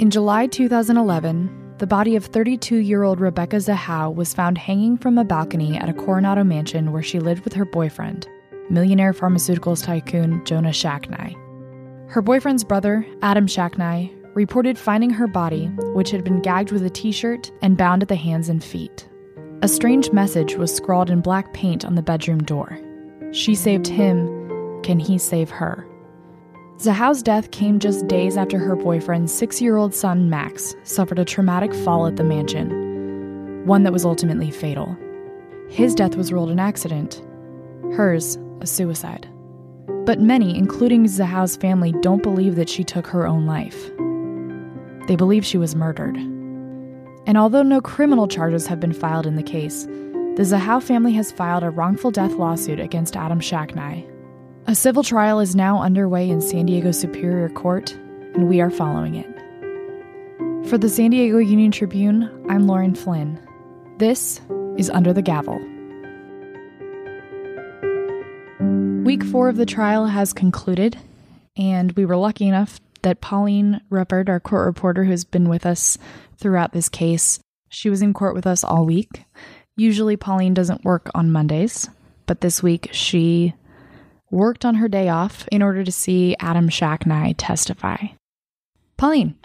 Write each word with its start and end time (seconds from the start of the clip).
In 0.00 0.10
July 0.10 0.48
2011, 0.48 1.76
the 1.78 1.86
body 1.86 2.16
of 2.16 2.24
32 2.24 2.78
year 2.78 3.04
old 3.04 3.20
Rebecca 3.20 3.56
Zahau 3.56 4.12
was 4.12 4.34
found 4.34 4.58
hanging 4.58 4.96
from 4.96 5.18
a 5.18 5.24
balcony 5.24 5.76
at 5.76 5.88
a 5.88 5.92
Coronado 5.92 6.42
mansion 6.42 6.90
where 6.90 7.02
she 7.02 7.20
lived 7.20 7.44
with 7.44 7.52
her 7.52 7.64
boyfriend, 7.64 8.26
millionaire 8.70 9.12
pharmaceuticals 9.12 9.84
tycoon 9.84 10.44
Jonah 10.44 10.70
Shacknai. 10.70 11.36
Her 12.10 12.20
boyfriend's 12.22 12.64
brother, 12.64 13.06
Adam 13.22 13.46
Shacknai, 13.46 14.12
reported 14.34 14.76
finding 14.76 15.10
her 15.10 15.28
body, 15.28 15.66
which 15.94 16.10
had 16.10 16.24
been 16.24 16.42
gagged 16.42 16.72
with 16.72 16.84
a 16.84 16.90
t 16.90 17.12
shirt 17.12 17.52
and 17.62 17.76
bound 17.76 18.02
at 18.02 18.08
the 18.08 18.16
hands 18.16 18.48
and 18.48 18.64
feet. 18.64 19.08
A 19.62 19.68
strange 19.68 20.10
message 20.10 20.56
was 20.56 20.74
scrawled 20.74 21.08
in 21.08 21.20
black 21.20 21.54
paint 21.54 21.84
on 21.84 21.94
the 21.94 22.02
bedroom 22.02 22.42
door. 22.42 22.80
She 23.30 23.54
saved 23.54 23.86
him, 23.86 24.82
can 24.82 24.98
he 24.98 25.18
save 25.18 25.50
her? 25.50 25.86
Zahau's 26.78 27.22
death 27.22 27.52
came 27.52 27.78
just 27.78 28.08
days 28.08 28.36
after 28.36 28.58
her 28.58 28.74
boyfriend's 28.74 29.32
six 29.32 29.62
year 29.62 29.76
old 29.76 29.94
son, 29.94 30.28
Max, 30.28 30.74
suffered 30.82 31.20
a 31.20 31.24
traumatic 31.24 31.72
fall 31.72 32.06
at 32.06 32.16
the 32.16 32.24
mansion, 32.24 33.64
one 33.64 33.84
that 33.84 33.92
was 33.92 34.04
ultimately 34.04 34.50
fatal. 34.50 34.96
His 35.70 35.94
death 35.94 36.16
was 36.16 36.32
ruled 36.32 36.50
an 36.50 36.58
accident, 36.58 37.24
hers, 37.94 38.36
a 38.60 38.66
suicide. 38.66 39.28
But 40.04 40.20
many, 40.20 40.56
including 40.58 41.04
Zahau's 41.04 41.56
family, 41.56 41.92
don't 42.02 42.22
believe 42.22 42.56
that 42.56 42.68
she 42.68 42.82
took 42.82 43.06
her 43.06 43.26
own 43.26 43.46
life. 43.46 43.90
They 45.06 45.16
believe 45.16 45.46
she 45.46 45.58
was 45.58 45.76
murdered. 45.76 46.16
And 47.26 47.38
although 47.38 47.62
no 47.62 47.80
criminal 47.80 48.26
charges 48.26 48.66
have 48.66 48.80
been 48.80 48.92
filed 48.92 49.26
in 49.26 49.36
the 49.36 49.42
case, 49.42 49.84
the 49.84 50.42
Zahau 50.42 50.82
family 50.82 51.12
has 51.12 51.30
filed 51.30 51.62
a 51.62 51.70
wrongful 51.70 52.10
death 52.10 52.32
lawsuit 52.32 52.80
against 52.80 53.16
Adam 53.16 53.40
Shacknai. 53.40 54.10
A 54.66 54.74
civil 54.74 55.02
trial 55.02 55.40
is 55.40 55.54
now 55.54 55.82
underway 55.82 56.30
in 56.30 56.40
San 56.40 56.64
Diego 56.64 56.90
Superior 56.90 57.50
Court, 57.50 57.92
and 58.32 58.48
we 58.48 58.62
are 58.62 58.70
following 58.70 59.14
it. 59.14 59.26
For 60.70 60.78
the 60.78 60.88
San 60.88 61.10
Diego 61.10 61.36
Union 61.36 61.70
Tribune, 61.70 62.30
I'm 62.48 62.66
Lauren 62.66 62.94
Flynn. 62.94 63.38
This 63.98 64.40
is 64.78 64.88
Under 64.88 65.12
the 65.12 65.20
Gavel. 65.20 65.58
Week 69.04 69.22
four 69.22 69.50
of 69.50 69.56
the 69.56 69.66
trial 69.66 70.06
has 70.06 70.32
concluded, 70.32 70.96
and 71.58 71.92
we 71.92 72.06
were 72.06 72.16
lucky 72.16 72.48
enough 72.48 72.80
that 73.02 73.20
Pauline 73.20 73.82
Repard, 73.90 74.30
our 74.30 74.40
court 74.40 74.64
reporter 74.64 75.04
who's 75.04 75.24
been 75.24 75.50
with 75.50 75.66
us 75.66 75.98
throughout 76.38 76.72
this 76.72 76.88
case, 76.88 77.38
she 77.68 77.90
was 77.90 78.00
in 78.00 78.14
court 78.14 78.34
with 78.34 78.46
us 78.46 78.64
all 78.64 78.86
week. 78.86 79.24
Usually, 79.76 80.16
Pauline 80.16 80.54
doesn't 80.54 80.86
work 80.86 81.10
on 81.14 81.30
Mondays, 81.30 81.90
but 82.24 82.40
this 82.40 82.62
week 82.62 82.88
she 82.92 83.52
worked 84.34 84.64
on 84.64 84.74
her 84.74 84.88
day 84.88 85.08
off 85.08 85.48
in 85.50 85.62
order 85.62 85.84
to 85.84 85.92
see 85.92 86.36
Adam 86.40 86.68
Shacknai 86.68 87.34
testify. 87.38 88.08
Pauline. 88.96 89.36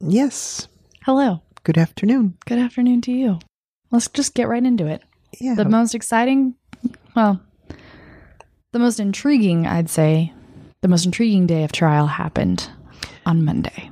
Yes. 0.00 0.68
Hello. 1.02 1.42
Good 1.64 1.76
afternoon. 1.76 2.38
Good 2.46 2.58
afternoon 2.58 3.00
to 3.02 3.12
you. 3.12 3.40
Let's 3.90 4.08
just 4.08 4.34
get 4.34 4.48
right 4.48 4.64
into 4.64 4.86
it. 4.86 5.02
Yeah. 5.40 5.54
The 5.54 5.64
most 5.64 5.94
exciting, 5.94 6.54
well, 7.14 7.40
the 8.72 8.78
most 8.78 9.00
intriguing, 9.00 9.66
I'd 9.66 9.90
say, 9.90 10.32
the 10.82 10.88
most 10.88 11.04
intriguing 11.04 11.46
day 11.46 11.64
of 11.64 11.72
trial 11.72 12.06
happened 12.06 12.70
on 13.26 13.44
Monday. 13.44 13.90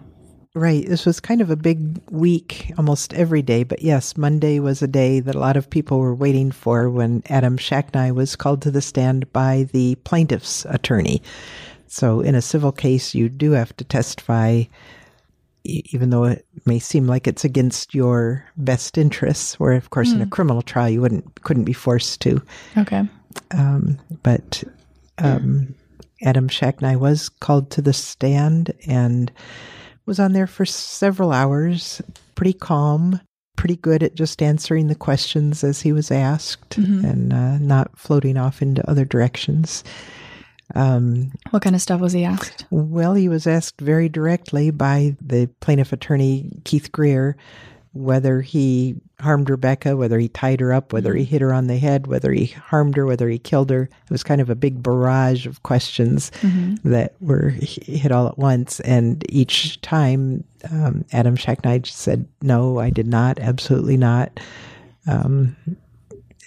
Right. 0.57 0.89
This 0.89 1.05
was 1.05 1.21
kind 1.21 1.43
of 1.43 1.51
a 1.51 1.57
big 1.57 2.01
week 2.11 2.73
almost 2.79 3.12
every 3.12 3.43
day. 3.43 3.62
But 3.62 3.83
yes, 3.83 4.17
Monday 4.17 4.59
was 4.59 4.81
a 4.81 4.89
day 4.89 5.21
that 5.21 5.35
a 5.35 5.39
lot 5.39 5.59
of 5.59 5.69
people 5.69 5.99
were 5.99 6.15
waiting 6.15 6.51
for 6.51 6.89
when 6.89 7.23
Adam 7.29 7.59
Shacknai 7.59 8.15
was 8.15 8.37
called 8.37 8.62
to 8.62 8.71
the 8.71 8.81
stand 8.81 9.31
by 9.34 9.69
the 9.73 9.97
plaintiff's 9.97 10.65
attorney. 10.71 11.23
So 11.89 12.23
in 12.23 12.34
a 12.34 12.41
civil 12.41 12.73
case, 12.73 13.15
you 13.15 13.29
do 13.29 13.51
have 13.51 13.77
to 13.77 13.84
testify, 13.84 14.62
even 15.65 16.09
though 16.09 16.25
it 16.25 16.47
may 16.65 16.79
seem 16.79 17.07
like 17.07 17.27
it's 17.29 17.45
against 17.45 17.95
your 17.95 18.43
best 18.57 18.97
interests. 18.97 19.61
Where, 19.61 19.75
of 19.75 19.91
course, 19.91 20.09
mm. 20.09 20.15
in 20.15 20.23
a 20.23 20.27
criminal 20.27 20.62
trial, 20.62 20.89
you 20.89 21.03
wouldn't 21.03 21.43
couldn't 21.43 21.65
be 21.65 21.75
forced 21.75 22.23
to. 22.23 22.41
Okay. 22.78 23.06
Um, 23.50 23.99
but 24.23 24.65
um, 25.19 25.75
Adam 26.23 26.49
Shacknai 26.49 26.97
was 26.97 27.28
called 27.28 27.71
to 27.73 27.83
the 27.83 27.93
stand 27.93 28.73
and 28.87 29.31
was 30.06 30.19
on 30.19 30.33
there 30.33 30.47
for 30.47 30.65
several 30.65 31.33
hours, 31.33 32.00
pretty 32.34 32.53
calm, 32.53 33.21
pretty 33.56 33.77
good 33.77 34.03
at 34.03 34.15
just 34.15 34.43
answering 34.43 34.87
the 34.87 34.94
questions 34.94 35.65
as 35.65 35.81
he 35.81 35.93
was 35.93 36.11
asked 36.11 36.78
mm-hmm. 36.81 37.05
and 37.05 37.33
uh, 37.33 37.59
not 37.59 37.99
floating 37.99 38.37
off 38.37 38.62
into 38.62 38.89
other 38.89 39.05
directions. 39.05 39.83
Um, 40.75 41.33
what 41.50 41.62
kind 41.62 41.77
of 41.77 41.83
stuff 41.83 42.00
was 42.00 42.12
he 42.12 42.25
asked? 42.25 42.67
Well, 42.71 43.15
he 43.15 43.28
was 43.28 43.47
asked 43.47 43.81
very 43.81 44.09
directly 44.09 44.71
by 44.71 45.17
the 45.21 45.49
plaintiff 45.61 45.93
attorney, 45.93 46.50
Keith 46.65 46.91
Greer, 46.93 47.37
whether 47.93 48.41
he 48.41 48.97
harmed 49.21 49.49
Rebecca, 49.49 49.97
whether 49.97 50.19
he 50.19 50.28
tied 50.28 50.60
her 50.60 50.72
up, 50.72 50.93
whether 50.93 51.15
he 51.15 51.25
mm-hmm. 51.25 51.31
hit 51.31 51.41
her 51.41 51.53
on 51.53 51.69
the 51.69 51.78
head, 51.78 52.06
whether 52.06 52.32
he 52.32 52.47
harmed 52.47 52.97
her, 52.97 53.06
whether 53.06 53.28
he 53.28 53.38
killed 53.38 53.71
her. 53.71 53.82
It 53.84 54.10
was 54.10 54.22
kind 54.22 54.41
of 54.41 54.50
a 54.50 54.54
big 54.54 54.82
barrage 54.82 55.47
of 55.47 55.62
questions 55.62 56.31
mm-hmm. 56.43 56.88
that 56.91 57.15
were 57.21 57.49
hit 57.49 58.12
all 58.12 58.28
at 58.28 58.38
once. 58.38 58.81
And 58.81 59.25
each 59.32 59.81
time, 59.81 60.44
um, 60.71 61.05
Adam 61.12 61.37
Shacknai 61.37 61.87
said, 61.87 62.26
No, 62.43 62.78
I 62.78 62.91
did 62.91 63.06
not, 63.06 63.38
absolutely 63.38 63.97
not. 63.97 64.38
Um, 65.06 65.56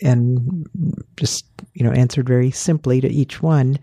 and 0.01 0.69
just, 1.17 1.45
you 1.73 1.83
know, 1.83 1.91
answered 1.91 2.27
very 2.27 2.51
simply 2.51 3.01
to 3.01 3.09
each 3.09 3.41
one. 3.41 3.79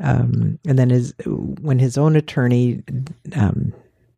Um, 0.00 0.58
and 0.66 0.78
then 0.78 0.90
his, 0.90 1.12
when 1.26 1.78
his 1.78 1.98
own 1.98 2.16
attorney, 2.16 2.82
um, 3.34 3.72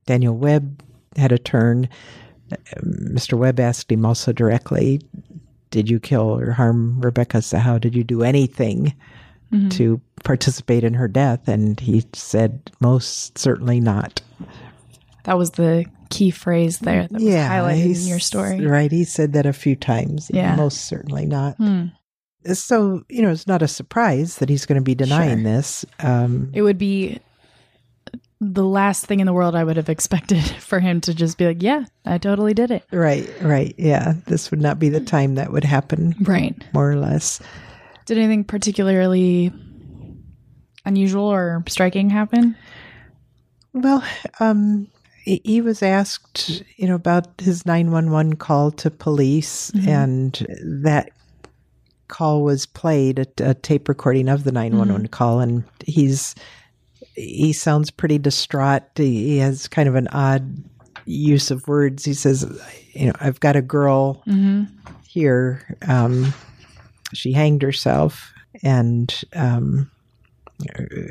Daniel 0.07 0.37
Webb, 0.37 0.83
had 1.17 1.33
a 1.33 1.39
turn, 1.39 1.89
Mr. 2.83 3.35
Webb 3.35 3.61
asked 3.61 3.91
him 3.91 4.05
also 4.05 4.33
directly, 4.33 5.01
Did 5.71 5.89
you 5.89 6.01
kill 6.01 6.39
or 6.39 6.53
harm 6.53 7.01
Rebecca 7.01 7.43
How 7.59 7.79
Did 7.79 7.95
you 7.95 8.05
do 8.05 8.23
anything 8.23 8.95
mm-hmm. 9.53 9.69
to 9.71 10.01
participate 10.25 10.85
in 10.85 10.95
her 10.95 11.09
death? 11.09 11.49
And 11.49 11.79
he 11.79 12.05
said, 12.13 12.71
Most 12.81 13.39
certainly 13.39 13.81
not. 13.81 14.21
That 15.25 15.37
was 15.37 15.53
the 15.53 15.85
key 16.09 16.31
phrase 16.31 16.79
there 16.81 17.07
that 17.07 17.13
was 17.13 17.23
highlighted 17.23 18.03
in 18.03 18.09
your 18.09 18.19
story. 18.19 18.67
Right. 18.67 18.91
He 18.91 19.05
said 19.05 19.33
that 19.35 19.47
a 19.47 19.53
few 19.53 19.77
times. 19.77 20.31
Yeah. 20.33 20.57
Most 20.57 20.87
certainly 20.87 21.27
not. 21.27 21.57
Hmm. 21.57 21.87
So, 22.53 23.05
you 23.09 23.21
know, 23.21 23.31
it's 23.31 23.47
not 23.47 23.63
a 23.63 23.69
surprise 23.69 24.37
that 24.37 24.49
he's 24.49 24.65
going 24.65 24.81
to 24.81 24.85
be 24.85 24.95
denying 24.95 25.43
sure. 25.43 25.45
this. 25.45 25.85
Um, 26.01 26.51
it 26.55 26.63
would 26.63 26.79
be 26.79 27.21
the 28.41 28.65
last 28.65 29.05
thing 29.05 29.21
in 29.21 29.27
the 29.27 29.33
world 29.33 29.55
I 29.55 29.65
would 29.65 29.77
have 29.77 29.89
expected 29.89 30.43
for 30.61 30.81
him 30.81 31.01
to 31.03 31.15
just 31.15 31.37
be 31.39 31.47
like, 31.47 31.63
yeah, 31.63 31.85
I 32.05 32.19
totally 32.19 32.55
did 32.55 32.71
it. 32.71 32.85
Right, 32.91 33.31
right. 33.43 33.75
Yeah. 33.77 34.15
This 34.27 34.51
would 34.51 34.61
not 34.61 34.79
be 34.79 34.89
the 34.89 35.01
time 35.01 35.35
that 35.35 35.53
would 35.53 35.65
happen. 35.65 36.15
Right. 36.21 36.57
More 36.73 36.91
or 36.91 36.97
less. 36.97 37.41
Did 38.07 38.19
anything 38.19 38.45
particularly 38.45 39.53
unusual 40.85 41.27
or 41.27 41.63
striking 41.69 42.11
happen? 42.11 42.57
Well, 43.73 44.03
um, 44.41 44.89
he 45.23 45.61
was 45.61 45.83
asked, 45.83 46.65
you 46.77 46.89
know, 46.89 46.95
about 46.95 47.41
his 47.41 47.67
911 47.67 48.37
call 48.37 48.73
to 48.73 48.91
police, 48.91 49.71
mm-hmm. 49.71 49.89
and 49.89 50.47
that 50.83 51.11
call 52.09 52.43
was 52.43 52.67
played, 52.67 53.21
a, 53.21 53.51
a 53.51 53.55
tape 53.55 53.89
recording 53.89 54.29
of 54.29 54.43
the 54.43 54.51
911 54.51 55.03
mm-hmm. 55.03 55.11
call, 55.11 55.39
and 55.39 55.63
he's 55.87 56.35
he 57.21 57.53
sounds 57.53 57.91
pretty 57.91 58.19
distraught. 58.19 58.83
He 58.97 59.39
has 59.39 59.69
kind 59.69 59.89
of 59.89 59.95
an 59.95 60.09
odd 60.09 60.65
use 61.05 61.51
of 61.51 61.67
words. 61.69 62.05
He 62.05 62.15
says, 62.15 62.45
"You 62.93 63.07
know, 63.07 63.13
I've 63.21 63.41
got 63.41 63.57
a 63.57 63.63
girl 63.63 64.23
mm-hmm. 64.27 64.65
here. 65.07 65.77
Um, 65.87 66.33
she 67.13 67.33
hanged 67.33 67.63
herself, 67.63 68.33
and 68.63 69.13
um, 69.35 69.91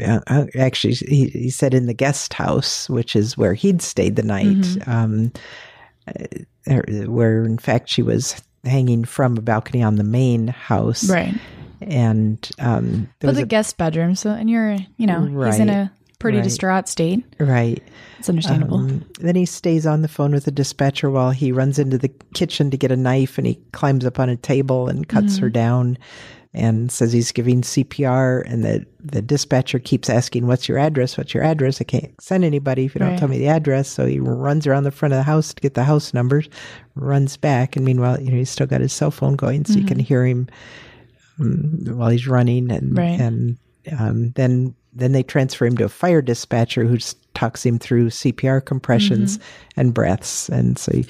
uh, 0.06 0.46
actually, 0.58 0.94
he, 0.94 1.25
he, 1.30 1.50
said 1.50 1.74
in 1.74 1.86
the 1.86 1.94
guest 1.94 2.34
house, 2.34 2.89
which 2.89 3.16
is 3.16 3.38
where 3.38 3.54
he'd 3.54 3.81
stayed 3.81 4.16
the 4.16 4.24
night, 4.24 4.45
mm-hmm. 4.45 4.89
um, 4.89 5.31
uh, 6.07 7.06
where 7.07 7.44
in 7.44 7.57
fact 7.57 7.89
she 7.89 8.01
was 8.01 8.42
hanging 8.63 9.06
from 9.06 9.38
a 9.38 9.42
balcony 9.42 9.83
on 9.83 9.95
the 9.95 10.04
main 10.04 10.48
house, 10.48 11.10
right." 11.10 11.36
and 11.81 12.50
um, 12.60 13.10
but 13.19 13.36
the 13.36 13.44
a, 13.44 13.45
guest 13.45 13.78
bedroom. 13.78 14.16
So, 14.16 14.31
and 14.31 14.50
you're, 14.50 14.78
you 14.98 15.07
know, 15.07 15.19
right, 15.19 15.51
he's 15.51 15.60
in 15.60 15.69
a 15.69 15.92
pretty 16.19 16.38
right, 16.38 16.44
distraught 16.44 16.88
state. 16.88 17.24
Right. 17.39 17.81
It's 18.19 18.30
understandable. 18.30 18.77
Um, 18.77 19.06
then 19.19 19.36
he 19.36 19.45
stays 19.45 19.88
on 19.88 20.01
the 20.01 20.07
phone 20.07 20.31
with 20.31 20.45
the 20.45 20.51
dispatcher 20.51 21.10
while 21.10 21.31
he 21.31 21.51
runs 21.51 21.80
into 21.80 21.98
the 21.98 22.12
kitchen 22.33 22.69
to 22.71 22.77
get 22.77 22.92
a 22.92 22.98
knife, 22.98 23.38
and 23.38 23.48
he 23.48 23.56
climbs 23.71 24.06
up 24.06 24.19
on 24.19 24.30
a 24.30 24.36
table 24.36 24.89
and 24.89 25.07
cuts 25.07 25.36
mm-hmm. 25.36 25.44
her 25.44 25.50
down, 25.50 25.98
and 26.54 26.92
says 26.92 27.13
he's 27.13 27.31
giving 27.31 27.62
CPR. 27.62 28.44
And 28.45 28.63
the 28.63 28.86
the 29.00 29.21
dispatcher 29.21 29.80
keeps 29.80 30.10
asking, 30.10 30.48
"What's 30.48 30.68
your 30.68 30.77
address? 30.77 31.18
What's 31.18 31.33
your 31.33 31.44
address? 31.44 31.80
I 31.80 31.86
can't 31.86 32.21
send 32.21 32.44
anybody 32.44 32.86
if 32.86 32.95
you 32.95 33.00
don't 33.00 33.12
right. 33.12 33.19
tell 33.19 33.30
me 33.30 33.39
the 33.39 33.48
address." 33.48 33.88
So 33.88 34.06
he 34.06 34.19
runs 34.19 34.68
around 34.68 34.83
the 34.83 34.92
front 34.92 35.13
of 35.13 35.18
the 35.18 35.24
house 35.24 35.54
to 35.54 35.62
get 35.62 35.74
the 35.74 35.86
house 35.86 36.13
numbers, 36.13 36.50
runs 36.95 37.38
back, 37.38 37.77
and 37.77 37.86
meanwhile, 37.86 38.21
you 38.21 38.31
know, 38.31 38.38
he's 38.38 38.50
still 38.50 38.68
got 38.68 38.81
his 38.81 38.94
cell 38.94 39.12
phone 39.12 39.38
going, 39.38 39.63
so 39.63 39.71
mm-hmm. 39.71 39.81
you 39.81 39.88
can 39.88 40.00
hear 40.00 40.25
him 40.25 40.50
um, 41.39 41.86
while 41.86 42.10
he's 42.10 42.27
running, 42.27 42.69
and 42.69 42.98
right. 42.98 43.19
and 43.19 43.57
um, 43.98 44.31
then 44.31 44.75
then 44.94 45.12
they 45.12 45.24
transfer 45.24 45.65
him 45.65 45.77
to 45.77 45.86
a 45.86 45.89
fire 45.89 46.21
dispatcher 46.21 46.83
who 46.86 46.97
talks 47.33 47.65
him 47.65 47.77
through 47.80 48.09
CPR 48.09 48.63
compressions 48.63 49.39
and 49.77 49.94
breaths. 49.94 50.50
And 50.50 50.77
so 50.77 50.91
you, 50.94 51.06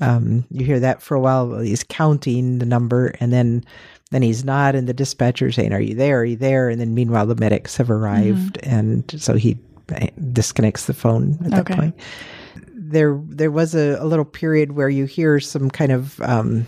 um, 0.00 0.44
you 0.50 0.66
hear 0.66 0.80
that 0.80 1.00
for 1.00 1.14
a 1.14 1.20
while. 1.20 1.58
He's 1.60 1.84
counting 1.84 2.58
the 2.58 2.66
number, 2.66 3.14
and 3.20 3.32
then 3.32 3.64
then 4.10 4.20
he's 4.22 4.44
not, 4.44 4.74
and 4.74 4.86
the 4.86 4.92
dispatcher's 4.92 5.54
saying, 5.56 5.72
"Are 5.72 5.80
you 5.80 5.94
there? 5.94 6.20
Are 6.20 6.24
you 6.24 6.36
there?" 6.36 6.68
And 6.68 6.80
then 6.80 6.94
meanwhile, 6.94 7.24
the 7.26 7.36
medics 7.36 7.76
have 7.78 7.90
arrived, 7.90 8.58
and 8.62 9.04
so 9.16 9.34
he 9.34 9.56
uh, 9.94 10.08
disconnects 10.32 10.86
the 10.86 10.94
phone 10.94 11.38
at 11.44 11.50
that 11.52 11.60
Okay. 11.60 11.74
point. 11.74 11.94
There, 12.74 13.18
there 13.28 13.50
was 13.50 13.74
a, 13.74 13.96
a 14.00 14.04
little 14.04 14.24
period 14.26 14.72
where 14.72 14.90
you 14.90 15.06
hear 15.06 15.40
some 15.40 15.70
kind 15.70 15.92
of 15.92 16.20
um, 16.20 16.66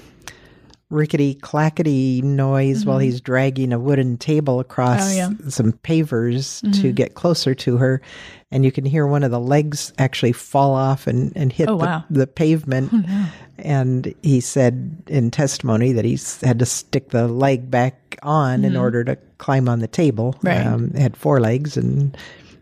rickety 0.95 1.35
clackety 1.35 2.23
noise 2.23 2.87
while 2.87 2.99
he's 2.99 3.21
dragging 3.21 3.73
a 3.73 3.79
wooden 3.79 4.17
table 4.17 4.61
across 4.61 5.01
Mm-hmm. 5.15 5.35
Oh, 5.35 5.37
yeah. 5.45 5.51
some 5.51 5.73
pavers 5.73 6.61
to 6.81 6.93
get 6.93 7.15
closer 7.15 7.55
to 7.57 7.77
her 7.79 8.01
and 8.51 8.65
you 8.65 8.71
can 8.73 8.85
hear 8.85 9.07
one 9.07 9.25
of 9.25 9.31
the 9.33 9.41
legs 9.41 9.93
actually 9.99 10.33
fall 10.33 10.75
off 10.75 11.07
and, 11.07 11.33
and 11.37 11.53
hit 11.53 11.69
Oh, 11.69 11.77
the, 11.79 11.85
wow. 11.85 12.05
the 12.11 12.27
pavement 12.27 12.93
and 13.59 14.15
he 14.23 14.41
said 14.41 14.97
in 15.09 15.31
testimony 15.31 15.93
that 15.93 16.05
he's 16.05 16.41
had 16.41 16.59
to 16.61 16.67
stick 16.67 17.11
the 17.11 17.29
leg 17.29 17.71
back 17.71 18.17
on 18.23 18.65
in 18.65 18.77
order 18.77 19.03
to 19.05 19.17
climb 19.39 19.69
on 19.69 19.81
the 19.81 19.89
table 19.89 20.35
Mm-hmm. 20.35 20.47
Right. 20.47 20.67
um, 20.67 20.91
it 20.95 21.01
had 21.01 21.17
four 21.17 21.41
legs 21.41 21.77
and 21.77 22.17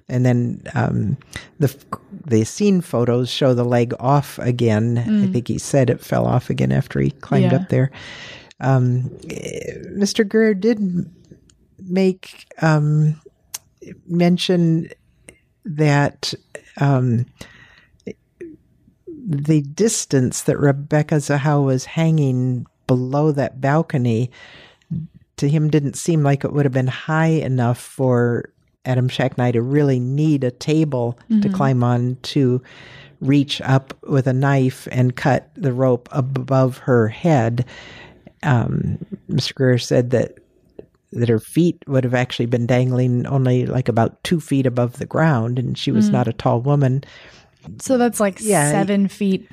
and 0.08 0.26
then 0.26 0.62
um, 0.74 1.16
the 1.58 1.68
the 2.26 2.44
scene 2.44 2.80
photos 2.80 3.28
show 3.28 3.54
the 3.54 3.64
leg 3.64 3.94
off 4.00 4.38
again. 4.38 4.98
I 4.98 5.32
think 5.32 5.48
he 5.48 5.58
said 5.58 5.90
it 5.90 6.00
fell 6.00 6.26
off 6.26 6.50
again 6.50 6.72
after 6.72 7.00
he 7.00 7.10
climbed 7.10 7.46
Mm. 7.46 7.50
Yeah. 7.52 7.56
up 7.58 7.68
there. 7.68 7.90
Um, 8.60 9.02
Mr. 9.98 10.26
Greer 10.28 10.54
did 10.54 10.80
make 11.80 12.46
um, 12.62 13.20
mention 14.06 14.88
that 15.64 16.32
um, 16.78 17.26
the 19.06 19.62
distance 19.62 20.42
that 20.42 20.58
Rebecca 20.58 21.16
Zahau 21.16 21.64
was 21.64 21.84
hanging 21.84 22.66
below 22.86 23.32
that 23.32 23.60
balcony 23.60 24.30
to 25.36 25.48
him 25.48 25.70
didn't 25.70 25.96
seem 25.96 26.22
like 26.22 26.44
it 26.44 26.52
would 26.52 26.64
have 26.64 26.72
been 26.72 26.86
high 26.86 27.26
enough 27.26 27.78
for 27.80 28.52
Adam 28.84 29.08
Shacknai 29.08 29.52
to 29.52 29.62
really 29.62 30.00
need 30.00 30.42
a 30.44 30.50
table 30.50 31.18
to 31.40 31.48
climb 31.48 31.84
on 31.84 32.16
to 32.22 32.60
reach 33.20 33.60
up 33.60 33.94
with 34.02 34.26
a 34.26 34.32
knife 34.32 34.88
and 34.90 35.14
cut 35.14 35.50
the 35.54 35.72
rope 35.72 36.08
above 36.10 36.78
her 36.78 37.06
head. 37.08 37.64
Um, 38.42 38.98
Mr. 39.30 39.54
Greer 39.54 39.78
said 39.78 40.10
that 40.10 40.38
that 41.12 41.28
her 41.28 41.38
feet 41.38 41.76
would 41.86 42.04
have 42.04 42.14
actually 42.14 42.46
been 42.46 42.66
dangling 42.66 43.26
only 43.26 43.66
like 43.66 43.88
about 43.88 44.22
two 44.24 44.40
feet 44.40 44.66
above 44.66 44.98
the 44.98 45.06
ground, 45.06 45.58
and 45.58 45.76
she 45.76 45.92
was 45.92 46.08
not 46.08 46.26
a 46.26 46.32
tall 46.32 46.60
woman. 46.60 47.04
So 47.80 47.98
that's 47.98 48.18
like 48.18 48.38
Yeah, 48.40 48.66
he- 48.66 48.72
seven 48.72 49.08
feet 49.08 49.48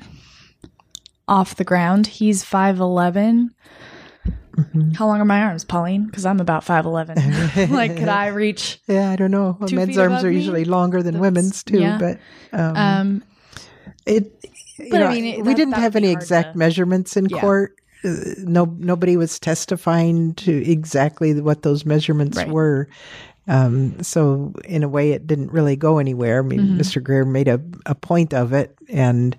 off 1.28 1.54
the 1.56 1.64
ground. 1.64 2.06
He's 2.08 2.42
5'11. 2.42 3.50
Mm-hmm. 4.60 4.90
How 4.92 5.06
long 5.06 5.20
are 5.20 5.24
my 5.24 5.40
arms, 5.42 5.64
Pauline? 5.64 6.06
Because 6.06 6.26
I'm 6.26 6.40
about 6.40 6.64
5'11. 6.64 7.70
like, 7.70 7.96
could 7.96 8.08
I 8.08 8.28
reach? 8.28 8.80
Yeah, 8.86 9.10
I 9.10 9.16
don't 9.16 9.30
know. 9.30 9.58
Two 9.66 9.76
Men's 9.76 9.98
arms 9.98 10.24
are 10.24 10.30
me? 10.30 10.36
usually 10.36 10.64
longer 10.64 11.02
than 11.02 11.18
women's 11.18 11.62
too, 11.62 11.80
yeah. 11.80 11.98
but 11.98 12.18
um, 12.52 12.76
Um, 12.76 13.24
it. 14.06 14.32
You 14.78 14.88
But 14.90 15.02
I 15.02 15.12
mean, 15.12 15.24
it- 15.24 15.38
we 15.38 15.52
that- 15.52 15.56
didn't 15.56 15.74
have 15.74 15.94
any 15.96 16.10
exact 16.10 16.52
to- 16.52 16.58
measurements 16.58 17.16
in 17.16 17.26
Yeah. 17.28 17.40
court. 17.40 17.74
Uh, 18.02 18.14
no, 18.38 18.64
nobody 18.78 19.16
was 19.18 19.38
testifying 19.38 20.32
to 20.34 20.52
exactly 20.70 21.38
what 21.40 21.62
those 21.62 21.84
measurements 21.84 22.38
Right. 22.38 22.48
were. 22.48 22.88
Um, 23.46 24.02
so 24.02 24.54
in 24.64 24.82
a 24.82 24.88
way, 24.88 25.12
it 25.12 25.26
didn't 25.26 25.52
really 25.52 25.76
go 25.76 25.98
anywhere. 25.98 26.38
I 26.38 26.42
mean, 26.46 26.60
Mm-hmm. 26.60 26.78
Mr. 26.80 27.02
Greer 27.02 27.24
made 27.26 27.48
a, 27.48 27.60
a 27.84 27.94
point 27.94 28.32
of 28.32 28.52
it, 28.54 28.74
and 28.88 29.36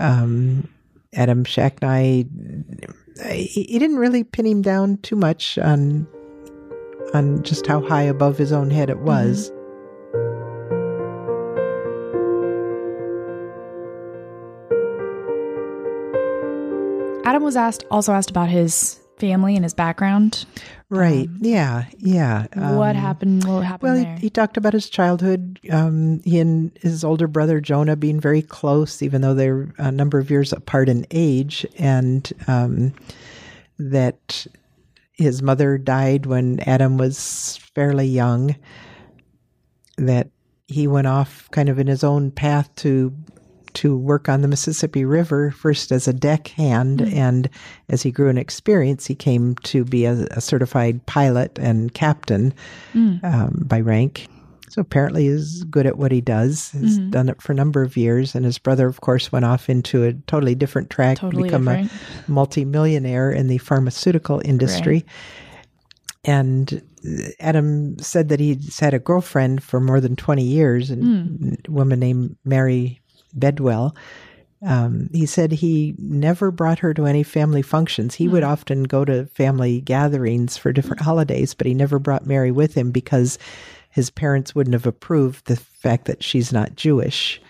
um, 0.00 0.66
Adam 1.14 1.44
Shacknai, 1.44 2.26
he, 3.20 3.64
he 3.64 3.78
didn't 3.78 3.96
really 3.96 4.24
pin 4.24 4.46
him 4.46 4.62
down 4.62 4.98
too 4.98 5.16
much 5.16 5.58
on 5.58 6.06
on 7.14 7.42
just 7.42 7.66
how 7.66 7.80
high 7.80 8.02
above 8.02 8.38
his 8.38 8.52
own 8.52 8.70
head 8.70 8.90
it 8.90 8.96
mm-hmm. 8.96 9.06
was. 9.06 9.52
Adam 17.24 17.42
was 17.42 17.56
asked 17.56 17.84
also 17.90 18.12
asked 18.12 18.30
about 18.30 18.48
his 18.48 19.01
family 19.22 19.54
and 19.54 19.64
his 19.64 19.72
background. 19.72 20.44
Right? 20.90 21.28
yeah, 21.40 21.84
yeah. 21.98 22.48
what 22.74 22.96
Um, 22.96 22.96
happened? 22.96 23.44
What 23.44 23.60
happened 23.64 23.92
Well, 23.94 24.02
there? 24.04 24.14
he, 24.16 24.22
he 24.22 24.30
talked 24.30 24.56
about 24.56 24.72
his 24.72 24.90
childhood. 24.90 25.60
Um, 25.70 26.20
he 26.24 26.40
and 26.40 26.76
his 26.82 27.04
older 27.04 27.28
brother 27.28 27.60
Jonah 27.60 27.94
being 27.96 28.18
very 28.20 28.42
close, 28.42 29.00
even 29.00 29.22
though 29.22 29.32
they're 29.32 29.72
a 29.78 29.92
number 29.92 30.18
of 30.18 30.28
years 30.28 30.52
apart 30.52 30.88
in 30.88 31.06
age, 31.12 31.64
and 31.78 32.30
um, 32.48 32.92
that 33.78 34.44
his 35.12 35.40
mother 35.40 35.78
died 35.78 36.26
when 36.26 36.58
Adam 36.60 36.98
was 36.98 37.58
fairly 37.76 38.06
young. 38.08 38.56
That 39.98 40.30
he 40.66 40.86
went 40.88 41.06
off 41.06 41.48
kind 41.52 41.68
of 41.68 41.78
in 41.78 41.86
his 41.86 42.02
own 42.02 42.32
path 42.32 42.74
to 42.76 43.14
to 43.74 43.96
work 43.96 44.28
on 44.28 44.42
the 44.42 44.48
Mississippi 44.48 45.04
River 45.04 45.50
first 45.50 45.92
as 45.92 46.08
a 46.08 46.12
deckhand, 46.12 47.00
mm. 47.00 47.12
and 47.14 47.48
as 47.88 48.02
he 48.02 48.10
grew 48.10 48.28
in 48.28 48.38
experience, 48.38 49.06
he 49.06 49.14
came 49.14 49.54
to 49.64 49.84
be 49.84 50.04
a, 50.04 50.26
a 50.30 50.40
certified 50.40 51.04
pilot 51.06 51.58
and 51.58 51.92
captain 51.94 52.54
mm. 52.92 53.22
um, 53.24 53.62
by 53.66 53.80
rank. 53.80 54.28
So 54.72 54.80
apparently, 54.80 55.24
he's 55.26 55.64
good 55.64 55.86
at 55.86 55.98
what 55.98 56.12
he 56.12 56.22
does. 56.22 56.70
He's 56.70 56.98
mm-hmm. 56.98 57.10
done 57.10 57.28
it 57.28 57.42
for 57.42 57.52
a 57.52 57.54
number 57.54 57.82
of 57.82 57.94
years, 57.94 58.34
and 58.34 58.42
his 58.42 58.58
brother, 58.58 58.86
of 58.86 59.02
course, 59.02 59.30
went 59.30 59.44
off 59.44 59.68
into 59.68 60.04
a 60.04 60.14
totally 60.14 60.54
different 60.54 60.88
track 60.88 61.16
to 61.16 61.20
Totally 61.22 61.42
become 61.42 61.66
different. 61.66 61.92
a 62.26 62.30
multimillionaire 62.30 63.30
in 63.30 63.48
the 63.48 63.58
pharmaceutical 63.58 64.40
industry. 64.42 65.04
And 66.24 66.82
Adam 67.38 67.98
said 67.98 68.30
that 68.30 68.40
he's 68.40 68.78
had 68.78 68.94
a 68.94 68.98
girlfriend 68.98 69.62
for 69.62 69.78
more 69.78 70.00
than 70.00 70.16
20 70.16 70.42
years, 70.42 70.88
and 70.88 71.02
hmm. 71.38 71.54
a 71.68 71.70
woman 71.70 72.00
named 72.00 72.36
Mary 72.44 73.01
Bedwell. 73.34 73.96
Um, 74.64 75.10
he 75.12 75.26
said 75.26 75.50
he 75.50 75.94
never 75.98 76.52
brought 76.52 76.78
her 76.80 76.94
to 76.94 77.06
any 77.06 77.24
family 77.24 77.62
functions. 77.62 78.14
He 78.14 78.28
would 78.28 78.44
often 78.44 78.84
go 78.84 79.04
to 79.04 79.26
family 79.26 79.80
gatherings 79.80 80.56
for 80.56 80.72
different 80.72 81.02
holidays, 81.02 81.52
but 81.52 81.66
he 81.66 81.74
never 81.74 81.98
brought 81.98 82.26
Mary 82.26 82.52
with 82.52 82.74
him 82.74 82.92
because 82.92 83.38
his 83.90 84.08
parents 84.08 84.54
wouldn't 84.54 84.74
have 84.74 84.86
approved 84.86 85.46
the 85.46 85.56
fact 85.56 86.04
that 86.04 86.22
she's 86.22 86.52
not 86.52 86.76
Jewish. 86.76 87.40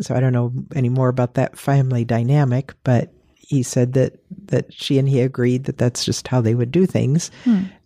So 0.00 0.14
I 0.14 0.20
don't 0.20 0.32
know 0.32 0.52
any 0.74 0.88
more 0.88 1.08
about 1.08 1.34
that 1.34 1.58
family 1.58 2.04
dynamic, 2.06 2.72
but 2.84 3.12
he 3.36 3.62
said 3.62 3.92
that 3.94 4.14
that 4.46 4.72
she 4.72 4.98
and 4.98 5.08
he 5.08 5.20
agreed 5.20 5.64
that 5.64 5.76
that's 5.76 6.04
just 6.04 6.26
how 6.28 6.40
they 6.40 6.54
would 6.54 6.70
do 6.70 6.86
things. 6.86 7.30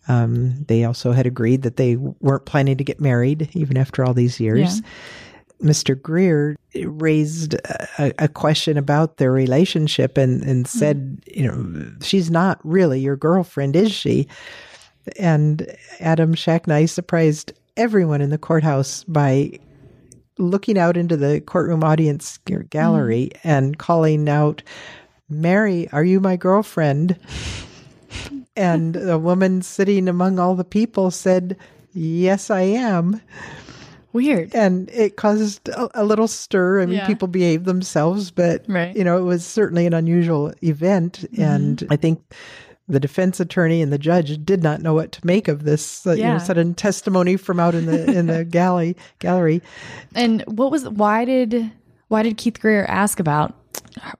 Um, 0.06 0.62
they 0.68 0.84
also 0.84 1.12
had 1.12 1.26
agreed 1.26 1.62
that 1.62 1.76
they 1.76 1.96
weren't 1.96 2.44
planning 2.44 2.76
to 2.76 2.84
get 2.84 3.00
married 3.00 3.48
even 3.54 3.76
after 3.78 4.04
all 4.04 4.12
these 4.14 4.38
years. 4.38 4.82
Mr. 5.62 6.00
Greer 6.00 6.56
raised 6.84 7.54
a, 7.54 8.12
a 8.18 8.28
question 8.28 8.76
about 8.76 9.16
their 9.16 9.32
relationship 9.32 10.18
and, 10.18 10.42
and 10.42 10.66
hmm. 10.66 10.78
said, 10.78 11.22
you 11.26 11.46
know, 11.46 11.92
she's 12.02 12.30
not 12.30 12.58
really 12.64 13.00
your 13.00 13.16
girlfriend, 13.16 13.76
is 13.76 13.92
she? 13.92 14.26
And 15.18 15.66
Adam 16.00 16.34
Shacknai 16.34 16.88
surprised 16.88 17.52
everyone 17.76 18.20
in 18.20 18.30
the 18.30 18.38
courthouse 18.38 19.04
by 19.04 19.58
looking 20.38 20.78
out 20.78 20.96
into 20.96 21.16
the 21.16 21.40
courtroom 21.40 21.84
audience 21.84 22.38
gallery 22.70 23.30
hmm. 23.42 23.48
and 23.48 23.78
calling 23.78 24.28
out, 24.28 24.62
Mary, 25.28 25.88
are 25.90 26.04
you 26.04 26.20
my 26.20 26.36
girlfriend? 26.36 27.18
and 28.56 28.94
the 28.94 29.18
woman 29.18 29.62
sitting 29.62 30.08
among 30.08 30.38
all 30.38 30.54
the 30.54 30.64
people 30.64 31.10
said, 31.10 31.56
Yes, 31.92 32.50
I 32.50 32.62
am. 32.62 33.20
Weird. 34.14 34.54
And 34.54 34.88
it 34.90 35.16
caused 35.16 35.68
a, 35.68 36.02
a 36.02 36.04
little 36.04 36.28
stir. 36.28 36.80
I 36.80 36.86
mean, 36.86 36.96
Yeah. 36.98 37.06
people 37.06 37.28
behaved 37.28 37.66
themselves, 37.66 38.30
but, 38.30 38.64
Right. 38.68 38.96
you 38.96 39.04
know, 39.04 39.18
it 39.18 39.22
was 39.24 39.44
certainly 39.44 39.84
an 39.86 39.92
unusual 39.92 40.52
event. 40.62 41.26
And 41.36 41.86
I 41.90 41.96
think 41.96 42.22
the 42.88 43.00
defense 43.00 43.40
attorney 43.40 43.82
and 43.82 43.92
the 43.92 43.98
judge 43.98 44.42
did 44.44 44.62
not 44.62 44.80
know 44.82 44.94
what 44.94 45.10
to 45.12 45.26
make 45.26 45.48
of 45.48 45.64
this 45.64 46.06
uh, 46.06 46.12
you 46.12 46.22
know, 46.22 46.38
sudden 46.38 46.74
testimony 46.74 47.36
from 47.36 47.58
out 47.58 47.74
in 47.74 47.86
the 47.86 48.10
in 48.16 48.26
the 48.26 48.44
galley 48.58 48.96
gallery. 49.18 49.60
And 50.14 50.42
what 50.42 50.70
was 50.70 50.88
why 50.88 51.24
did 51.24 51.70
why 52.08 52.22
did 52.22 52.36
Keith 52.36 52.60
Greer 52.60 52.84
ask 52.84 53.18
about 53.18 53.54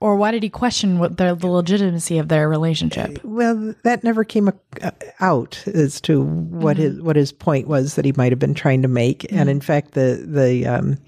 or 0.00 0.16
why 0.16 0.30
did 0.30 0.42
he 0.42 0.48
question 0.48 0.98
what 0.98 1.16
the, 1.16 1.34
the 1.34 1.46
legitimacy 1.46 2.18
of 2.18 2.28
their 2.28 2.48
relationship? 2.48 3.18
Well, 3.24 3.74
that 3.82 4.04
never 4.04 4.24
came 4.24 4.48
uh, 4.48 4.90
out 5.20 5.62
as 5.66 6.00
to 6.02 6.22
what 6.22 6.76
his 6.76 7.00
what 7.00 7.16
his 7.16 7.32
point 7.32 7.66
was 7.66 7.94
that 7.94 8.04
he 8.04 8.12
might 8.12 8.32
have 8.32 8.38
been 8.38 8.54
trying 8.54 8.82
to 8.82 8.88
make, 8.88 9.30
and 9.32 9.48
in 9.48 9.60
fact, 9.60 9.92
the 9.92 10.24
the 10.26 10.66
um, 10.66 10.98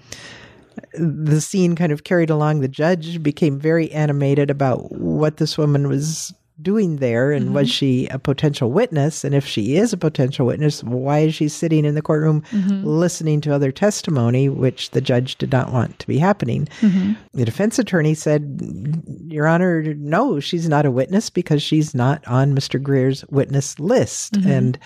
the 0.93 1.41
scene 1.41 1.75
kind 1.75 1.91
of 1.91 2.03
carried 2.03 2.29
along. 2.29 2.61
The 2.61 2.67
judge 2.67 3.21
became 3.23 3.59
very 3.59 3.91
animated 3.91 4.49
about 4.49 4.91
what 4.91 5.37
this 5.37 5.57
woman 5.57 5.87
was 5.87 6.33
doing 6.61 6.97
there 6.97 7.31
and 7.31 7.53
was 7.53 7.67
mm-hmm. 7.67 7.73
she 7.73 8.07
a 8.07 8.19
potential 8.19 8.71
witness? 8.71 9.23
And 9.23 9.35
if 9.35 9.45
she 9.45 9.75
is 9.75 9.93
a 9.93 9.97
potential 9.97 10.45
witness 10.45 10.83
why 10.83 11.19
is 11.19 11.35
she 11.35 11.47
sitting 11.47 11.85
in 11.85 11.95
the 11.95 12.01
courtroom 12.01 12.41
mm-hmm. 12.51 12.83
listening 12.85 13.41
to 13.41 13.53
other 13.53 13.71
testimony 13.71 14.49
which 14.49 14.91
the 14.91 15.01
judge 15.01 15.37
did 15.37 15.51
not 15.51 15.71
want 15.71 15.99
to 15.99 16.07
be 16.07 16.17
happening? 16.17 16.67
Mm-hmm. 16.81 17.13
The 17.33 17.45
defense 17.45 17.79
attorney 17.79 18.13
said 18.13 19.03
your 19.27 19.47
honor 19.47 19.93
no 19.95 20.39
she's 20.39 20.67
not 20.67 20.85
a 20.85 20.91
witness 20.91 21.29
because 21.29 21.61
she's 21.61 21.93
not 21.93 22.27
on 22.27 22.55
mr 22.55 22.81
greer's 22.81 23.25
witness 23.29 23.79
list. 23.79 24.37
And 24.37 24.79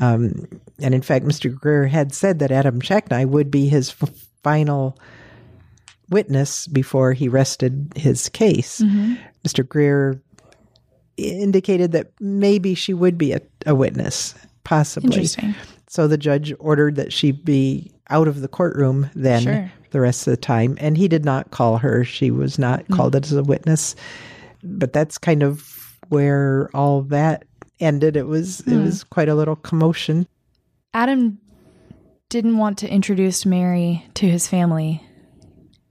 um, 0.00 0.46
and 0.80 0.94
in 0.94 1.02
fact 1.02 1.24
mr 1.24 1.52
greer 1.54 1.86
had 1.86 2.14
said 2.14 2.38
that 2.38 2.52
adam 2.52 2.80
shacknai 2.80 3.26
would 3.26 3.50
be 3.50 3.68
his 3.68 3.90
f- 4.00 4.10
final 4.42 4.96
witness 6.10 6.66
before 6.68 7.12
he 7.12 7.28
rested 7.28 7.92
his 7.96 8.28
case. 8.28 8.80
Mr 9.46 9.66
greer 9.66 10.20
indicated 11.18 11.92
that 11.92 12.12
maybe 12.20 12.74
she 12.74 12.94
would 12.94 13.18
be 13.18 13.32
a, 13.32 13.40
a 13.66 13.74
witness, 13.74 14.34
possibly. 14.64 15.08
Interesting. 15.08 15.54
So 15.88 16.06
the 16.06 16.18
judge 16.18 16.52
ordered 16.58 16.96
that 16.96 17.12
she 17.12 17.32
be 17.32 17.90
out 18.10 18.28
of 18.28 18.40
the 18.40 18.48
courtroom 18.48 19.10
then 19.14 19.42
Sure. 19.42 19.72
the 19.90 20.00
rest 20.00 20.26
of 20.26 20.32
the 20.32 20.36
time. 20.36 20.76
And 20.80 20.96
he 20.96 21.08
did 21.08 21.24
not 21.24 21.50
call 21.50 21.78
her. 21.78 22.04
She 22.04 22.30
was 22.30 22.58
not 22.58 22.84
mm. 22.84 22.96
called 22.96 23.16
as 23.16 23.32
a 23.32 23.42
witness. 23.42 23.94
But 24.62 24.92
that's 24.92 25.18
kind 25.18 25.42
of 25.42 25.96
where 26.08 26.70
all 26.74 27.02
that 27.02 27.44
ended. 27.80 28.16
It 28.16 28.26
was 28.26 28.60
it 28.60 28.72
hmm. 28.72 28.84
was 28.84 29.04
quite 29.04 29.28
a 29.28 29.34
little 29.34 29.56
commotion. 29.56 30.26
Adam 30.94 31.38
didn't 32.28 32.58
want 32.58 32.78
to 32.78 32.88
introduce 32.88 33.46
Mary 33.46 34.04
to 34.14 34.28
his 34.28 34.48
family 34.48 35.02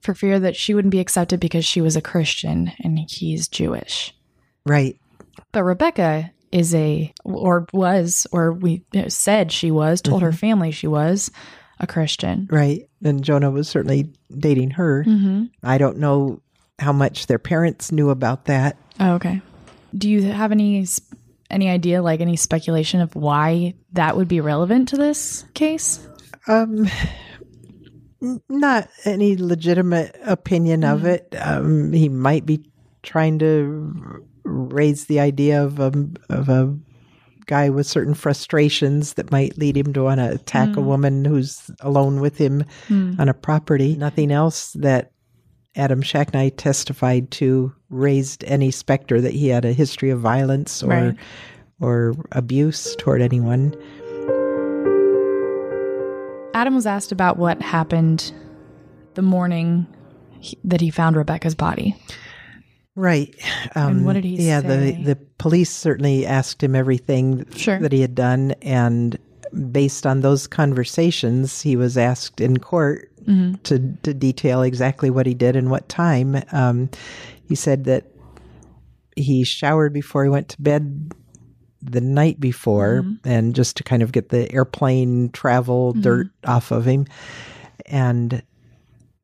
for 0.01 0.13
fear 0.13 0.39
that 0.39 0.55
she 0.55 0.73
wouldn't 0.73 0.91
be 0.91 0.99
accepted 0.99 1.39
because 1.39 1.65
she 1.65 1.81
was 1.81 1.95
a 1.95 2.01
Christian 2.01 2.71
and 2.83 2.99
he's 3.09 3.47
Jewish. 3.47 4.13
Right. 4.65 4.99
But 5.51 5.63
Rebecca 5.63 6.31
is 6.51 6.73
a, 6.73 7.13
or 7.23 7.67
was, 7.73 8.25
or 8.31 8.53
we 8.53 8.83
said 9.07 9.51
she 9.51 9.71
was, 9.71 10.01
told 10.01 10.21
her 10.21 10.31
family 10.31 10.71
she 10.71 10.87
was 10.87 11.31
a 11.79 11.87
Christian. 11.87 12.47
Right. 12.49 12.89
And 13.03 13.23
Jonah 13.23 13.51
was 13.51 13.67
certainly 13.67 14.11
dating 14.35 14.71
her. 14.71 15.05
I 15.63 15.77
don't 15.77 15.97
know 15.97 16.41
how 16.79 16.93
much 16.93 17.27
their 17.27 17.39
parents 17.39 17.91
knew 17.91 18.09
about 18.09 18.45
that. 18.45 18.77
Oh, 18.99 19.15
okay. 19.15 19.41
Do 19.95 20.09
you 20.09 20.23
have 20.23 20.51
any 20.51 20.85
any 21.49 21.69
idea, 21.69 22.01
like 22.01 22.19
any 22.19 22.35
speculation 22.35 22.99
of 22.99 23.15
why 23.15 23.73
that 23.93 24.17
would 24.17 24.27
be 24.27 24.41
relevant 24.41 24.89
to 24.89 24.97
this 24.97 25.45
case? 25.53 26.05
Um, 26.47 26.89
not 28.49 28.89
any 29.05 29.37
legitimate 29.37 30.17
opinion 30.23 30.83
of 30.83 31.05
it. 31.05 31.33
Um, 31.39 31.93
he 31.93 32.09
might 32.09 32.45
be 32.45 32.69
trying 33.01 33.39
to 33.39 34.25
raise 34.47 35.05
the 35.05 35.19
idea 35.19 35.63
of 35.63 35.79
a 35.79 35.91
of 36.29 36.49
a 36.49 36.77
guy 37.45 37.69
with 37.69 37.87
certain 37.87 38.13
frustrations 38.13 39.13
that 39.13 39.31
might 39.31 39.57
lead 39.57 39.77
him 39.77 39.93
to 39.93 40.03
want 40.03 40.19
to 40.19 40.31
attack 40.31 40.69
a 40.69 40.81
hmm. 40.81 40.85
woman 40.85 41.25
who's 41.25 41.71
alone 41.79 42.19
with 42.19 42.37
him 42.37 42.63
hmm. 42.87 43.13
on 43.19 43.29
a 43.29 43.33
property. 43.33 43.95
Nothing 43.95 44.31
else 44.31 44.73
that 44.73 45.11
Adam 45.75 46.01
Shacknai 46.01 46.53
testified 46.57 47.31
to 47.31 47.73
raised 47.89 48.43
any 48.45 48.71
specter 48.71 49.21
that 49.21 49.33
he 49.33 49.47
had 49.47 49.63
a 49.63 49.73
history 49.73 50.09
of 50.09 50.19
violence 50.19 50.83
or 50.83 50.89
Right. 50.89 51.15
or 51.79 52.15
abuse 52.31 52.95
toward 52.97 53.21
anyone. 53.21 53.73
Adam 56.53 56.73
was 56.73 56.87
asked 56.87 57.11
about 57.11 57.37
what 57.37 57.61
happened 57.61 58.33
the 59.13 59.21
morning 59.21 59.85
that 60.63 60.81
he 60.81 60.89
found 60.89 61.15
Rebecca's 61.15 61.55
body. 61.55 61.95
Right. 62.97 63.33
Um, 63.75 64.03
what 64.05 64.13
did 64.13 64.23
he 64.25 64.35
yeah, 64.47 64.59
say? 64.61 64.91
the 64.93 65.03
the 65.03 65.15
police 65.37 65.69
certainly 65.69 66.25
asked 66.25 66.63
him 66.63 66.75
everything 66.75 67.45
Sure. 67.55 67.77
that 67.79 67.91
he 67.91 68.01
had 68.01 68.15
done, 68.15 68.55
and 68.63 69.17
based 69.71 70.05
on 70.07 70.21
those 70.21 70.47
conversations, 70.47 71.61
he 71.61 71.75
was 71.75 71.97
asked 71.97 72.41
in 72.41 72.57
court 72.57 73.09
Mm-hmm. 73.27 73.55
to 73.63 73.79
to 74.03 74.13
detail 74.13 74.61
exactly 74.63 75.09
what 75.09 75.25
he 75.27 75.33
did 75.33 75.55
and 75.57 75.69
what 75.69 75.87
time. 75.89 76.41
Um, 76.53 76.89
he 77.45 77.55
said 77.55 77.83
that 77.83 78.05
he 79.17 79.43
showered 79.43 79.91
before 79.93 80.23
he 80.23 80.29
went 80.29 80.47
to 80.49 80.61
bed 80.61 81.11
the 81.81 82.01
night 82.01 82.39
before, 82.39 83.01
Mm-hmm. 83.03 83.27
and 83.29 83.53
just 83.53 83.77
to 83.77 83.83
kind 83.83 84.01
of 84.01 84.11
get 84.11 84.29
the 84.29 84.51
airplane 84.51 85.29
travel 85.33 85.93
dirt 85.93 86.27
off 86.45 86.71
of 86.71 86.85
him, 86.85 87.05
and 87.85 88.41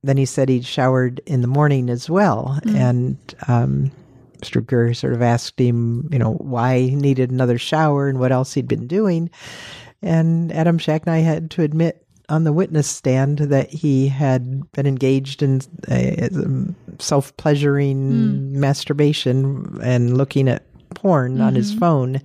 then 0.03 0.17
he 0.17 0.25
said 0.25 0.49
he'd 0.49 0.65
showered 0.65 1.21
in 1.25 1.41
the 1.41 1.47
morning 1.47 1.89
as 1.89 2.09
well. 2.09 2.59
And 2.77 3.17
um, 3.47 3.91
Mr. 4.39 4.65
Greer 4.65 4.93
sort 4.93 5.13
of 5.13 5.21
asked 5.21 5.59
him, 5.59 6.09
you 6.11 6.19
know, 6.19 6.33
why 6.33 6.79
he 6.79 6.95
needed 6.95 7.31
another 7.31 7.57
shower 7.57 8.09
and 8.09 8.19
what 8.19 8.31
else 8.31 8.53
he'd 8.53 8.67
been 8.67 8.87
doing. 8.87 9.29
And 10.01 10.51
Adam 10.51 10.77
Shacknai 10.77 11.23
had 11.23 11.49
to 11.51 11.61
admit 11.61 12.05
on 12.29 12.43
the 12.43 12.53
witness 12.53 12.87
stand 12.87 13.39
that 13.39 13.69
he 13.69 14.07
had 14.07 14.69
been 14.73 14.85
engaged 14.85 15.41
in 15.41 15.61
uh, 15.89 16.73
self 16.99 17.35
pleasuring 17.37 18.59
masturbation 18.59 19.79
and 19.81 20.17
looking 20.17 20.47
at 20.49 20.63
porn 20.95 21.41
on 21.41 21.55
his 21.55 21.73
phone. 21.73 22.21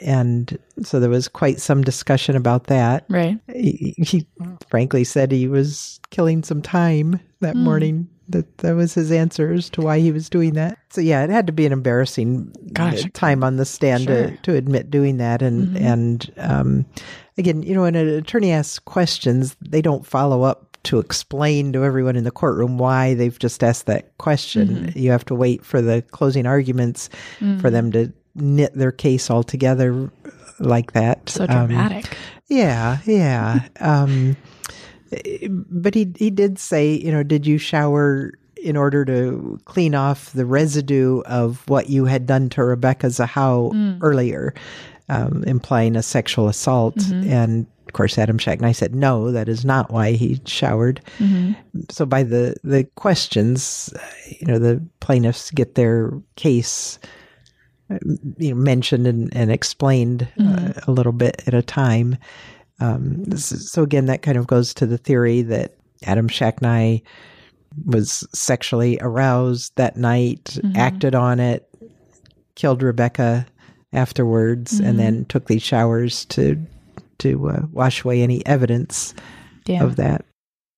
And 0.00 0.58
so 0.82 0.98
there 1.00 1.10
was 1.10 1.28
quite 1.28 1.60
some 1.60 1.82
discussion 1.82 2.36
about 2.36 2.66
that 2.68 3.04
Right. 3.08 3.38
he, 3.54 3.94
he 3.98 4.26
frankly 4.68 5.04
said 5.04 5.30
he 5.32 5.48
was 5.48 6.00
killing 6.10 6.42
some 6.42 6.62
time 6.62 7.20
that 7.40 7.56
morning. 7.56 8.08
That 8.30 8.56
that 8.58 8.74
was 8.74 8.94
his 8.94 9.12
answer 9.12 9.52
as 9.52 9.68
to 9.70 9.82
why 9.82 9.98
he 9.98 10.10
was 10.10 10.30
doing 10.30 10.54
that. 10.54 10.78
So 10.88 11.02
yeah, 11.02 11.22
it 11.24 11.28
had 11.30 11.46
to 11.46 11.52
be 11.52 11.66
an 11.66 11.72
embarrassing 11.72 12.54
Gosh. 12.72 13.04
uh, 13.04 13.08
time 13.12 13.44
on 13.44 13.56
the 13.56 13.66
stand 13.66 14.04
Sure. 14.04 14.28
to, 14.28 14.36
to 14.38 14.54
admit 14.54 14.90
doing 14.90 15.18
that. 15.18 15.42
And 15.42 15.76
and 15.76 16.32
um, 16.38 16.86
again, 17.36 17.62
you 17.62 17.74
know, 17.74 17.82
when 17.82 17.94
an 17.96 18.08
attorney 18.08 18.50
asks 18.50 18.78
questions, 18.78 19.56
they 19.60 19.82
don't 19.82 20.06
follow 20.06 20.42
up 20.42 20.78
to 20.84 20.98
explain 21.00 21.72
to 21.74 21.84
everyone 21.84 22.16
in 22.16 22.24
the 22.24 22.30
courtroom 22.30 22.78
why 22.78 23.12
they've 23.12 23.38
just 23.38 23.62
asked 23.62 23.84
that 23.86 24.16
question. 24.16 24.90
You 24.96 25.10
have 25.10 25.24
to 25.26 25.34
wait 25.34 25.62
for 25.62 25.82
the 25.82 26.00
closing 26.10 26.46
arguments 26.46 27.10
for 27.60 27.68
them 27.68 27.92
to 27.92 28.10
knit 28.34 28.74
their 28.74 28.92
case 28.92 29.30
all 29.30 29.42
together 29.42 30.10
like 30.58 30.92
that. 30.92 31.28
So 31.28 31.44
Um, 31.44 31.68
dramatic. 31.68 32.16
yeah, 32.48 32.98
yeah. 33.06 33.60
Um, 33.80 34.36
but 35.70 35.94
he 35.94 36.12
he 36.16 36.30
did 36.30 36.58
say, 36.58 36.92
you 36.94 37.12
know, 37.12 37.22
did 37.22 37.46
you 37.46 37.58
shower 37.58 38.32
in 38.62 38.76
order 38.76 39.04
to 39.04 39.60
clean 39.66 39.94
off 39.94 40.32
the 40.32 40.46
residue 40.46 41.20
of 41.26 41.62
what 41.68 41.88
you 41.90 42.06
had 42.06 42.26
done 42.26 42.48
to 42.50 42.64
Rebecca 42.64 43.08
Zahau 43.08 43.98
earlier, 44.00 44.54
um, 45.08 45.44
implying 45.46 45.94
a 45.96 46.02
sexual 46.02 46.48
assault? 46.48 46.96
And 47.12 47.66
of 47.86 47.92
course, 47.92 48.18
Adam 48.18 48.38
Shacknai 48.38 48.74
said 48.74 48.94
no, 48.94 49.30
that 49.30 49.48
is 49.48 49.64
not 49.64 49.92
why 49.92 50.12
he 50.12 50.40
showered. 50.46 51.00
So 51.90 52.06
by 52.06 52.22
the 52.24 52.56
the 52.64 52.84
questions, 52.96 53.92
you 54.40 54.46
know, 54.48 54.58
the 54.58 54.82
plaintiffs 55.00 55.50
get 55.52 55.74
their 55.76 56.10
case 56.36 56.98
you 58.38 58.50
know, 58.50 58.54
mentioned 58.54 59.06
and, 59.06 59.34
and 59.36 59.50
explained 59.50 60.26
uh, 60.40 60.72
a 60.86 60.90
little 60.90 61.12
bit 61.12 61.42
at 61.46 61.54
a 61.54 61.62
time. 61.62 62.16
Um, 62.80 63.36
so 63.36 63.82
again, 63.82 64.06
that 64.06 64.22
kind 64.22 64.36
of 64.36 64.46
goes 64.46 64.74
to 64.74 64.86
the 64.86 64.98
theory 64.98 65.42
that 65.42 65.74
Adam 66.04 66.28
Shacknai 66.28 67.02
was 67.86 68.26
sexually 68.32 68.98
aroused 69.00 69.72
that 69.76 69.96
night, 69.96 70.58
acted 70.74 71.14
on 71.14 71.40
it, 71.40 71.68
killed 72.54 72.82
Rebecca 72.82 73.46
afterwards, 73.92 74.80
and 74.80 74.98
then 74.98 75.24
took 75.26 75.46
these 75.46 75.62
showers 75.62 76.24
to 76.26 76.60
to 77.18 77.48
uh, 77.48 77.62
wash 77.70 78.04
away 78.04 78.22
any 78.22 78.44
evidence 78.46 79.14
Yeah. 79.66 79.84
of 79.84 79.96
that. 79.96 80.24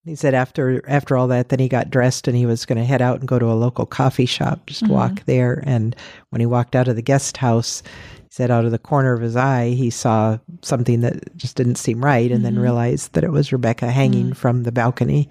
He 0.06 0.14
said 0.14 0.34
after 0.34 0.88
after 0.88 1.16
all 1.16 1.26
that, 1.28 1.48
then 1.48 1.58
he 1.58 1.68
got 1.68 1.90
dressed 1.90 2.28
and 2.28 2.36
he 2.36 2.46
was 2.46 2.64
going 2.64 2.78
to 2.78 2.84
head 2.84 3.02
out 3.02 3.18
and 3.18 3.28
go 3.28 3.40
to 3.40 3.50
a 3.50 3.58
local 3.58 3.84
coffee 3.86 4.24
shop, 4.24 4.64
just 4.66 4.84
mm-hmm. 4.84 4.92
walk 4.92 5.24
there. 5.24 5.62
And 5.66 5.96
when 6.30 6.40
he 6.40 6.46
walked 6.46 6.76
out 6.76 6.86
of 6.86 6.94
the 6.94 7.02
guest 7.02 7.36
house, 7.36 7.82
he 8.22 8.28
said 8.30 8.52
out 8.52 8.64
of 8.64 8.70
the 8.70 8.78
corner 8.78 9.12
of 9.12 9.20
his 9.20 9.34
eye 9.34 9.70
he 9.70 9.90
saw 9.90 10.38
something 10.62 11.00
that 11.00 11.36
just 11.36 11.56
didn't 11.56 11.74
seem 11.74 12.04
right, 12.04 12.30
and 12.30 12.44
then 12.44 12.54
mm-hmm. 12.54 12.62
realized 12.62 13.14
that 13.14 13.24
it 13.24 13.32
was 13.32 13.52
Rebecca 13.52 13.90
hanging 13.90 14.30
mm. 14.30 14.36
from 14.36 14.62
the 14.62 14.72
balcony. 14.72 15.28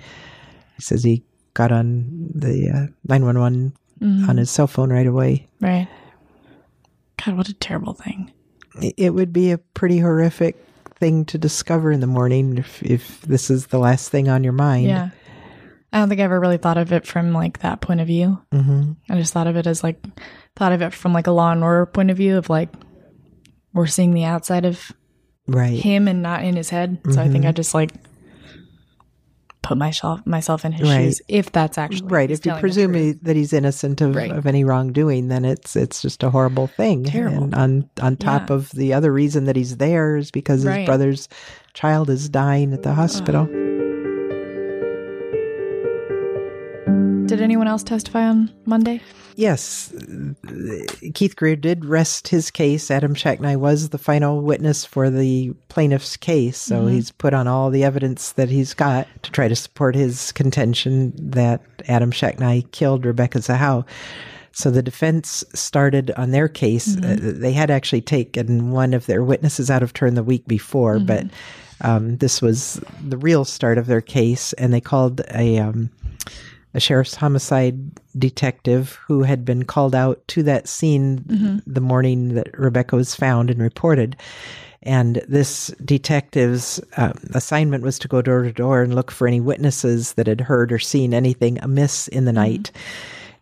He 0.76 0.82
says 0.82 1.04
he 1.04 1.24
got 1.54 1.72
on 1.72 2.32
the 2.36 2.70
uh, 2.70 2.88
nine 3.08 3.24
one 3.24 3.40
one 3.40 3.74
mm-hmm. 4.02 4.30
on 4.30 4.36
his 4.36 4.52
cell 4.52 4.68
phone 4.68 4.92
right 4.92 5.08
away. 5.08 5.48
Right. 5.62 5.88
God, 7.26 7.38
what 7.38 7.48
a 7.48 7.54
terrible 7.54 7.94
thing. 7.94 8.30
It- 8.82 8.96
It 8.98 9.10
would 9.12 9.32
be 9.32 9.52
a 9.52 9.58
pretty 9.58 10.00
horrific 10.00 10.58
thing 10.96 11.26
to 11.26 11.38
discover 11.38 11.92
in 11.92 12.00
the 12.00 12.08
morning 12.08 12.58
if 12.58 12.82
if 12.84 13.22
this 13.22 13.50
is 13.50 13.68
the 13.68 13.80
last 13.80 14.10
thing 14.10 14.30
on 14.30 14.44
your 14.44 14.54
mind. 14.54 14.88
Yeah. 14.88 15.10
I 15.94 16.00
don't 16.00 16.10
think 16.10 16.20
I 16.20 16.26
ever 16.26 16.40
really 16.40 16.58
thought 16.58 16.78
of 16.78 16.92
it 16.92 17.06
from 17.08 17.32
like 17.34 17.60
that 17.60 17.80
point 17.82 18.02
of 18.02 18.08
view. 18.08 18.40
hmm 18.52 18.94
I 19.10 19.16
just 19.16 19.32
thought 19.34 19.48
of 19.48 19.56
it 19.56 19.66
as 19.68 19.82
like, 19.84 20.04
thought 20.56 20.74
of 20.74 20.82
it 20.82 20.94
from 20.94 21.14
like 21.14 21.28
a 21.28 21.32
law 21.32 21.52
and 21.54 21.64
order 21.64 21.86
point 21.86 22.12
of 22.12 22.18
view 22.18 22.38
of 22.38 22.50
like, 22.50 22.70
we're 23.74 23.88
seeing 23.88 24.14
the 24.14 24.26
outside 24.26 24.66
of 24.66 24.92
Right. 25.48 25.78
him 25.80 26.08
and 26.08 26.22
not 26.22 26.44
in 26.44 26.56
his 26.56 26.70
head. 26.70 27.00
So 27.12 27.22
I 27.22 27.30
think 27.30 27.46
I 27.46 27.52
just 27.52 27.74
like 27.74 27.92
put 29.66 29.78
myself 29.78 30.26
myself 30.26 30.64
in 30.64 30.72
his 30.72 30.88
Right. 30.88 31.06
shoes 31.06 31.22
if 31.28 31.52
that's 31.52 31.78
actually 31.78 32.08
right. 32.08 32.30
If 32.30 32.46
you 32.46 32.54
presume 32.54 32.94
he, 32.94 33.12
that 33.24 33.36
he's 33.36 33.52
innocent 33.52 34.00
of, 34.00 34.16
Right. 34.16 34.32
of 34.32 34.46
any 34.46 34.64
wrongdoing, 34.64 35.28
then 35.28 35.44
it's 35.44 35.76
it's 35.76 36.02
just 36.02 36.22
a 36.24 36.30
horrible 36.30 36.68
thing. 36.68 37.04
Terrible. 37.06 37.44
And 37.46 37.56
on 37.56 37.90
on 38.02 38.16
top 38.16 38.50
Yeah. 38.50 38.56
of 38.56 38.70
the 38.72 38.94
other 38.94 39.12
reason 39.12 39.46
that 39.46 39.56
he's 39.56 39.78
there 39.78 40.18
is 40.18 40.30
because 40.32 40.62
his 40.64 40.86
brother's 40.86 41.28
child 41.74 42.10
is 42.10 42.30
dying 42.30 42.74
at 42.74 42.84
the 42.84 42.94
hospital. 42.94 43.48
Did 47.26 47.42
anyone 47.42 47.68
else 47.68 47.84
testify 47.84 48.24
on 48.28 48.52
Monday? 48.66 49.02
Yes, 49.36 49.94
Keith 51.14 51.36
Greer 51.36 51.56
did 51.58 51.84
rest 51.84 52.28
his 52.30 52.50
case. 52.52 52.90
Adam 52.90 53.14
Shacknai 53.16 53.58
was 53.58 53.90
the 53.90 53.98
final 53.98 54.42
witness 54.42 54.86
for 54.86 55.10
the 55.10 55.54
plaintiff's 55.68 56.16
case, 56.16 56.58
so 56.58 56.82
Mm-hmm. 56.82 56.88
he's 56.96 57.12
put 57.12 57.34
on 57.34 57.48
all 57.48 57.70
the 57.70 57.84
evidence 57.84 58.32
that 58.34 58.50
he's 58.50 58.74
got 58.74 59.08
to 59.24 59.32
try 59.32 59.48
to 59.48 59.56
support 59.56 59.94
his 59.96 60.32
contention 60.32 61.14
that 61.18 61.62
Adam 61.90 62.12
Shacknai 62.12 62.70
killed 62.72 63.06
Rebecca 63.06 63.40
Zahau. 63.40 63.86
So 64.54 64.72
the 64.72 64.82
defense 64.84 65.44
started 65.54 66.12
on 66.12 66.32
their 66.32 66.48
case. 66.48 66.96
Mm-hmm. 66.96 67.28
Uh, 67.28 67.32
they 67.42 67.52
had 67.52 67.70
actually 67.70 68.02
taken 68.02 68.72
one 68.72 68.94
of 68.94 69.06
their 69.06 69.22
witnesses 69.24 69.70
out 69.70 69.84
of 69.84 69.92
turn 69.94 70.14
the 70.16 70.24
week 70.24 70.48
before, 70.48 70.96
Mm-hmm. 70.98 71.06
but 71.08 71.26
um, 71.82 72.18
this 72.18 72.42
was 72.42 72.80
the 73.06 73.18
real 73.18 73.44
start 73.44 73.78
of 73.78 73.88
their 73.88 74.00
case, 74.00 74.54
and 74.54 74.74
they 74.74 74.80
called 74.80 75.20
a 75.34 75.58
um, 75.60 75.90
a 76.76 76.80
sheriff's 76.80 77.16
homicide 77.16 77.80
detective 78.20 79.00
who 79.08 79.24
had 79.24 79.46
been 79.46 79.64
called 79.64 79.96
out 79.96 80.22
to 80.28 80.44
that 80.44 80.68
scene 80.68 81.20
mm-hmm. 81.20 81.58
the 81.66 81.82
morning 81.82 82.36
that 82.36 82.48
Rebecca 82.58 82.98
was 82.98 83.16
found 83.16 83.50
and 83.50 83.62
reported. 83.62 84.18
And 84.84 85.24
this 85.28 85.74
detective's 85.84 86.82
um, 86.98 87.14
assignment 87.34 87.84
was 87.84 87.98
to 88.00 88.10
go 88.10 88.22
door 88.22 88.44
to 88.44 88.52
door 88.52 88.84
and 88.84 88.94
look 88.94 89.10
for 89.10 89.26
any 89.26 89.40
witnesses 89.40 90.14
that 90.14 90.28
had 90.28 90.42
heard 90.42 90.72
or 90.72 90.78
seen 90.78 91.14
anything 91.14 91.58
amiss 91.62 92.10
in 92.10 92.26
the 92.26 92.32
mm-hmm. 92.32 92.42
night. 92.42 92.72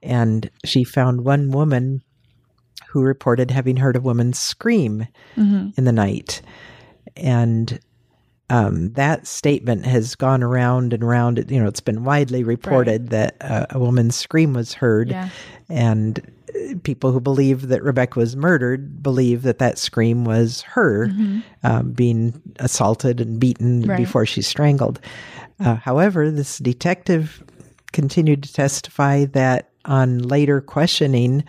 And 0.04 0.50
she 0.64 0.84
found 0.84 1.26
one 1.26 1.50
woman 1.50 2.04
who 2.88 3.02
reported 3.02 3.50
having 3.50 3.78
heard 3.78 3.96
a 3.96 4.02
woman 4.02 4.34
scream 4.34 5.08
mm-hmm. 5.36 5.70
in 5.76 5.86
the 5.86 5.92
night. 5.92 6.44
And 7.18 7.80
um, 8.54 8.94
that 8.94 9.26
statement 9.26 9.86
has 9.86 10.16
gone 10.16 10.44
around 10.44 10.94
and 10.94 11.04
around. 11.04 11.44
You 11.50 11.60
know, 11.62 11.68
it's 11.68 11.82
been 11.82 12.04
widely 12.04 12.44
reported 12.44 13.10
that 13.10 13.36
uh, 13.42 13.66
a 13.72 13.80
woman's 13.80 14.16
scream 14.16 14.54
was 14.54 14.74
heard, 14.74 15.10
Yeah. 15.10 15.30
and 15.70 16.20
uh, 16.56 16.76
people 16.84 17.12
who 17.12 17.20
believe 17.20 17.68
that 17.70 17.82
Rebecca 17.84 18.20
was 18.20 18.36
murdered 18.36 19.02
believe 19.02 19.42
that 19.42 19.58
that 19.58 19.78
scream 19.80 20.24
was 20.24 20.62
her 20.62 21.10
um, 21.64 21.92
being 21.94 22.40
assaulted 22.60 23.20
and 23.20 23.40
beaten 23.40 23.82
Right. 23.82 23.98
before 23.98 24.26
she's 24.26 24.48
strangled. 24.48 25.00
Uh, 25.60 25.76
however, 25.76 26.30
this 26.30 26.60
detective 26.60 27.44
continued 27.92 28.44
to 28.44 28.54
testify 28.54 29.26
that 29.26 29.70
on 29.86 30.20
later 30.20 30.62
questioning, 30.62 31.44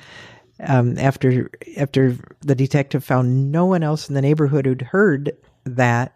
um, 0.67 0.97
after 0.99 1.51
after 1.77 2.17
the 2.41 2.55
detective 2.55 3.03
found 3.05 3.51
no 3.53 3.67
one 3.67 3.83
else 3.83 4.09
in 4.09 4.15
the 4.15 4.23
neighborhood 4.23 4.67
who'd 4.67 4.83
heard 4.83 5.33
that, 5.65 6.13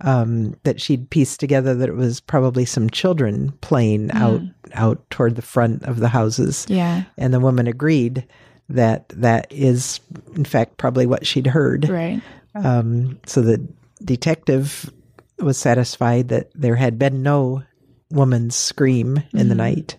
um, 0.00 0.54
that 0.62 0.80
she'd 0.80 1.10
pieced 1.10 1.40
together 1.40 1.74
that 1.74 1.88
it 1.88 1.96
was 1.96 2.20
probably 2.20 2.64
some 2.64 2.88
children 2.90 3.52
playing 3.60 4.10
out 4.12 4.40
out 4.74 5.08
toward 5.10 5.36
the 5.36 5.42
front 5.42 5.82
of 5.84 6.00
the 6.00 6.08
houses. 6.08 6.66
Yeah. 6.68 7.04
And 7.16 7.32
the 7.32 7.40
woman 7.40 7.66
agreed 7.66 8.26
that 8.68 9.08
that 9.10 9.46
is, 9.50 10.00
in 10.34 10.44
fact, 10.44 10.78
probably 10.78 11.06
what 11.06 11.26
she'd 11.26 11.46
heard. 11.46 11.88
Right. 11.88 12.20
Um, 12.54 13.18
so 13.26 13.40
the 13.42 13.66
detective 14.04 14.90
was 15.38 15.58
satisfied 15.58 16.28
that 16.28 16.50
there 16.54 16.76
had 16.76 16.98
been 16.98 17.22
no 17.22 17.62
woman's 18.10 18.54
scream 18.54 19.22
in 19.32 19.48
the 19.48 19.54
night. 19.54 19.96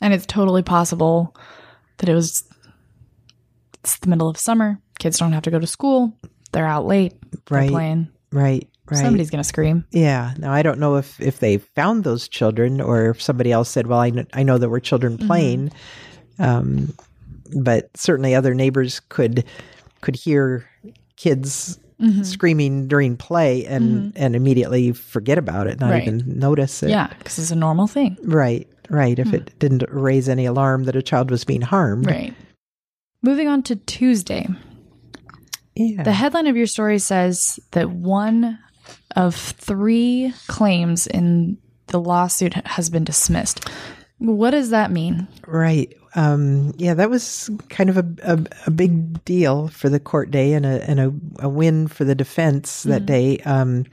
And 0.00 0.12
it's 0.14 0.26
totally 0.26 0.62
possible 0.62 1.34
that 1.98 2.08
it 2.08 2.14
was 2.14 2.44
it's 3.82 3.98
the 3.98 4.08
middle 4.08 4.28
of 4.28 4.36
summer. 4.36 4.78
Kids 4.98 5.18
don't 5.18 5.32
have 5.32 5.44
to 5.44 5.50
go 5.50 5.58
to 5.58 5.66
school. 5.66 6.12
They're 6.52 6.66
out 6.66 6.86
late. 6.86 7.14
They're 7.46 7.58
Right. 7.60 7.70
playing. 7.70 8.08
Right. 8.32 8.68
Right. 8.90 9.00
Somebody's 9.00 9.30
gonna 9.30 9.44
scream. 9.44 9.84
Yeah. 9.90 10.34
Now 10.38 10.52
I 10.52 10.62
don't 10.62 10.78
know 10.78 10.96
if 10.96 11.20
if 11.20 11.40
they 11.40 11.58
found 11.58 12.04
those 12.04 12.26
children 12.28 12.80
or 12.80 13.10
if 13.10 13.20
somebody 13.20 13.52
else 13.52 13.68
said, 13.68 13.86
"Well, 13.86 14.00
I 14.00 14.10
know, 14.10 14.24
I 14.32 14.42
know 14.42 14.56
there 14.56 14.70
were 14.70 14.80
children 14.80 15.18
mm-hmm. 15.18 15.26
playing," 15.26 15.72
um, 16.38 16.94
but 17.54 17.90
certainly 17.94 18.34
other 18.34 18.54
neighbors 18.54 19.00
could 19.08 19.44
could 20.00 20.16
hear 20.16 20.66
kids 21.16 21.78
mm-hmm. 22.00 22.22
screaming 22.22 22.88
during 22.88 23.16
play 23.16 23.66
and 23.66 24.12
mm-hmm. 24.12 24.22
and 24.22 24.34
immediately 24.34 24.92
forget 24.92 25.38
about 25.38 25.66
it, 25.66 25.80
not 25.80 25.90
Right. 25.90 26.02
even 26.02 26.38
notice 26.38 26.82
it. 26.82 26.90
Yeah, 26.90 27.08
because 27.18 27.38
it's 27.38 27.50
a 27.50 27.56
normal 27.56 27.86
thing. 27.86 28.16
Right. 28.22 28.68
Right. 28.88 29.18
If 29.18 29.28
hmm. 29.28 29.34
it 29.34 29.58
didn't 29.58 29.84
raise 29.90 30.30
any 30.30 30.46
alarm 30.46 30.84
that 30.84 30.96
a 30.96 31.02
child 31.02 31.30
was 31.30 31.44
being 31.44 31.60
harmed. 31.60 32.06
Right. 32.06 32.32
Moving 33.20 33.48
on 33.48 33.62
to 33.64 33.76
Tuesday. 33.76 34.48
Yeah. 35.78 36.02
The 36.02 36.12
headline 36.12 36.48
of 36.48 36.56
your 36.56 36.66
story 36.66 36.98
says 36.98 37.60
that 37.70 37.90
one 37.90 38.58
of 39.14 39.34
three 39.34 40.34
claims 40.48 41.06
in 41.06 41.56
the 41.86 42.00
lawsuit 42.00 42.54
has 42.66 42.90
been 42.90 43.04
dismissed. 43.04 43.68
What 44.18 44.50
does 44.50 44.70
that 44.70 44.90
mean? 44.90 45.28
Right. 45.46 45.94
Um, 46.16 46.74
yeah, 46.78 46.94
that 46.94 47.10
was 47.10 47.48
kind 47.68 47.90
of 47.90 47.96
a, 47.96 48.06
a, 48.24 48.44
a 48.66 48.70
big 48.72 49.24
deal 49.24 49.68
for 49.68 49.88
the 49.88 50.00
court 50.00 50.32
day 50.32 50.54
and 50.54 50.66
a 50.66 50.90
and 50.90 50.98
a, 50.98 51.12
a 51.38 51.48
win 51.48 51.86
for 51.86 52.04
the 52.04 52.14
defense 52.14 52.82
that 52.82 53.06
day. 53.06 53.38
Um, 53.40 53.84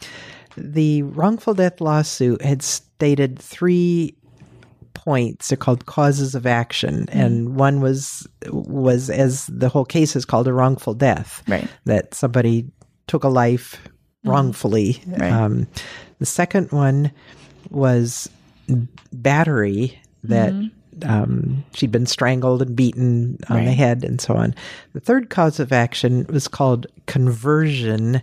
the 0.58 1.04
wrongful 1.04 1.54
death 1.54 1.82
lawsuit 1.82 2.42
had 2.42 2.64
stated 2.64 3.38
three 3.38 4.16
points. 5.06 5.50
They're 5.50 5.58
called 5.58 5.86
causes 5.86 6.36
of 6.36 6.46
action, 6.46 7.08
and 7.10 7.56
one 7.56 7.80
was 7.80 8.28
was 8.50 9.10
as 9.10 9.48
the 9.48 9.70
whole 9.70 9.86
case 9.86 10.16
is 10.16 10.26
called 10.26 10.48
a 10.48 10.54
wrongful 10.54 10.96
death. 10.96 11.44
Right. 11.48 11.68
That 11.86 12.14
somebody 12.14 12.66
took 13.08 13.24
a 13.24 13.30
life 13.30 13.78
wrongfully. 14.24 15.02
Right. 15.08 15.32
Um, 15.32 15.68
the 16.20 16.26
second 16.26 16.72
one 16.72 17.12
was 17.70 18.30
battery 19.14 20.00
that 20.24 20.54
um, 21.04 21.64
she'd 21.74 21.92
been 21.92 22.06
strangled 22.06 22.62
and 22.62 22.76
beaten 22.76 23.38
on 23.50 23.66
the 23.66 23.74
head 23.74 24.04
and 24.04 24.20
so 24.20 24.34
on. 24.36 24.56
The 24.94 25.00
third 25.00 25.30
cause 25.30 25.60
of 25.60 25.72
action 25.72 26.26
was 26.30 26.48
called 26.48 26.88
conversion, 27.06 28.22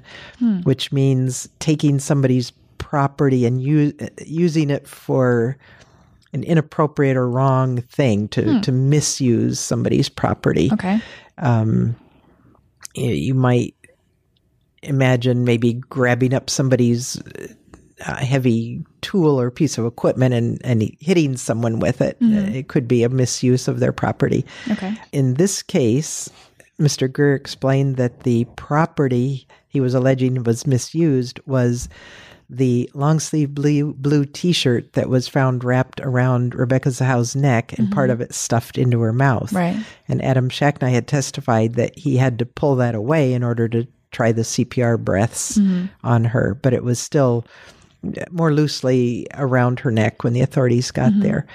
which 0.64 0.90
means 0.90 1.48
taking 1.60 1.98
somebody's 1.98 2.50
property 2.78 3.46
and 3.46 3.62
u- 3.62 3.94
using 4.24 4.70
it 4.70 4.88
for 4.88 5.56
an 6.32 6.42
inappropriate 6.44 7.16
or 7.16 7.28
wrong 7.28 7.82
thing 7.82 8.28
to, 8.28 8.60
to 8.62 8.72
misuse 8.72 9.60
somebody's 9.60 10.08
property 10.08 10.70
Okay. 10.72 11.00
um, 11.38 11.94
you, 12.94 13.10
you 13.10 13.34
might 13.34 13.74
imagine 14.82 15.44
maybe 15.44 15.74
grabbing 15.74 16.34
up 16.34 16.50
somebody's 16.50 17.20
uh, 18.06 18.16
heavy 18.16 18.84
tool 19.00 19.40
or 19.40 19.50
piece 19.50 19.78
of 19.78 19.86
equipment 19.86 20.34
and, 20.34 20.60
and 20.64 20.82
hitting 21.00 21.36
someone 21.36 21.78
with 21.78 22.00
it. 22.00 22.16
Uh, 22.20 22.26
It 22.52 22.68
could 22.68 22.88
be 22.88 23.04
a 23.04 23.08
misuse 23.08 23.68
of 23.68 23.78
their 23.78 23.92
property. 23.92 24.44
Okay. 24.70 24.94
In 25.12 25.34
this 25.34 25.62
case, 25.62 26.28
Mr. 26.80 27.10
Greer 27.10 27.34
explained 27.36 27.96
that 27.96 28.20
the 28.24 28.44
property 28.56 29.46
he 29.68 29.80
was 29.80 29.94
alleging 29.94 30.42
was 30.42 30.66
misused 30.66 31.38
was 31.46 31.88
the 32.52 32.90
long 32.92 33.18
sleeve 33.18 33.54
blue, 33.54 33.94
blue 33.94 34.26
t 34.26 34.52
shirt 34.52 34.92
that 34.92 35.08
was 35.08 35.26
found 35.26 35.64
wrapped 35.64 36.00
around 36.00 36.54
Rebecca 36.54 36.90
Zahau's 36.90 37.34
neck 37.34 37.76
and 37.78 37.90
part 37.90 38.10
mm-hmm. 38.10 38.20
of 38.22 38.28
it 38.28 38.34
stuffed 38.34 38.76
into 38.76 39.00
her 39.00 39.12
mouth. 39.12 39.52
Right. 39.52 39.76
And 40.06 40.22
Adam 40.22 40.50
Shacknai 40.50 40.90
had 40.90 41.08
testified 41.08 41.74
that 41.74 41.98
he 41.98 42.18
had 42.18 42.38
to 42.40 42.46
pull 42.46 42.76
that 42.76 42.94
away 42.94 43.32
in 43.32 43.42
order 43.42 43.68
to 43.68 43.86
try 44.10 44.32
the 44.32 44.42
CPR 44.42 45.02
breaths 45.02 45.56
mm-hmm. 45.56 45.86
on 46.04 46.24
her, 46.24 46.54
but 46.62 46.74
it 46.74 46.84
was 46.84 46.98
still 46.98 47.46
more 48.30 48.52
loosely 48.52 49.26
around 49.34 49.80
her 49.80 49.90
neck 49.90 50.22
when 50.22 50.34
the 50.34 50.42
authorities 50.42 50.90
got 50.90 51.12
mm-hmm. 51.12 51.22
there. 51.22 51.46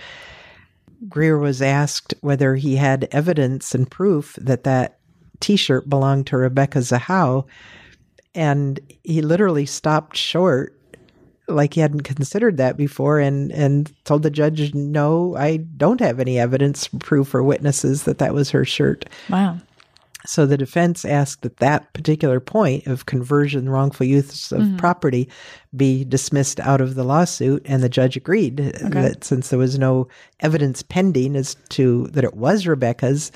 Greer 1.07 1.37
was 1.37 1.61
asked 1.61 2.15
whether 2.21 2.55
he 2.55 2.75
had 2.75 3.07
evidence 3.11 3.75
and 3.75 3.89
proof 3.89 4.35
that 4.41 4.63
that 4.63 4.97
T-shirt 5.39 5.87
belonged 5.87 6.25
to 6.27 6.37
Rebecca 6.37 6.79
Zahau, 6.79 7.45
and 8.33 8.79
he 9.03 9.21
literally 9.21 9.65
stopped 9.65 10.17
short, 10.17 10.76
like 11.47 11.73
he 11.73 11.81
hadn't 11.81 12.01
considered 12.01 12.57
that 12.57 12.77
before, 12.77 13.19
and 13.19 13.51
and 13.51 13.91
told 14.03 14.23
the 14.23 14.29
judge, 14.29 14.73
"No, 14.73 15.35
I 15.35 15.57
don't 15.57 15.99
have 16.01 16.19
any 16.19 16.39
evidence, 16.39 16.89
proof, 16.99 17.33
or 17.33 17.43
witnesses 17.43 18.03
that 18.03 18.17
that 18.17 18.33
was 18.33 18.51
her 18.51 18.65
shirt." 18.65 19.05
Wow. 19.29 19.57
So 20.25 20.45
the 20.45 20.57
defense 20.57 21.05
asked 21.05 21.43
that 21.43 21.57
that 21.57 21.93
particular 21.93 22.41
point 22.41 22.85
of 22.85 23.05
conversion, 23.05 23.69
wrongful 23.69 24.05
use 24.05 24.51
of 24.51 24.77
property, 24.77 25.29
be 25.75 26.03
dismissed 26.03 26.59
out 26.59 26.81
of 26.81 26.95
the 26.95 27.05
lawsuit, 27.05 27.61
and 27.65 27.81
the 27.81 27.87
judge 27.87 28.17
agreed 28.17 28.57
that 28.57 29.23
since 29.23 29.49
there 29.49 29.59
was 29.59 29.79
no 29.79 30.09
evidence 30.41 30.83
pending 30.83 31.37
as 31.37 31.55
to 31.69 32.07
that 32.07 32.25
it 32.25 32.35
was 32.35 32.67
Rebecca's, 32.67 33.31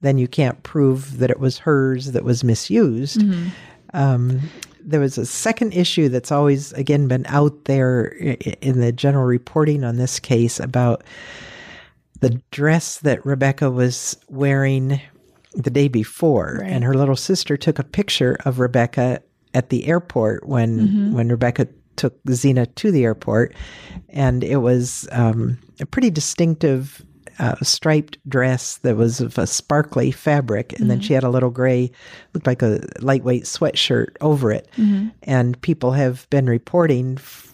then 0.00 0.16
you 0.16 0.28
can't 0.28 0.62
prove 0.62 1.18
that 1.18 1.30
it 1.30 1.40
was 1.40 1.58
hers 1.58 2.12
that 2.12 2.22
was 2.22 2.44
misused. 2.44 3.20
Um, 3.94 4.40
there 4.80 5.00
was 5.00 5.18
a 5.18 5.26
second 5.26 5.72
issue 5.74 6.08
that's 6.08 6.32
always 6.32 6.72
again 6.72 7.08
been 7.08 7.26
out 7.26 7.64
there 7.64 8.04
in 8.06 8.80
the 8.80 8.92
general 8.92 9.24
reporting 9.26 9.84
on 9.84 9.96
this 9.96 10.18
case 10.20 10.60
about 10.60 11.02
the 12.20 12.40
dress 12.50 12.98
that 12.98 13.24
Rebecca 13.24 13.70
was 13.70 14.16
wearing 14.28 15.00
the 15.54 15.70
day 15.70 15.88
before, 15.88 16.58
Right. 16.60 16.70
and 16.70 16.84
her 16.84 16.94
little 16.94 17.16
sister 17.16 17.56
took 17.56 17.78
a 17.78 17.84
picture 17.84 18.36
of 18.44 18.58
Rebecca 18.58 19.22
at 19.54 19.70
the 19.70 19.86
airport 19.86 20.46
when 20.46 21.12
when 21.12 21.28
Rebecca 21.28 21.66
took 21.96 22.14
Zena 22.30 22.66
to 22.66 22.92
the 22.92 23.04
airport, 23.04 23.54
and 24.10 24.44
it 24.44 24.58
was 24.58 25.08
um, 25.12 25.58
a 25.80 25.86
pretty 25.86 26.10
distinctive. 26.10 27.02
Uh, 27.38 27.54
striped 27.62 28.18
dress 28.28 28.78
that 28.78 28.96
was 28.96 29.20
of 29.20 29.38
a 29.38 29.46
sparkly 29.46 30.10
fabric, 30.10 30.78
and 30.78 30.90
then 30.90 30.98
mm-hmm. 30.98 31.06
she 31.06 31.14
had 31.14 31.22
a 31.22 31.30
little 31.30 31.50
gray, 31.50 31.90
looked 32.34 32.48
like 32.48 32.62
a 32.62 32.80
lightweight 33.00 33.44
sweatshirt 33.44 34.16
over 34.20 34.50
it. 34.50 34.68
Mm-hmm. 34.76 35.08
And 35.22 35.60
people 35.60 35.92
have 35.92 36.28
been 36.30 36.46
reporting 36.46 37.14
f- 37.16 37.52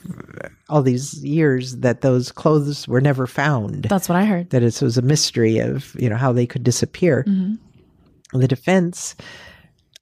all 0.70 0.82
these 0.82 1.22
years 1.22 1.76
that 1.78 2.00
those 2.00 2.32
clothes 2.32 2.88
were 2.88 3.00
never 3.00 3.26
found 3.26 3.84
That's 3.84 4.08
what 4.08 4.16
I 4.16 4.24
heard. 4.24 4.50
that 4.50 4.62
it 4.62 4.80
was 4.80 4.96
a 4.96 5.02
mystery 5.02 5.58
of 5.58 5.94
you 5.98 6.08
know 6.08 6.16
how 6.16 6.32
they 6.32 6.46
could 6.46 6.64
disappear. 6.64 7.24
Mm-hmm. 7.26 8.38
The 8.38 8.48
defense 8.48 9.14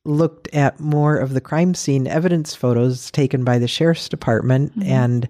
looked 0.05 0.49
at 0.55 0.81
more 0.81 1.17
of 1.17 1.35
the 1.35 1.41
crime 1.41 1.75
scene 1.75 2.07
evidence 2.07 2.55
photos 2.55 3.11
taken 3.11 3.45
by 3.45 3.59
the 3.59 3.69
sheriff's 3.69 4.09
department 4.09 4.73
and 4.85 5.29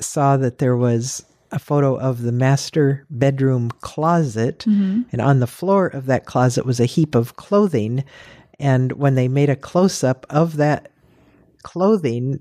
saw 0.00 0.36
that 0.36 0.58
there 0.58 0.76
was 0.76 1.24
a 1.52 1.58
photo 1.58 1.98
of 1.98 2.22
the 2.22 2.32
master 2.32 3.06
bedroom 3.10 3.70
closet 3.80 4.60
mm-hmm. 4.60 5.02
and 5.12 5.20
on 5.20 5.40
the 5.40 5.46
floor 5.46 5.86
of 5.86 6.06
that 6.06 6.26
closet 6.26 6.64
was 6.64 6.80
a 6.80 6.86
heap 6.86 7.14
of 7.14 7.36
clothing. 7.36 8.04
And 8.58 8.92
when 8.92 9.14
they 9.14 9.28
made 9.28 9.50
a 9.50 9.56
close 9.56 10.04
up 10.04 10.26
of 10.30 10.56
that 10.56 10.92
clothing 11.62 12.40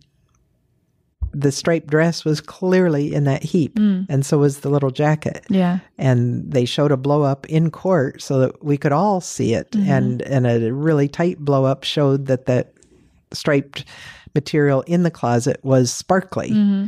the 1.32 1.52
striped 1.52 1.88
dress 1.88 2.26
was 2.26 2.42
clearly 2.42 3.14
in 3.14 3.26
that 3.26 3.44
heap 3.44 3.76
mm. 3.76 4.06
and 4.10 4.26
so 4.26 4.40
was 4.40 4.62
the 4.62 4.70
little 4.70 4.92
jacket. 4.92 5.46
Yeah. 5.50 5.80
and 5.98 6.52
they 6.52 6.66
showed 6.66 6.92
a 6.92 6.98
blow 6.98 7.22
up 7.22 7.46
in 7.48 7.72
court 7.72 8.22
so 8.22 8.40
that 8.40 8.64
we 8.64 8.78
could 8.78 8.92
all 8.92 9.22
see 9.22 9.54
it. 9.54 9.72
Mm-hmm. 9.72 9.92
And 9.92 10.22
and 10.24 10.48
a 10.48 10.74
really 10.74 11.08
tight 11.08 11.40
blow 11.40 11.66
up 11.66 11.84
showed 11.84 12.26
that 12.28 12.46
that 12.48 12.74
striped 13.32 13.86
material 14.36 14.82
in 14.82 15.04
the 15.04 15.12
closet 15.12 15.60
was 15.64 15.92
sparkly 15.92 16.52
mm-hmm. 16.52 16.88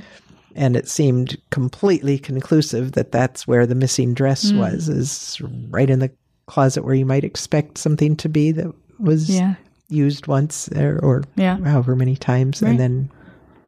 And 0.56 0.76
it 0.76 0.88
seemed 0.88 1.38
completely 1.50 2.18
conclusive 2.18 2.94
that 2.94 3.12
that's 3.12 3.48
where 3.48 3.66
the 3.66 3.76
missing 3.76 4.14
dress 4.14 4.50
hmm. 4.52 4.60
was 4.60 4.90
is 4.90 5.42
right 5.70 5.90
in 5.90 6.00
the 6.00 6.12
closet 6.48 6.84
where 6.84 6.96
you 6.96 7.06
might 7.06 7.24
expect 7.24 7.78
something 7.78 8.16
to 8.18 8.30
be 8.30 8.52
that 8.52 8.74
was 9.00 9.30
Yeah. 9.30 9.56
used 9.90 10.28
once 10.28 10.70
or, 10.70 11.00
or 11.00 11.24
Yeah. 11.36 11.58
however 11.58 11.96
many 11.96 12.16
times 12.16 12.62
Right. 12.62 12.72
and 12.72 12.80
then 12.80 13.12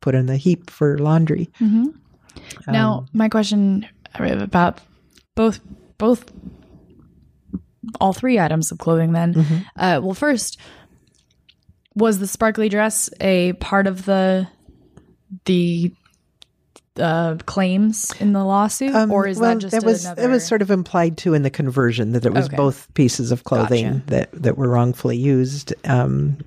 put 0.02 0.16
in 0.16 0.26
the 0.26 0.38
heap 0.38 0.70
for 0.70 0.98
laundry 0.98 1.50
mm-hmm. 1.60 1.88
Now, 2.68 3.00
um, 3.00 3.08
my 3.14 3.30
question 3.30 3.86
uh, 4.20 4.24
about 4.24 4.82
both 5.36 5.60
both 5.98 6.32
all 8.00 8.14
three 8.14 8.40
items 8.40 8.72
of 8.72 8.78
clothing 8.78 9.14
then. 9.14 9.34
Mm-hmm. 9.34 9.58
Uh, 9.76 10.00
well, 10.02 10.14
first, 10.14 10.60
was 11.96 12.20
the 12.20 12.28
sparkly 12.28 12.70
dress 12.70 13.10
a 13.22 13.54
part 13.54 13.88
of 13.88 14.06
the 14.06 14.48
the 15.46 15.94
uh, 17.00 17.36
claims 17.46 18.12
in 18.20 18.34
the 18.34 18.44
lawsuit, 18.44 18.94
or 19.10 19.28
is 19.28 19.38
Um, 19.38 19.42
well, 19.42 19.56
that 19.56 19.62
just 19.62 19.84
was 19.86 20.06
another? 20.06 20.24
it 20.24 20.28
was 20.30 20.46
sort 20.46 20.62
of 20.62 20.70
implied 20.72 21.18
too 21.18 21.34
in 21.34 21.42
the 21.44 21.50
conversion 21.50 22.12
that 22.12 22.26
it 22.26 22.34
was 22.34 22.46
Okay. 22.46 22.56
both 22.58 22.88
pieces 22.94 23.32
of 23.32 23.44
clothing 23.44 23.86
Gotcha. 23.86 24.04
that 24.08 24.30
that 24.44 24.58
were 24.58 24.70
wrongfully 24.70 25.18
used 25.18 25.74
um 25.86 26.38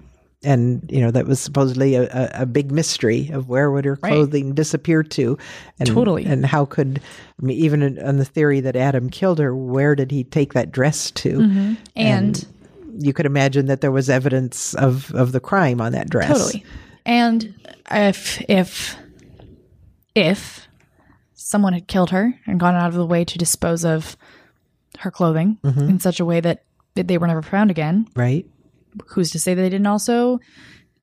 and 0.45 0.89
you 0.93 1.01
know 1.01 1.11
that 1.11 1.27
was 1.27 1.41
supposedly 1.41 1.97
a, 1.97 2.31
a, 2.35 2.47
big 2.47 2.71
mystery 2.71 3.31
of 3.33 3.49
where 3.49 3.71
would 3.73 3.85
her 3.87 3.99
Right. 4.03 4.13
clothing 4.13 4.55
disappear 4.55 5.03
to 5.03 5.37
and 5.81 5.89
Totally. 5.89 6.25
and 6.27 6.47
how 6.47 6.65
could 6.67 7.01
I 7.43 7.45
mean, 7.47 7.57
even 7.59 7.99
on 7.99 8.19
the 8.19 8.25
theory 8.25 8.61
that 8.61 8.77
adam 8.77 9.11
killed 9.11 9.41
her 9.41 9.57
where 9.57 9.97
did 9.97 10.13
he 10.13 10.23
take 10.23 10.53
that 10.53 10.71
dress 10.71 11.11
to 11.13 11.39
Mm-hmm. 11.41 11.75
and 11.97 12.47
you 12.99 13.13
could 13.13 13.27
imagine 13.27 13.67
that 13.67 13.81
there 13.81 13.91
was 13.91 14.09
evidence 14.09 14.75
of 14.75 15.13
of 15.15 15.33
the 15.33 15.41
crime 15.41 15.81
on 15.81 15.93
that 15.93 16.09
dress 16.09 16.29
Totally. 16.29 16.65
And 17.05 17.53
if 17.91 18.41
if 18.49 18.97
if 20.17 20.67
someone 21.35 21.75
had 21.75 21.87
killed 21.87 22.11
her 22.11 22.35
and 22.47 22.59
gone 22.59 22.75
out 22.75 22.89
of 22.89 22.95
the 22.95 23.07
way 23.07 23.25
to 23.25 23.39
dispose 23.39 23.85
of 23.85 24.17
her 25.01 25.11
clothing 25.11 25.59
mm-hmm. 25.63 25.91
in 25.91 26.01
such 26.01 26.19
a 26.19 26.25
way 26.25 26.41
that 26.41 26.65
they 26.95 27.19
were 27.19 27.27
never 27.27 27.43
found 27.43 27.71
again, 27.71 28.09
right. 28.17 28.47
Who's 29.09 29.31
to 29.33 29.39
say 29.39 29.53
they 29.53 29.69
didn't 29.69 29.87
also 29.87 30.41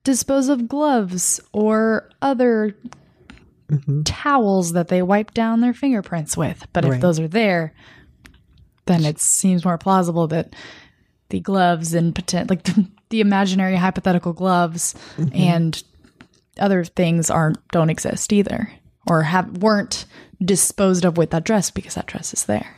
dispose 0.04 0.49
of 0.49 0.67
gloves 0.67 1.39
or 1.52 2.10
other 2.23 2.76
mm-hmm. 3.69 4.02
towels 4.02 4.73
that 4.73 4.88
they 4.88 5.04
wiped 5.04 5.36
down 5.36 5.62
their 5.62 5.76
fingerprints 5.76 6.36
with? 6.36 6.65
But 6.73 6.86
if 6.86 6.99
those 6.99 7.19
are 7.19 7.28
there, 7.28 7.76
then 8.88 9.06
it 9.06 9.19
seems 9.19 9.63
more 9.63 9.78
plausible 9.78 10.28
that 10.30 10.56
the 11.30 11.39
gloves 11.39 11.93
and 11.93 12.15
potent 12.15 12.49
like 12.49 12.63
the, 12.63 12.88
the 13.10 13.21
imaginary 13.21 13.76
hypothetical 13.76 14.34
gloves 14.34 14.95
mm-hmm. 15.15 15.36
and 15.36 15.84
other 16.60 16.84
things 16.84 17.30
aren't 17.30 17.65
don't 17.67 17.91
exist 17.91 18.34
either 18.34 18.71
or 19.08 19.24
have 19.24 19.58
weren't 19.58 20.06
disposed 20.44 21.06
of 21.06 21.18
with 21.18 21.32
that 21.32 21.44
dress 21.44 21.72
because 21.72 21.96
that 21.96 22.08
dress 22.08 22.34
is 22.34 22.46
there. 22.46 22.76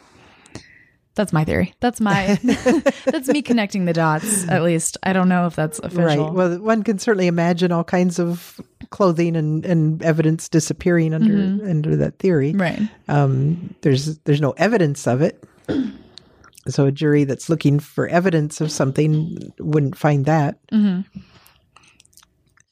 That's 1.15 1.31
my 1.31 1.45
theory. 1.45 1.73
That's 1.79 2.01
my 2.01 2.37
that's 3.05 3.29
me 3.29 3.41
connecting 3.41 3.85
the 3.85 3.93
dots 3.93 4.47
at 4.49 4.63
least. 4.63 4.97
I 5.01 5.13
don't 5.13 5.29
know 5.29 5.47
if 5.47 5.55
that's 5.55 5.79
official. 5.79 6.25
Right. 6.25 6.33
Well, 6.33 6.59
one 6.59 6.83
can 6.83 6.99
certainly 6.99 7.27
imagine 7.27 7.71
all 7.71 7.85
kinds 7.85 8.19
of 8.19 8.59
clothing 8.89 9.37
and, 9.37 9.65
and 9.65 10.03
evidence 10.03 10.49
disappearing 10.49 11.13
under 11.13 11.67
under 11.67 11.95
that 11.95 12.19
theory. 12.19 12.53
Right. 12.53 12.81
Um, 13.07 13.73
there's 13.81 14.17
there's 14.19 14.41
no 14.41 14.51
evidence 14.51 15.07
of 15.07 15.21
it, 15.21 15.41
so 16.67 16.85
a 16.85 16.91
jury 16.91 17.23
that's 17.23 17.49
looking 17.49 17.79
for 17.79 18.07
evidence 18.07 18.59
of 18.59 18.69
something 18.69 19.53
wouldn't 19.57 19.97
find 19.97 20.25
that. 20.25 20.59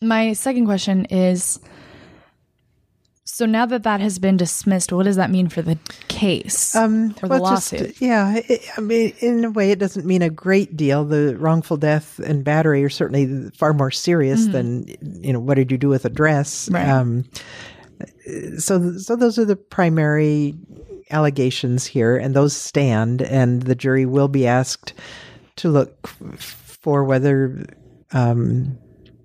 My 0.01 0.33
second 0.33 0.65
question 0.65 1.05
is 1.05 1.61
so 3.33 3.45
now 3.47 3.65
that 3.65 3.83
that 3.83 3.99
has 3.99 4.19
been 4.19 4.37
dismissed, 4.37 4.93
what 4.93 5.03
does 5.03 5.15
that 5.15 5.31
mean 5.31 5.49
for 5.49 5.61
the 5.63 5.77
case 6.07 6.75
Um, 6.75 7.15
or 7.23 7.27
the 7.27 7.39
well, 7.39 7.51
just- 7.51 7.73
lawsuit? 7.73 7.99
yeah, 7.99 8.39
it, 8.47 8.61
I 8.77 8.81
mean, 8.81 9.13
in 9.19 9.43
a 9.43 9.49
way, 9.49 9.71
it 9.71 9.79
doesn't 9.79 10.05
mean 10.05 10.21
a 10.21 10.29
great 10.29 10.77
deal. 10.77 11.03
The 11.03 11.35
wrongful 11.37 11.77
death 11.77 12.19
and 12.19 12.43
battery 12.43 12.83
are 12.83 12.89
certainly 12.89 13.49
far 13.57 13.73
more 13.73 13.89
serious 13.91 14.45
than 14.47 14.85
you 15.21 15.33
know. 15.33 15.39
What 15.39 15.55
did 15.55 15.71
you 15.71 15.77
do 15.77 15.89
with 15.89 16.05
a 16.05 16.09
dress? 16.09 16.69
Mm-hmm. 16.69 16.75
Right. 16.75 16.89
Um, 16.89 17.25
so, 18.57 18.97
so 18.97 19.15
those 19.15 19.37
are 19.39 19.45
the 19.45 19.55
primary 19.55 20.53
allegations 21.11 21.85
here, 21.85 22.17
and 22.17 22.35
those 22.35 22.55
stand. 22.55 23.21
And 23.21 23.63
the 23.63 23.75
jury 23.75 24.05
will 24.05 24.27
be 24.27 24.45
asked 24.47 24.93
to 25.57 25.69
look 25.69 26.07
for 26.07 27.03
whether 27.03 27.65
um, 28.11 28.77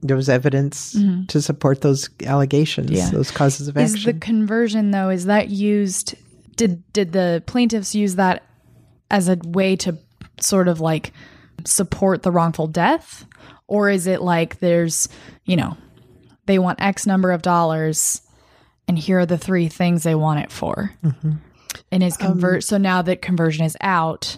there 0.03 0.17
was 0.17 0.29
evidence 0.29 0.97
to 1.29 1.43
support 1.43 1.81
those 1.81 2.09
allegations, 2.25 2.91
Mm-hmm. 2.91 2.97
Yeah. 2.99 3.11
those 3.11 3.31
causes 3.31 3.69
of 3.69 3.77
action. 3.77 3.97
Is 3.97 4.05
the 4.05 4.13
conversion 4.15 4.91
though 4.93 5.11
is 5.11 5.25
that 5.27 5.49
used 5.51 6.15
did 6.57 6.83
did 6.93 7.13
the 7.13 7.43
plaintiffs 7.47 7.95
use 7.95 8.17
that 8.17 8.45
as 9.11 9.29
a 9.29 9.39
way 9.45 9.75
to 9.77 9.97
sort 10.41 10.69
of 10.69 10.81
like 10.81 11.13
support 11.65 12.23
the 12.23 12.31
wrongful 12.31 12.67
death 12.69 13.27
or 13.67 13.91
is 13.91 14.07
it 14.07 14.23
like 14.23 14.61
there's, 14.61 15.09
you 15.45 15.57
know, 15.57 15.77
they 16.47 16.59
want 16.59 16.81
x 16.81 17.07
number 17.07 17.31
of 17.33 17.43
dollars 17.43 18.23
and 18.87 18.99
here 18.99 19.19
are 19.19 19.27
the 19.27 19.37
three 19.39 19.69
things 19.69 20.03
they 20.03 20.15
want 20.15 20.41
it 20.41 20.51
for. 20.53 20.93
And 21.93 22.03
is 22.03 22.17
convert 22.17 22.65
so 22.65 22.79
now 22.79 23.03
that 23.03 23.21
conversion 23.23 23.65
is 23.65 23.77
out, 23.81 24.37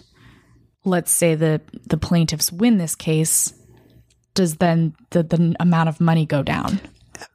let's 0.83 1.11
say 1.11 1.35
the 1.35 1.61
the 1.87 1.97
plaintiffs 1.97 2.51
win 2.51 2.77
this 2.77 2.95
case, 2.95 3.53
does 4.41 4.55
then 4.57 4.95
the, 5.11 5.21
the 5.21 5.55
amount 5.59 5.87
of 5.87 6.01
money 6.01 6.25
go 6.25 6.41
down? 6.41 6.81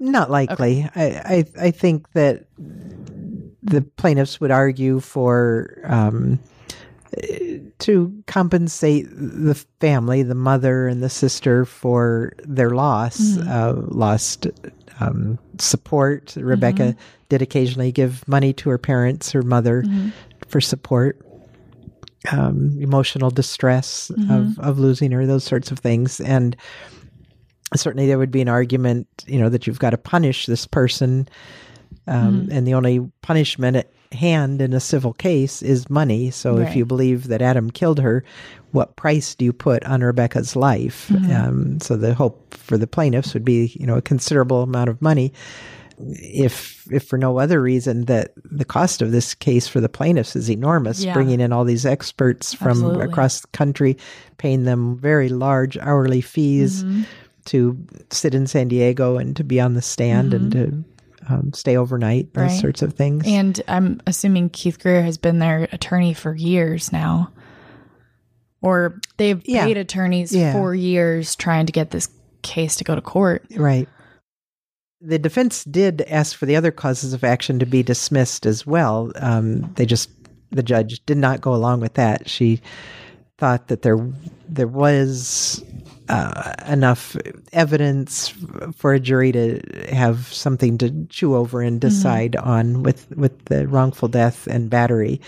Not 0.01 0.29
likely. 0.29 0.89
I, 0.97 1.05
I 1.05 1.67
I 1.67 1.71
think 1.71 2.11
that 2.13 2.47
the 3.63 3.83
plaintiffs 3.97 4.41
would 4.41 4.51
argue 4.51 4.99
for 4.99 5.79
um, 5.85 6.41
to 7.79 8.23
compensate 8.27 9.07
the 9.09 9.55
family, 9.81 10.25
the 10.25 10.35
mother 10.35 10.89
and 10.89 11.03
the 11.03 11.09
sister, 11.09 11.65
for 11.65 12.33
their 12.43 12.71
loss, 12.71 13.39
uh, 13.39 13.75
lost 13.77 14.49
um, 14.99 15.39
support. 15.59 16.35
Rebecca 16.37 16.97
did 17.29 17.41
occasionally 17.41 17.93
give 17.93 18.27
money 18.27 18.53
to 18.55 18.71
her 18.71 18.79
parents, 18.79 19.31
her 19.31 19.43
mother, 19.43 19.85
for 20.49 20.61
support. 20.61 21.21
Um, 22.33 22.77
emotional 22.81 23.31
distress 23.31 24.11
of, 24.31 24.59
of 24.59 24.79
losing 24.79 25.13
her, 25.13 25.27
those 25.27 25.45
sorts 25.45 25.71
of 25.71 25.79
things, 25.79 26.21
and 26.21 26.57
certainly 27.75 28.07
there 28.07 28.19
would 28.19 28.31
be 28.31 28.41
an 28.41 28.49
argument, 28.49 29.07
you 29.27 29.39
know, 29.39 29.49
that 29.49 29.67
you've 29.67 29.79
got 29.79 29.91
to 29.91 29.99
punish 29.99 30.47
this 30.47 30.67
person 30.67 31.29
Um, 32.07 32.49
And 32.53 32.67
the 32.67 32.75
only 32.75 33.01
punishment 33.23 33.77
at 33.77 33.91
hand 34.13 34.61
in 34.61 34.73
a 34.73 34.81
civil 34.81 35.13
case 35.13 35.63
is 35.63 35.91
money. 35.91 36.31
So 36.31 36.59
if 36.59 36.77
you 36.77 36.85
believe 36.85 37.29
that 37.29 37.43
Adam 37.43 37.71
killed 37.71 37.99
her, 37.99 38.23
what 38.71 38.97
price 38.97 39.35
do 39.35 39.45
you 39.45 39.53
put 39.53 39.85
on 39.85 40.03
Rebecca's 40.03 40.55
life? 40.55 41.11
Um, 41.47 41.81
so 41.81 41.97
the 41.97 42.15
hope 42.15 42.55
for 42.55 42.79
the 42.79 42.87
plaintiffs 42.87 43.35
would 43.35 43.45
be, 43.45 43.73
you 43.79 43.87
know, 43.87 43.97
a 43.97 44.03
considerable 44.03 44.63
amount 44.63 44.91
of 44.91 45.03
money. 45.03 45.33
If, 45.99 46.87
if 46.93 47.05
for 47.09 47.17
no 47.19 47.39
other 47.39 47.61
reason 47.63 48.05
that 48.05 48.33
the 48.45 48.65
cost 48.65 49.01
of 49.01 49.13
this 49.13 49.35
case 49.35 49.67
for 49.67 49.81
the 49.81 49.89
plaintiffs 49.89 50.37
is 50.37 50.51
enormous, 50.51 51.03
Yeah. 51.03 51.15
bringing 51.15 51.41
in 51.41 51.53
all 51.53 51.65
these 51.65 51.87
experts 51.87 52.53
from 52.55 52.69
Absolutely. 52.71 53.05
across 53.07 53.41
the 53.41 53.47
country, 53.49 53.97
paying 54.39 54.65
them 54.65 54.97
very 54.99 55.29
large 55.29 55.79
hourly 55.79 56.21
fees 56.21 56.85
Mm-hmm. 56.85 57.03
to 57.47 57.79
sit 58.11 58.35
in 58.35 58.47
San 58.47 58.69
Diego 58.69 59.17
and 59.17 59.35
to 59.37 59.45
be 59.45 59.61
on 59.61 59.75
the 59.75 59.83
stand 59.83 60.35
and 60.35 60.53
to 60.53 60.85
um, 61.29 61.53
stay 61.55 61.77
overnight, 61.77 62.33
those 62.35 62.43
Mm-hmm. 62.43 62.53
Right. 62.53 62.61
sorts 62.61 62.83
of 62.83 62.93
things. 62.93 63.25
And 63.27 63.61
I'm 63.67 64.01
assuming 64.07 64.51
Keith 64.51 64.79
Greer 64.79 65.03
has 65.03 65.17
been 65.19 65.39
their 65.39 65.69
attorney 65.73 66.13
for 66.15 66.35
years 66.35 66.93
now. 66.93 67.31
Or 68.63 68.99
they've 69.17 69.41
Yeah. 69.47 69.65
paid 69.65 69.77
attorneys 69.77 70.35
Yeah. 70.35 70.53
for 70.53 70.75
years 70.75 71.37
trying 71.37 71.67
to 71.67 71.73
get 71.73 71.91
this 71.91 72.09
case 72.43 72.77
to 72.77 72.85
go 72.85 72.95
to 72.95 73.01
court. 73.01 73.45
Right. 73.57 73.89
The 75.01 75.19
defense 75.19 75.65
did 75.65 76.03
ask 76.03 76.37
for 76.37 76.47
the 76.47 76.57
other 76.57 76.71
causes 76.71 77.13
of 77.13 77.23
action 77.23 77.59
to 77.59 77.67
be 77.67 77.83
dismissed 77.83 78.47
as 78.47 78.67
well. 78.67 79.13
Um, 79.17 79.73
they 79.75 79.85
just, 79.85 80.11
the 80.51 80.63
judge 80.63 81.05
did 81.07 81.19
not 81.19 81.41
go 81.41 81.55
along 81.55 81.81
with 81.81 81.95
that. 81.95 82.29
She 82.29 82.61
thought 83.39 83.69
that 83.69 83.83
there 83.83 83.99
there 84.49 84.67
was 84.67 85.63
uh, 86.09 86.55
enough 86.67 87.17
evidence 87.53 88.33
for 88.75 88.95
a 88.95 89.01
jury 89.01 89.33
to 89.33 89.61
have 89.93 90.33
something 90.33 90.79
to 90.79 91.07
chew 91.09 91.35
over 91.35 91.61
and 91.61 91.81
decide 91.81 92.37
on 92.37 92.83
with 92.83 93.11
with 93.17 93.45
the 93.47 93.67
wrongful 93.69 94.09
death 94.09 94.47
and 94.47 94.71
battery 94.71 95.21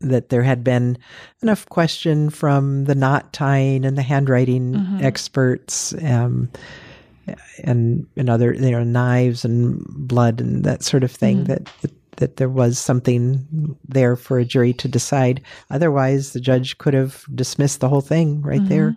that 0.00 0.28
there 0.28 0.42
had 0.42 0.62
been 0.62 0.98
enough 1.42 1.66
question 1.70 2.28
from 2.28 2.84
the 2.84 2.94
knot 2.94 3.32
tying 3.32 3.84
and 3.84 3.96
the 3.96 4.02
handwriting 4.02 4.98
experts 5.00 5.94
um, 6.02 6.50
and 7.64 8.06
and 8.16 8.30
other 8.30 8.54
you 8.54 8.70
know 8.70 8.84
knives 8.84 9.44
and 9.44 9.84
blood 9.88 10.40
and 10.40 10.64
that 10.64 10.82
sort 10.82 11.04
of 11.04 11.10
thing 11.10 11.38
mm-hmm. 11.38 11.46
that, 11.46 11.64
that 11.82 11.92
that 12.16 12.36
there 12.36 12.48
was 12.48 12.78
something 12.78 13.76
there 13.86 14.16
for 14.16 14.38
a 14.38 14.44
jury 14.44 14.72
to 14.72 14.88
decide. 14.88 15.42
Otherwise 15.70 16.32
the 16.32 16.40
judge 16.40 16.78
could 16.78 16.94
have 16.94 17.24
dismissed 17.34 17.80
the 17.80 17.88
whole 17.88 18.00
thing 18.00 18.40
right 18.42 18.60
mm-hmm. 18.60 18.68
there. 18.68 18.96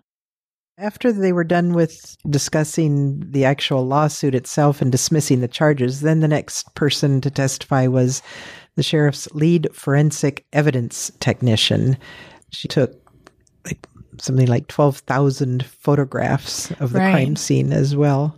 After 0.77 1.11
they 1.11 1.33
were 1.33 1.43
done 1.43 1.73
with 1.73 2.15
discussing 2.29 3.19
the 3.31 3.43
actual 3.43 3.85
lawsuit 3.85 4.33
itself 4.33 4.81
and 4.81 4.89
dismissing 4.89 5.41
the 5.41 5.49
charges 5.49 6.01
then 6.01 6.21
the 6.21 6.27
next 6.27 6.73
person 6.75 7.19
to 7.21 7.29
testify 7.29 7.87
was 7.87 8.21
the 8.75 8.83
sheriff's 8.83 9.29
lead 9.33 9.67
forensic 9.73 10.45
evidence 10.53 11.11
technician. 11.19 11.97
She 12.51 12.69
took 12.69 12.95
like 13.65 13.85
something 14.19 14.47
like 14.47 14.67
12,000 14.67 15.65
photographs 15.65 16.71
of 16.79 16.91
the 16.93 16.99
Right. 16.99 17.11
crime 17.11 17.35
scene 17.35 17.71
as 17.73 17.95
well. 17.95 18.37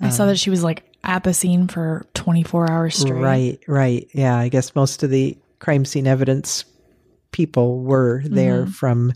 I 0.00 0.08
saw 0.08 0.24
that 0.26 0.38
she 0.38 0.48
was 0.50 0.62
like 0.64 0.84
at 1.04 1.24
the 1.24 1.34
scene 1.34 1.68
for 1.68 2.06
24 2.14 2.70
hours 2.70 2.94
straight. 2.96 3.12
Right, 3.20 3.58
right. 3.68 4.08
Yeah, 4.14 4.36
I 4.36 4.48
guess 4.48 4.74
most 4.74 5.02
of 5.02 5.10
the 5.10 5.36
crime 5.58 5.84
scene 5.84 6.06
evidence 6.06 6.64
people 7.32 7.80
were 7.82 8.22
there 8.24 8.62
Mm-hmm. 8.62 8.70
from 8.70 9.12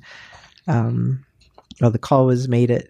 um 0.66 1.24
well 1.80 1.90
the 1.90 1.98
call 1.98 2.26
was 2.26 2.48
made 2.48 2.70
at 2.70 2.88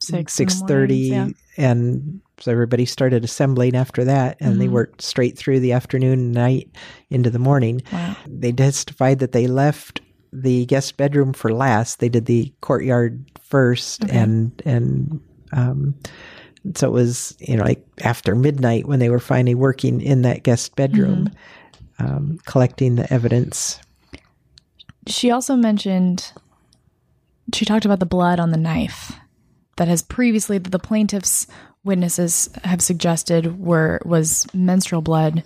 Six 0.00 0.40
in 0.40 0.46
6:30 0.46 1.08
yeah. 1.08 1.28
and 1.58 2.20
so 2.40 2.50
everybody 2.50 2.86
started 2.86 3.22
assembling 3.22 3.76
after 3.76 4.02
that 4.04 4.38
and 4.40 4.52
Mm-hmm. 4.52 4.60
they 4.60 4.68
worked 4.68 5.02
straight 5.02 5.36
through 5.36 5.60
the 5.60 5.72
afternoon 5.72 6.14
and 6.18 6.32
night 6.32 6.70
into 7.10 7.28
the 7.28 7.38
morning. 7.38 7.82
Wow. 7.92 8.16
They 8.26 8.50
testified 8.52 9.18
that 9.18 9.32
they 9.32 9.46
left 9.46 10.00
the 10.32 10.66
guest 10.66 10.96
bedroom 10.96 11.32
for 11.32 11.52
last. 11.52 12.00
They 12.00 12.08
did 12.08 12.26
the 12.26 12.52
courtyard 12.60 13.24
first, 13.40 14.04
and 14.10 14.60
and 14.64 15.20
um, 15.52 15.94
so 16.74 16.88
it 16.88 16.92
was 16.92 17.36
you 17.40 17.56
know 17.56 17.64
like 17.64 17.84
after 18.02 18.34
midnight 18.34 18.86
when 18.86 18.98
they 18.98 19.10
were 19.10 19.20
finally 19.20 19.54
working 19.54 20.00
in 20.00 20.22
that 20.22 20.42
guest 20.42 20.76
bedroom, 20.76 21.30
um, 21.98 22.38
collecting 22.46 22.96
the 22.96 23.12
evidence. 23.12 23.80
She 25.06 25.30
also 25.30 25.56
mentioned, 25.56 26.32
she 27.54 27.64
talked 27.64 27.84
about 27.84 28.00
the 28.00 28.06
blood 28.06 28.38
on 28.38 28.50
the 28.50 28.58
knife 28.58 29.12
that 29.76 29.88
has 29.88 30.02
previously, 30.02 30.58
that 30.58 30.70
the 30.70 30.78
plaintiff's 30.78 31.46
witnesses 31.84 32.50
have 32.64 32.82
suggested 32.82 33.58
were 33.58 34.00
was 34.04 34.46
menstrual 34.52 35.00
blood 35.00 35.42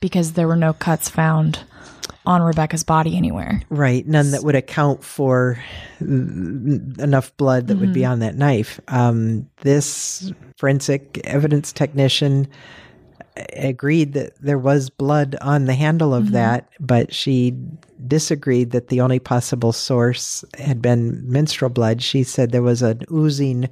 because 0.00 0.32
there 0.32 0.48
were 0.48 0.56
no 0.56 0.72
cuts 0.72 1.08
found 1.08 1.60
on 2.26 2.42
Rebecca's 2.42 2.84
body 2.84 3.16
anywhere. 3.16 3.62
Right, 3.70 4.06
none 4.06 4.32
that 4.32 4.42
would 4.42 4.56
account 4.56 5.04
for 5.04 5.62
mm, 6.00 6.98
enough 6.98 7.34
blood 7.36 7.68
that 7.68 7.78
would 7.78 7.92
be 7.92 8.04
on 8.04 8.18
that 8.18 8.36
knife. 8.36 8.80
Um, 8.88 9.48
this 9.62 10.32
forensic 10.58 11.20
evidence 11.24 11.72
technician 11.72 12.48
agreed 13.54 14.14
that 14.14 14.32
there 14.40 14.58
was 14.58 14.90
blood 14.90 15.36
on 15.40 15.66
the 15.66 15.74
handle 15.74 16.14
of 16.14 16.32
that, 16.32 16.68
but 16.80 17.14
she 17.14 17.56
disagreed 18.06 18.70
that 18.70 18.88
the 18.88 19.00
only 19.00 19.18
possible 19.18 19.72
source 19.72 20.44
had 20.58 20.80
been 20.82 21.22
menstrual 21.30 21.70
blood. 21.70 22.02
She 22.02 22.22
said 22.22 22.50
there 22.50 22.62
was 22.62 22.82
an 22.82 23.02
oozing 23.12 23.68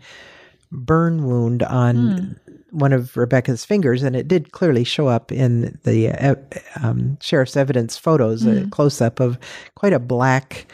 burn 0.71 1.25
wound 1.25 1.63
on 1.63 2.39
one 2.75 2.93
of 2.93 3.17
Rebecca's 3.17 3.65
fingers, 3.65 4.03
and 4.03 4.17
it 4.17 4.27
did 4.27 4.53
clearly 4.53 4.83
show 4.83 5.07
up 5.07 5.31
in 5.31 5.79
the 5.85 6.11
uh, 6.11 6.35
um, 6.83 7.17
sheriff's 7.21 7.57
evidence 7.57 7.97
photos, 7.97 8.45
a 8.45 8.67
close 8.69 9.01
up 9.01 9.21
of 9.21 9.39
quite 9.77 9.93
a 9.93 10.01
black 10.01 10.67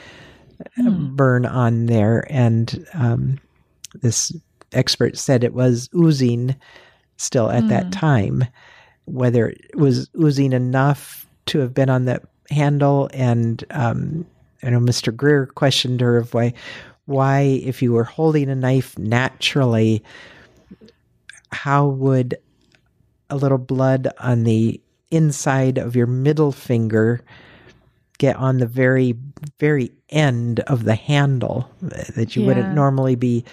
uh, 0.79 0.91
burn 0.91 1.45
on 1.45 1.87
there. 1.87 2.27
And 2.31 2.87
um, 2.95 3.39
this 4.01 4.33
expert 4.73 5.19
said 5.19 5.45
it 5.45 5.53
was 5.53 5.91
oozing 5.95 6.57
still 7.19 7.51
at 7.51 7.69
that 7.69 7.93
time. 7.93 8.45
Whether 9.05 9.49
it 9.49 9.77
was 9.77 10.09
oozing 10.19 10.53
enough 10.53 11.27
to 11.47 11.59
have 11.59 11.75
been 11.75 11.91
on 11.91 12.07
the 12.07 12.23
handle, 12.51 13.11
and 13.13 13.63
um, 13.71 14.27
I 14.63 14.71
know 14.71 14.81
Mr. 14.81 15.15
Greer 15.15 15.47
questioned 15.47 16.01
her 16.01 16.17
of 16.17 16.33
why, 16.33 16.55
why 17.05 17.41
if 17.41 17.83
you 17.83 17.93
were 17.93 18.05
holding 18.05 18.49
a 18.49 18.55
knife 18.55 18.99
naturally, 18.99 20.03
how 21.53 21.87
would 21.87 22.37
a 23.29 23.37
little 23.37 23.59
blood 23.59 24.09
on 24.19 24.45
the 24.45 24.81
inside 25.11 25.79
of 25.79 25.97
your 25.97 26.07
middle 26.07 26.53
finger 26.53 27.21
get 28.19 28.37
on 28.37 28.59
the 28.59 28.67
very 28.67 29.15
very 29.59 29.91
end 30.11 30.61
of 30.61 30.85
the 30.85 30.95
handle 30.95 31.69
that 31.81 32.37
you 32.37 32.43
Yeah. 32.43 32.47
wouldn't 32.49 32.73
normally 32.75 33.15
be 33.15 33.45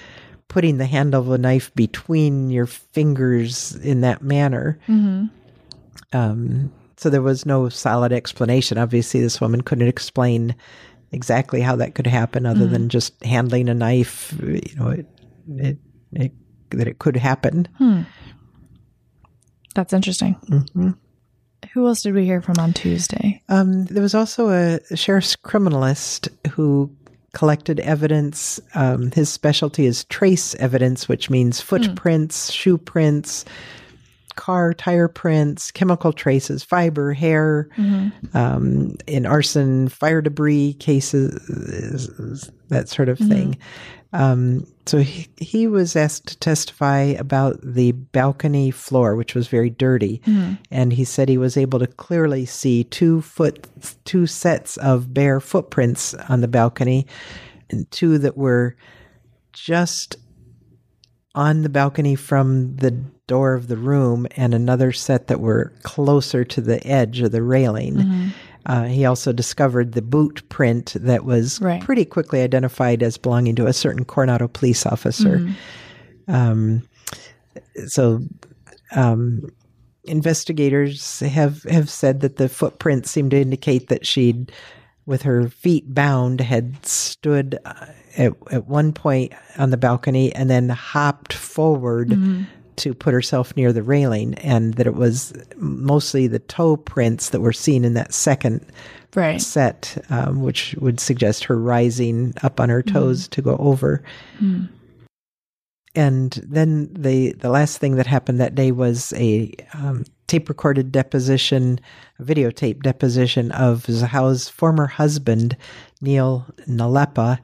putting 0.49 0.77
the 0.77 0.85
handle 0.85 1.21
of 1.21 1.29
a 1.31 1.37
knife 1.37 1.73
between 1.75 2.49
your 2.49 2.65
fingers 2.65 3.75
in 3.75 4.01
that 4.01 4.21
manner? 4.21 4.77
Um, 6.13 6.71
so 6.97 7.09
there 7.09 7.21
was 7.21 7.45
no 7.45 7.69
solid 7.69 8.11
explanation. 8.11 8.77
Obviously 8.77 9.21
this 9.21 9.39
woman 9.41 9.61
couldn't 9.61 9.87
explain 9.87 10.55
exactly 11.11 11.61
how 11.61 11.75
that 11.77 11.95
could 11.95 12.07
happen 12.07 12.45
other 12.45 12.65
than 12.67 12.89
just 12.89 13.21
handling 13.23 13.69
a 13.69 13.73
knife. 13.73 14.33
You 14.41 14.61
know 14.77 14.89
it, 14.89 15.05
it, 15.49 15.77
it 16.13 16.31
that 16.71 16.87
it 16.87 16.99
could 16.99 17.15
happen 17.15 17.67
That's 19.75 19.93
interesting. 19.93 20.35
Who 21.73 21.87
else 21.87 22.01
did 22.01 22.15
we 22.15 22.25
hear 22.25 22.41
from 22.41 22.55
on 22.59 22.73
Tuesday? 22.73 23.43
Um, 23.47 23.85
there 23.85 24.01
was 24.01 24.15
also 24.15 24.49
a 24.49 24.79
sheriff's 24.95 25.35
criminalist 25.35 26.29
who 26.49 26.89
collected 27.33 27.79
evidence. 27.81 28.59
Um, 28.73 29.11
his 29.11 29.29
specialty 29.29 29.85
is 29.85 30.03
trace 30.05 30.55
evidence, 30.55 31.07
which 31.07 31.29
means 31.29 31.61
footprints, 31.61 32.51
shoe 32.51 32.79
prints, 32.79 33.45
car 34.35 34.73
tire 34.73 35.07
prints, 35.07 35.69
chemical 35.69 36.11
traces, 36.11 36.63
fiber, 36.63 37.13
hair, 37.13 37.69
um, 38.33 38.95
in 39.05 39.27
arson, 39.27 39.89
fire 39.89 40.21
debris 40.21 40.73
cases, 40.79 42.49
that 42.69 42.89
sort 42.89 43.09
of 43.09 43.19
thing. 43.29 43.57
Um, 44.13 44.65
so 44.85 44.99
he, 44.99 45.27
he 45.37 45.67
was 45.67 45.95
asked 45.95 46.27
to 46.27 46.37
testify 46.37 47.01
about 47.01 47.59
the 47.61 47.91
balcony 47.91 48.71
floor, 48.71 49.15
which 49.15 49.35
was 49.35 49.49
very 49.49 49.69
dirty, 49.69 50.21
and 50.71 50.93
he 50.93 51.03
said 51.03 51.27
he 51.27 51.37
was 51.37 51.57
able 51.57 51.79
to 51.79 51.87
clearly 51.87 52.45
see 52.45 52.85
two 52.85 53.21
foot, 53.21 53.67
two 54.05 54.25
sets 54.25 54.77
of 54.77 55.13
bare 55.13 55.39
footprints 55.41 56.13
on 56.13 56.39
the 56.41 56.47
balcony, 56.47 57.05
and 57.69 57.89
two 57.91 58.17
that 58.19 58.37
were 58.37 58.77
just 59.51 60.15
on 61.35 61.61
the 61.63 61.69
balcony 61.69 62.15
from 62.15 62.77
the 62.77 62.91
door 63.27 63.53
of 63.55 63.67
the 63.67 63.77
room, 63.77 64.25
and 64.37 64.53
another 64.53 64.93
set 64.93 65.27
that 65.27 65.41
were 65.41 65.73
closer 65.83 66.45
to 66.45 66.61
the 66.61 66.85
edge 66.87 67.19
of 67.19 67.31
the 67.33 67.43
railing. 67.43 68.31
Uh, 68.67 68.83
he 68.83 69.05
also 69.05 69.31
discovered 69.31 69.93
the 69.93 70.01
boot 70.01 70.47
print 70.49 70.93
that 70.99 71.23
was 71.23 71.59
Right. 71.61 71.81
pretty 71.81 72.03
quickly 72.05 72.41
identified 72.41 73.01
as 73.01 73.17
belonging 73.17 73.55
to 73.55 73.65
a 73.65 73.73
certain 73.73 74.03
Coronado 74.05 74.47
police 74.49 74.85
officer. 74.85 75.49
Um, 76.27 76.83
so, 77.87 78.21
um, 78.93 79.49
investigators 80.03 81.21
have 81.21 81.63
have 81.63 81.89
said 81.89 82.19
that 82.21 82.35
the 82.35 82.49
footprints 82.49 83.09
seem 83.09 83.29
to 83.29 83.39
indicate 83.39 83.87
that 83.87 84.05
she'd, 84.05 84.51
with 85.05 85.21
her 85.23 85.47
feet 85.49 85.93
bound, 85.93 86.41
had 86.41 86.85
stood 86.85 87.57
uh, 87.65 87.85
at 88.17 88.33
at 88.51 88.67
one 88.67 88.91
point 88.91 89.31
on 89.57 89.69
the 89.69 89.77
balcony 89.77 90.33
and 90.35 90.49
then 90.49 90.69
hopped 90.69 91.31
forward. 91.33 92.17
To 92.77 92.93
put 92.93 93.13
herself 93.13 93.55
near 93.55 93.73
the 93.73 93.83
railing, 93.83 94.35
and 94.35 94.75
that 94.75 94.85
it 94.87 94.93
was 94.95 95.33
mostly 95.57 96.27
the 96.27 96.39
toe 96.39 96.77
prints 96.77 97.29
that 97.31 97.41
were 97.41 97.53
seen 97.53 97.83
in 97.83 97.93
that 97.95 98.13
second 98.13 98.65
Right. 99.15 99.41
set, 99.41 99.97
um, 100.11 100.41
which 100.41 100.75
would 100.79 100.99
suggest 100.99 101.45
her 101.45 101.57
rising 101.57 102.33
up 102.43 102.59
on 102.59 102.69
her 102.69 102.83
toes 102.83 103.27
to 103.29 103.41
go 103.41 103.57
over. 103.57 104.03
And 105.95 106.31
then 106.43 106.89
the 106.93 107.31
the 107.33 107.49
last 107.49 107.79
thing 107.79 107.95
that 107.95 108.05
happened 108.05 108.39
that 108.39 108.53
day 108.53 108.71
was 108.71 109.11
a 109.17 109.51
um, 109.73 110.05
tape 110.27 110.47
recorded 110.47 110.91
deposition, 110.91 111.79
a 112.19 112.23
videotape 112.23 112.83
deposition 112.83 113.51
of 113.53 113.85
Zahau's 113.87 114.47
former 114.49 114.85
husband, 114.85 115.57
Neil 115.99 116.45
Nalepa. 116.67 117.39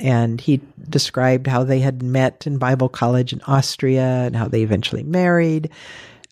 And 0.00 0.40
he 0.40 0.60
described 0.88 1.46
how 1.46 1.64
they 1.64 1.80
had 1.80 2.02
met 2.02 2.46
in 2.46 2.58
Bible 2.58 2.88
college 2.88 3.32
in 3.32 3.40
Austria 3.42 4.22
and 4.24 4.34
how 4.34 4.48
they 4.48 4.62
eventually 4.62 5.02
married. 5.02 5.70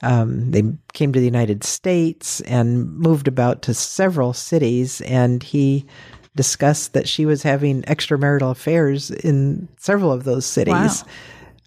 Um, 0.03 0.51
they 0.51 0.63
came 0.93 1.13
to 1.13 1.19
the 1.19 1.27
United 1.27 1.65
States 1.65 2.41
and 2.43 2.93
moved 2.99 3.29
about 3.29 3.63
to 3.63 3.75
several 3.75 4.33
cities. 4.33 5.01
And 5.03 5.43
he 5.43 5.85
discussed 6.37 6.93
that 6.93 7.09
she 7.09 7.27
was 7.27 7.43
having 7.43 7.83
extramarital 7.83 8.53
affairs 8.53 9.11
in 9.11 9.69
several 9.77 10.13
of 10.13 10.23
those 10.23 10.47
cities, 10.47 11.05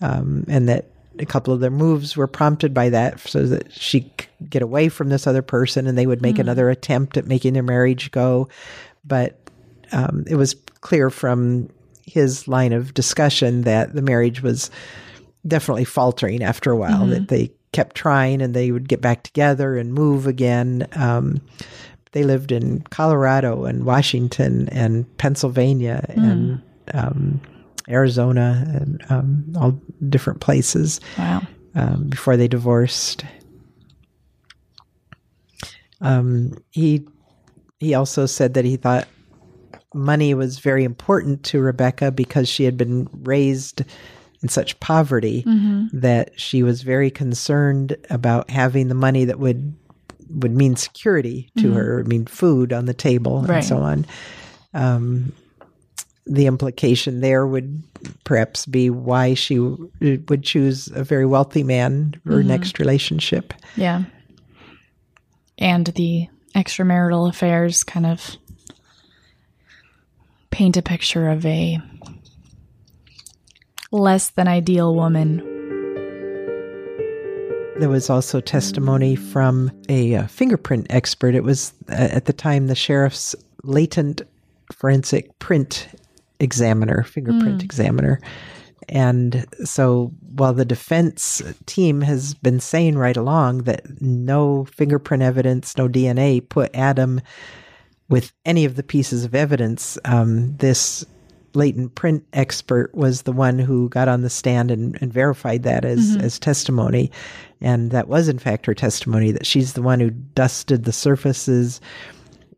um, 0.01 0.45
and 0.47 0.69
that 0.69 0.85
a 1.19 1.25
couple 1.25 1.53
of 1.53 1.59
their 1.59 1.69
moves 1.69 2.15
were 2.15 2.25
prompted 2.25 2.73
by 2.73 2.87
that, 2.89 3.19
so 3.19 3.45
that 3.47 3.69
she 3.73 4.01
could 4.01 4.49
get 4.49 4.61
away 4.61 4.87
from 4.87 5.09
this 5.09 5.27
other 5.27 5.41
person, 5.41 5.87
and 5.87 5.97
they 5.97 6.07
would 6.07 6.21
make 6.21 6.39
another 6.39 6.69
attempt 6.69 7.17
at 7.17 7.27
making 7.27 7.51
their 7.51 7.63
marriage 7.63 8.11
go. 8.11 8.47
But 9.03 9.40
um, 9.91 10.23
it 10.27 10.35
was 10.35 10.55
clear 10.81 11.09
from 11.09 11.69
his 12.05 12.47
line 12.47 12.73
of 12.73 12.93
discussion 12.93 13.61
that 13.63 13.93
the 13.93 14.01
marriage 14.01 14.41
was 14.41 14.69
definitely 15.47 15.85
faltering 15.85 16.43
after 16.43 16.71
a 16.71 16.75
while, 16.77 17.05
that 17.07 17.27
they 17.29 17.51
kept 17.71 17.95
trying 17.95 18.41
and 18.41 18.53
they 18.53 18.71
would 18.71 18.87
get 18.89 19.01
back 19.01 19.23
together 19.23 19.77
and 19.77 19.93
move 19.93 20.27
again. 20.27 20.87
Um, 20.95 21.39
they 22.11 22.23
lived 22.23 22.51
in 22.51 22.81
Colorado 22.89 23.63
and 23.65 23.85
Washington 23.85 24.67
and 24.69 25.05
Pennsylvania 25.17 26.03
and 26.09 26.61
um, 26.93 27.39
Arizona 27.87 28.65
and 28.67 29.03
um, 29.09 29.45
all 29.57 29.79
different 30.09 30.41
places 30.41 30.99
Wow. 31.17 31.41
um, 31.75 32.09
before 32.09 32.35
they 32.35 32.47
divorced. 32.49 33.23
Um, 36.01 36.53
he 36.71 37.07
he 37.79 37.93
also 37.93 38.25
said 38.25 38.53
that 38.55 38.65
he 38.65 38.75
thought 38.75 39.07
money 39.93 40.33
was 40.33 40.59
very 40.59 40.83
important 40.83 41.43
to 41.45 41.59
Rebecca 41.59 42.11
because 42.11 42.47
she 42.47 42.63
had 42.63 42.77
been 42.77 43.09
raised 43.11 43.83
in 44.41 44.49
such 44.49 44.79
poverty 44.79 45.43
mm-hmm. 45.43 45.85
that 45.99 46.39
she 46.39 46.63
was 46.63 46.81
very 46.81 47.11
concerned 47.11 47.95
about 48.09 48.49
having 48.49 48.87
the 48.87 48.95
money 48.95 49.25
that 49.25 49.39
would 49.39 49.75
would 50.29 50.55
mean 50.55 50.77
security 50.77 51.51
to 51.57 51.63
mm-hmm. 51.63 51.73
her, 51.73 51.97
would 51.97 52.07
mean 52.07 52.25
food 52.25 52.71
on 52.71 52.85
the 52.85 52.93
table 52.93 53.41
Right. 53.41 53.57
and 53.57 53.65
so 53.65 53.77
on. 53.79 54.05
Um, 54.73 55.33
the 56.25 56.45
implication 56.45 57.19
there 57.19 57.45
would 57.45 57.83
perhaps 58.23 58.65
be 58.65 58.89
why 58.89 59.33
she 59.33 59.55
w- 59.55 59.91
would 60.29 60.43
choose 60.43 60.87
a 60.87 61.03
very 61.03 61.25
wealthy 61.25 61.63
man 61.63 62.13
for 62.23 62.33
her 62.33 62.39
mm-hmm. 62.39 62.47
next 62.47 62.79
relationship. 62.79 63.53
Yeah. 63.75 64.03
And 65.57 65.87
the 65.87 66.27
extramarital 66.55 67.29
affairs 67.29 67.83
kind 67.83 68.05
of 68.05 68.37
paint 70.51 70.77
a 70.77 70.81
picture 70.81 71.29
of 71.29 71.45
a 71.45 71.79
less 73.91 74.29
than 74.31 74.47
ideal 74.47 74.93
woman. 74.95 75.37
There 77.79 77.89
was 77.89 78.09
also 78.09 78.41
testimony 78.41 79.15
from 79.15 79.71
a 79.89 80.15
uh, 80.15 80.27
fingerprint 80.27 80.87
expert. 80.89 81.33
It 81.33 81.43
was 81.43 81.73
uh, 81.89 81.93
at 81.93 82.25
the 82.25 82.33
time 82.33 82.67
the 82.67 82.75
sheriff's 82.75 83.35
latent 83.63 84.21
forensic 84.71 85.37
print 85.39 85.87
examiner, 86.39 87.03
fingerprint 87.03 87.63
examiner. 87.63 88.19
And 88.89 89.45
so 89.63 90.11
while 90.35 90.53
the 90.53 90.65
defense 90.65 91.41
team 91.65 92.01
has 92.01 92.33
been 92.33 92.59
saying 92.59 92.97
right 92.97 93.15
along 93.15 93.63
that 93.63 94.01
no 94.01 94.65
fingerprint 94.65 95.23
evidence, 95.23 95.77
no 95.77 95.87
DNA 95.87 96.47
put 96.47 96.71
Adam 96.73 97.21
with 98.11 98.31
any 98.45 98.65
of 98.65 98.75
the 98.75 98.83
pieces 98.83 99.23
of 99.23 99.33
evidence, 99.33 99.97
um, 100.05 100.55
this 100.57 101.05
latent 101.53 101.95
print 101.95 102.23
expert 102.33 102.93
was 102.93 103.23
the 103.23 103.31
one 103.31 103.59
who 103.59 103.89
got 103.89 104.07
on 104.07 104.21
the 104.21 104.29
stand 104.29 104.71
and, 104.71 104.97
and 105.01 105.11
verified 105.11 105.63
that 105.63 105.83
as, 105.83 106.15
as 106.21 106.39
testimony. 106.39 107.11
And 107.59 107.91
that 107.91 108.07
was, 108.07 108.27
in 108.27 108.39
fact, 108.39 108.65
her 108.65 108.73
testimony 108.73 109.31
that 109.31 109.45
she's 109.45 109.73
the 109.73 109.81
one 109.81 109.99
who 109.99 110.09
dusted 110.11 110.83
the 110.85 110.91
surfaces 110.93 111.81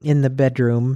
in 0.02 0.22
the 0.22 0.30
bedroom, 0.30 0.96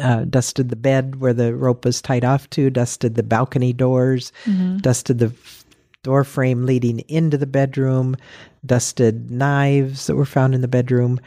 uh, 0.00 0.24
dusted 0.24 0.68
the 0.68 0.76
bed 0.76 1.20
where 1.20 1.32
the 1.34 1.54
rope 1.54 1.84
was 1.84 2.02
tied 2.02 2.24
off 2.24 2.48
to, 2.50 2.70
dusted 2.70 3.14
the 3.14 3.22
balcony 3.22 3.72
doors, 3.72 4.32
dusted 4.80 5.18
the 5.18 5.26
f- 5.26 5.64
door 6.02 6.24
frame 6.24 6.66
leading 6.66 7.00
into 7.08 7.36
the 7.38 7.46
bedroom, 7.46 8.16
dusted 8.64 9.30
knives 9.30 10.06
that 10.06 10.16
were 10.16 10.24
found 10.24 10.54
in 10.54 10.60
the 10.60 10.68
bedroom, 10.68 11.20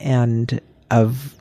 and 0.00 0.60
of 0.90 1.34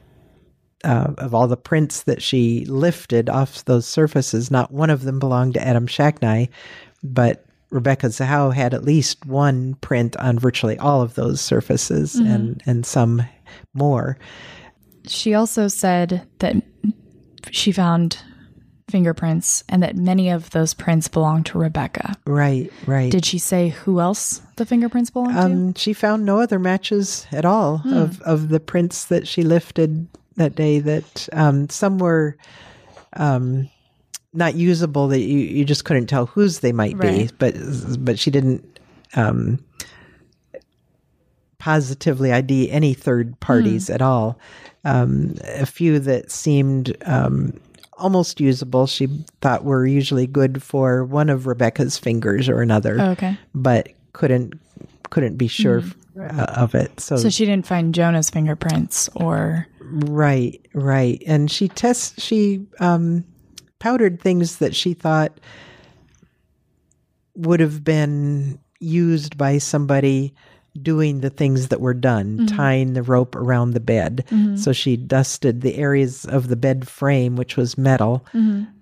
uh, 0.83 1.13
of 1.17 1.33
all 1.33 1.47
the 1.47 1.57
prints 1.57 2.03
that 2.03 2.21
she 2.21 2.65
lifted 2.65 3.29
off 3.29 3.65
those 3.65 3.87
surfaces, 3.87 4.51
not 4.51 4.71
one 4.71 4.89
of 4.89 5.03
them 5.03 5.19
belonged 5.19 5.55
to 5.55 5.65
Adam 5.65 5.87
Shacknai, 5.87 6.49
but 7.03 7.45
Rebecca 7.69 8.07
Zahau 8.07 8.53
had 8.53 8.73
at 8.73 8.83
least 8.83 9.25
one 9.25 9.75
print 9.75 10.15
on 10.17 10.39
virtually 10.39 10.77
all 10.77 11.01
of 11.01 11.15
those 11.15 11.41
surfaces 11.41 12.15
and, 12.15 12.63
and 12.65 12.85
some 12.85 13.23
more. 13.73 14.17
She 15.05 15.33
also 15.33 15.67
said 15.67 16.27
that 16.39 16.55
she 17.51 17.71
found 17.71 18.19
fingerprints 18.89 19.65
and 19.67 19.83
that 19.83 19.97
many 19.97 20.29
of 20.29 20.49
those 20.51 20.73
prints 20.73 21.09
belong 21.09 21.43
to 21.43 21.57
Rebecca. 21.57 22.15
Right, 22.25 22.71
right. 22.85 23.11
Did 23.11 23.25
she 23.25 23.37
say 23.37 23.69
who 23.69 23.99
else 23.99 24.41
the 24.55 24.65
fingerprints 24.65 25.09
belong 25.09 25.33
to? 25.33 25.39
Um, 25.39 25.73
she 25.73 25.91
found 25.91 26.25
no 26.25 26.39
other 26.39 26.59
matches 26.59 27.27
at 27.33 27.43
all 27.43 27.81
of, 27.85 28.21
of 28.21 28.47
the 28.47 28.61
prints 28.61 29.05
that 29.05 29.27
she 29.27 29.43
lifted 29.43 30.07
that 30.37 30.55
day. 30.55 30.79
That 30.79 31.27
um, 31.33 31.69
some 31.69 31.97
were 31.99 32.37
um, 33.13 33.69
not 34.33 34.55
usable. 34.55 35.09
That 35.09 35.19
you, 35.19 35.37
you 35.39 35.65
just 35.65 35.85
couldn't 35.85 36.07
tell 36.07 36.25
whose 36.25 36.59
they 36.59 36.71
might 36.71 36.97
be. 36.99 37.29
But 37.37 37.55
but 37.99 38.17
she 38.17 38.31
didn't 38.31 38.79
um, 39.15 39.59
positively 41.59 42.31
ID 42.31 42.69
any 42.71 42.93
third 42.93 43.39
parties 43.39 43.89
at 43.89 44.01
all. 44.01 44.39
Um, 44.85 45.35
a 45.43 45.65
few 45.65 45.99
that 45.99 46.31
seemed 46.31 46.95
um, 47.05 47.59
almost 47.97 48.39
usable, 48.39 48.87
she 48.87 49.07
thought 49.41 49.65
were 49.65 49.85
usually 49.85 50.27
good 50.27 50.61
for 50.63 51.03
one 51.03 51.29
of 51.29 51.45
Rebecca's 51.47 51.97
fingers 51.97 52.47
or 52.47 52.61
another 52.61 52.97
Oh, 52.99 53.09
okay. 53.11 53.37
but 53.53 53.89
couldn't 54.13 54.59
couldn't 55.09 55.37
be 55.37 55.47
sure 55.47 55.83
uh, 56.19 56.45
of 56.55 56.75
it. 56.75 56.99
So, 56.99 57.17
So 57.17 57.29
she 57.29 57.45
didn't 57.45 57.65
find 57.67 57.93
Jonah's 57.93 58.29
fingerprints 58.29 59.09
or 59.15 59.67
right, 59.81 60.59
right, 60.73 61.21
and 61.27 61.49
she 61.51 61.67
tests 61.67 62.21
she 62.21 62.65
um, 62.79 63.23
powdered 63.79 64.21
things 64.21 64.57
that 64.57 64.75
she 64.75 64.93
thought 64.93 65.39
would 67.35 67.59
have 67.59 67.83
been 67.83 68.59
used 68.79 69.37
by 69.37 69.57
somebody 69.59 70.33
doing 70.81 71.21
the 71.21 71.29
things 71.31 71.69
that 71.69 71.81
were 71.81 71.93
done, 71.93 72.45
tying 72.45 72.93
the 72.93 73.01
rope 73.01 73.35
around 73.35 73.71
the 73.71 73.79
bed. 73.79 74.23
So 74.55 74.73
she 74.73 74.95
dusted 74.95 75.61
the 75.61 75.75
areas 75.75 76.23
of 76.25 76.49
the 76.49 76.55
bed 76.55 76.87
frame, 76.87 77.35
which 77.35 77.57
was 77.57 77.77
metal, 77.79 78.23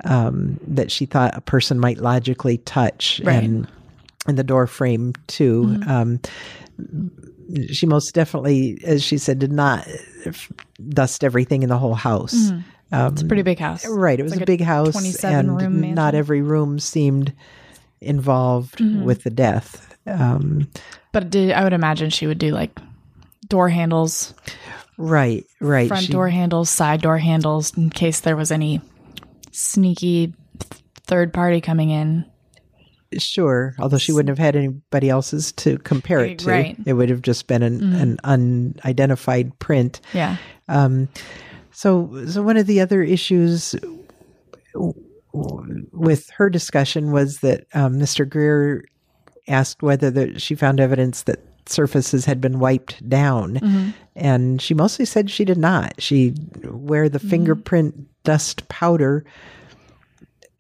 um, 0.03 0.59
that 0.67 0.91
she 0.91 1.05
thought 1.05 1.37
a 1.37 1.41
person 1.41 1.79
might 1.79 1.99
logically 1.99 2.57
touch, 2.59 3.21
Right. 3.23 3.43
and 3.43 3.67
and 4.27 4.37
the 4.37 4.43
door 4.43 4.67
frame 4.67 5.13
too. 5.27 5.79
Um, 5.87 6.19
she 7.71 7.85
most 7.85 8.13
definitely, 8.15 8.79
as 8.83 9.03
she 9.03 9.17
said, 9.17 9.39
did 9.39 9.51
not 9.51 9.87
dust 10.89 11.23
everything 11.23 11.63
in 11.63 11.69
the 11.69 11.77
whole 11.77 11.93
house. 11.93 12.51
it's 12.91 13.21
a 13.21 13.25
pretty 13.25 13.43
big 13.43 13.59
house. 13.59 13.85
Right, 13.87 14.19
it 14.19 14.23
was 14.23 14.33
like 14.33 14.41
a 14.41 14.45
big 14.45 14.61
house, 14.61 14.91
27 14.93 15.39
and 15.39 15.61
room 15.61 15.81
mansion. 15.81 15.95
not 15.95 16.15
every 16.15 16.41
room 16.41 16.79
seemed 16.79 17.33
involved 18.01 18.79
with 18.81 19.23
the 19.23 19.29
death. 19.29 19.95
Um, 20.07 20.69
But 21.11 21.29
did 21.29 21.51
I 21.51 21.63
would 21.63 21.73
imagine 21.73 22.09
she 22.09 22.27
would 22.27 22.37
do 22.39 22.51
like 22.51 22.77
door 23.47 23.69
handles, 23.69 24.33
right, 24.97 25.45
right. 25.61 25.87
front 25.87 26.05
She- 26.05 26.11
door 26.13 26.29
handles, 26.29 26.69
side 26.69 27.01
door 27.01 27.17
handles 27.17 27.75
in 27.77 27.89
case 27.89 28.19
there 28.21 28.35
was 28.35 28.51
any 28.51 28.81
sneaky 29.51 30.33
third 31.05 31.31
party 31.33 31.61
coming 31.61 31.89
in. 31.91 32.25
Sure, 33.17 33.75
although 33.79 33.97
she 33.97 34.11
wouldn't 34.11 34.29
have 34.29 34.43
had 34.43 34.55
anybody 34.55 35.09
else's 35.09 35.51
to 35.53 35.77
compare 35.79 36.19
it 36.25 36.39
to. 36.39 36.49
Right. 36.49 36.77
It 36.85 36.93
would 36.93 37.09
have 37.09 37.21
just 37.21 37.47
been 37.47 37.63
an, 37.63 37.93
an 37.93 38.17
unidentified 38.23 39.57
print. 39.59 40.01
Yeah. 40.13 40.37
Um, 40.67 41.09
so, 41.71 42.25
so 42.27 42.41
one 42.41 42.57
of 42.57 42.67
the 42.67 42.81
other 42.81 43.03
issues 43.03 43.75
with 45.33 46.29
her 46.31 46.49
discussion 46.49 47.11
was 47.11 47.39
that 47.39 47.65
um, 47.73 47.95
Mr. 47.95 48.27
Greer 48.27 48.85
asked 49.47 49.83
whether 49.83 50.09
the, 50.09 50.39
she 50.39 50.55
found 50.55 50.79
evidence 50.79 51.23
that 51.23 51.39
surfaces 51.67 52.25
had 52.25 52.39
been 52.39 52.59
wiped 52.59 53.07
down, 53.09 53.57
and 54.15 54.61
she 54.61 54.73
mostly 54.73 55.05
said 55.05 55.29
she 55.29 55.45
did 55.45 55.57
not. 55.57 55.93
She 56.01 56.29
where 56.63 57.09
the 57.09 57.19
fingerprint 57.19 58.07
dust 58.23 58.67
powder 58.69 59.25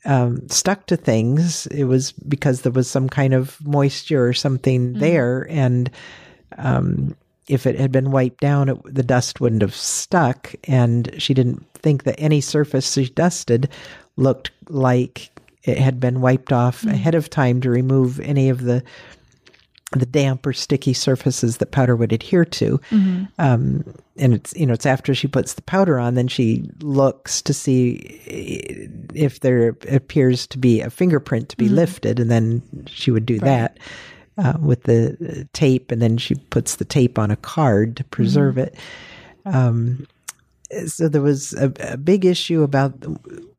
um, 0.05 0.47
stuck 0.49 0.85
to 0.87 0.97
things, 0.97 1.67
it 1.67 1.85
was 1.85 2.11
because 2.11 2.61
there 2.61 2.71
was 2.71 2.89
some 2.89 3.09
kind 3.09 3.33
of 3.33 3.57
moisture 3.65 4.27
or 4.27 4.33
something 4.33 4.93
there, 4.93 5.47
and 5.49 5.89
um, 6.57 7.15
if 7.47 7.65
it 7.65 7.79
had 7.79 7.91
been 7.91 8.11
wiped 8.11 8.41
down, 8.41 8.69
it, 8.69 8.77
the 8.85 9.03
dust 9.03 9.39
wouldn't 9.39 9.61
have 9.61 9.75
stuck. 9.75 10.55
And 10.63 11.13
she 11.17 11.33
didn't 11.33 11.65
think 11.73 12.03
that 12.03 12.19
any 12.19 12.41
surface 12.41 12.93
she 12.93 13.09
dusted 13.09 13.69
looked 14.15 14.51
like 14.69 15.29
it 15.63 15.77
had 15.77 15.99
been 15.99 16.21
wiped 16.21 16.51
off 16.51 16.83
ahead 16.85 17.15
of 17.15 17.29
time 17.29 17.61
to 17.61 17.69
remove 17.69 18.19
any 18.19 18.49
of 18.49 18.63
the 18.63 18.83
the 19.91 20.05
damp 20.05 20.45
or 20.45 20.51
sticky 20.53 20.93
surfaces 20.93 21.57
that 21.57 21.71
powder 21.71 21.95
would 21.95 22.11
adhere 22.11 22.43
to. 22.45 22.81
Um, 23.37 23.83
and 24.17 24.33
it's 24.33 24.53
you 24.55 24.65
know 24.65 24.73
it's 24.73 24.85
after 24.85 25.13
she 25.13 25.27
puts 25.27 25.53
the 25.53 25.61
powder 25.61 25.99
on, 25.99 26.15
then 26.15 26.27
she 26.27 26.69
looks 26.81 27.41
to 27.43 27.53
see 27.53 27.97
if 29.13 29.41
there 29.41 29.75
appears 29.89 30.47
to 30.47 30.57
be 30.57 30.81
a 30.81 30.89
fingerprint 30.89 31.49
to 31.49 31.57
be 31.57 31.69
lifted, 31.69 32.19
and 32.19 32.31
then 32.31 32.61
she 32.87 33.11
would 33.11 33.25
do 33.25 33.39
that 33.39 33.77
uh, 34.37 34.53
with 34.59 34.83
the 34.83 35.47
tape, 35.53 35.91
and 35.91 36.01
then 36.01 36.17
she 36.17 36.35
puts 36.35 36.75
the 36.75 36.85
tape 36.85 37.19
on 37.19 37.29
a 37.31 37.37
card 37.37 37.95
to 37.97 38.03
preserve 38.05 38.57
it. 38.57 38.75
Um, 39.45 40.07
so 40.87 41.07
there 41.07 41.21
was 41.21 41.53
a, 41.53 41.71
a 41.81 41.97
big 41.97 42.25
issue 42.25 42.63
about 42.63 42.93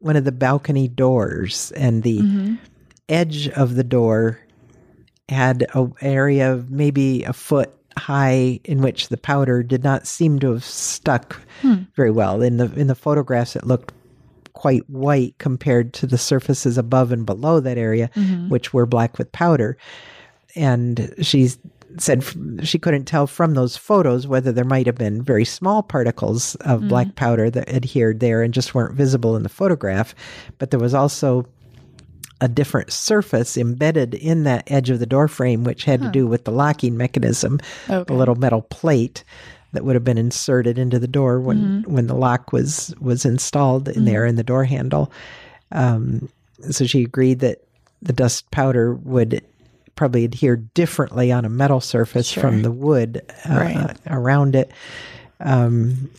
one 0.01 0.16
of 0.16 0.24
the 0.24 0.33
balcony 0.33 0.89
doors, 0.89 1.70
and 1.72 2.03
the 2.03 2.18
edge 3.09 3.49
of 3.51 3.77
the 3.77 3.85
door 3.85 4.41
had 5.29 5.66
a 5.74 5.89
area 6.01 6.53
of 6.53 6.70
maybe 6.70 7.24
a 7.24 7.33
foot 7.33 7.72
high 7.99 8.61
in 8.64 8.83
which 8.83 9.09
the 9.09 9.16
powder 9.16 9.62
did 9.62 9.83
not 9.83 10.07
seem 10.07 10.39
to 10.39 10.53
have 10.53 10.64
stuck 10.64 11.41
hmm. 11.62 11.77
very 11.95 12.11
well. 12.11 12.43
In 12.43 12.59
the 12.59 12.72
in 12.74 12.87
the 12.87 12.95
photographs, 12.95 13.57
it 13.57 13.66
looked 13.66 13.93
quite 14.53 14.89
white 14.89 15.35
compared 15.39 15.93
to 15.93 16.07
the 16.07 16.18
surfaces 16.18 16.79
above 16.79 17.12
and 17.12 17.27
below 17.27 17.61
that 17.61 17.77
area, 17.77 18.11
mm-hmm. 18.14 18.49
which 18.49 18.72
were 18.72 18.87
black 18.87 19.18
with 19.18 19.31
powder. 19.33 19.77
And 20.55 21.14
she 21.20 21.51
said 21.99 22.24
she 22.62 22.79
couldn't 22.79 23.05
tell 23.05 23.27
from 23.27 23.55
those 23.55 23.77
photos 23.77 24.27
whether 24.27 24.53
there 24.53 24.64
might 24.64 24.87
have 24.87 24.97
been 24.97 25.22
very 25.22 25.45
small 25.45 25.83
particles 25.83 26.55
of 26.57 26.81
hmm. 26.81 26.89
black 26.89 27.16
powder 27.16 27.51
that 27.51 27.68
adhered 27.68 28.20
there 28.20 28.43
and 28.43 28.55
just 28.55 28.74
weren't 28.74 28.95
visible 28.95 29.37
in 29.37 29.43
the 29.43 29.49
photograph. 29.49 30.14
But 30.59 30.70
there 30.70 30.81
was 30.81 30.95
also 30.95 31.47
a 32.41 32.49
different 32.49 32.93
surface 32.93 33.57
embedded 33.57 34.14
in 34.14 34.45
that 34.45 34.70
edge 34.70 34.91
of 34.91 34.99
the 34.99 35.07
door 35.07 35.26
frame, 35.28 35.64
which 35.64 35.84
had 35.84 36.03
to 36.03 36.09
do 36.11 36.26
with 36.26 36.45
the 36.45 36.51
locking 36.51 36.97
mechanism, 36.97 37.59
Okay. 37.89 38.12
a 38.12 38.16
little 38.16 38.34
metal 38.34 38.62
plate 38.62 39.24
that 39.72 39.84
would 39.84 39.95
have 39.95 40.05
been 40.05 40.18
inserted 40.18 40.78
into 40.78 40.99
the 40.99 41.09
door 41.09 41.41
when 41.41 41.82
when 41.87 42.07
the 42.07 42.14
lock 42.14 42.53
was 42.53 42.95
was 43.01 43.24
installed 43.24 43.89
in 43.89 44.05
there 44.05 44.24
in 44.26 44.37
the 44.37 44.45
door 44.45 44.64
handle. 44.64 45.11
Um, 45.72 46.28
so 46.70 46.87
she 46.87 47.03
agreed 47.03 47.41
that 47.41 47.62
the 48.03 48.12
dust 48.12 48.51
powder 48.51 48.95
would 48.95 49.43
probably 49.97 50.24
adhere 50.24 50.57
differently 50.57 51.32
on 51.32 51.45
a 51.47 51.49
metal 51.49 51.80
surface 51.80 52.30
from 52.30 52.62
the 52.62 52.70
wood 52.70 53.22
uh, 53.49 53.55
Right. 53.55 53.97
around 54.09 54.55
it. 54.55 54.70
Um, 55.41 56.11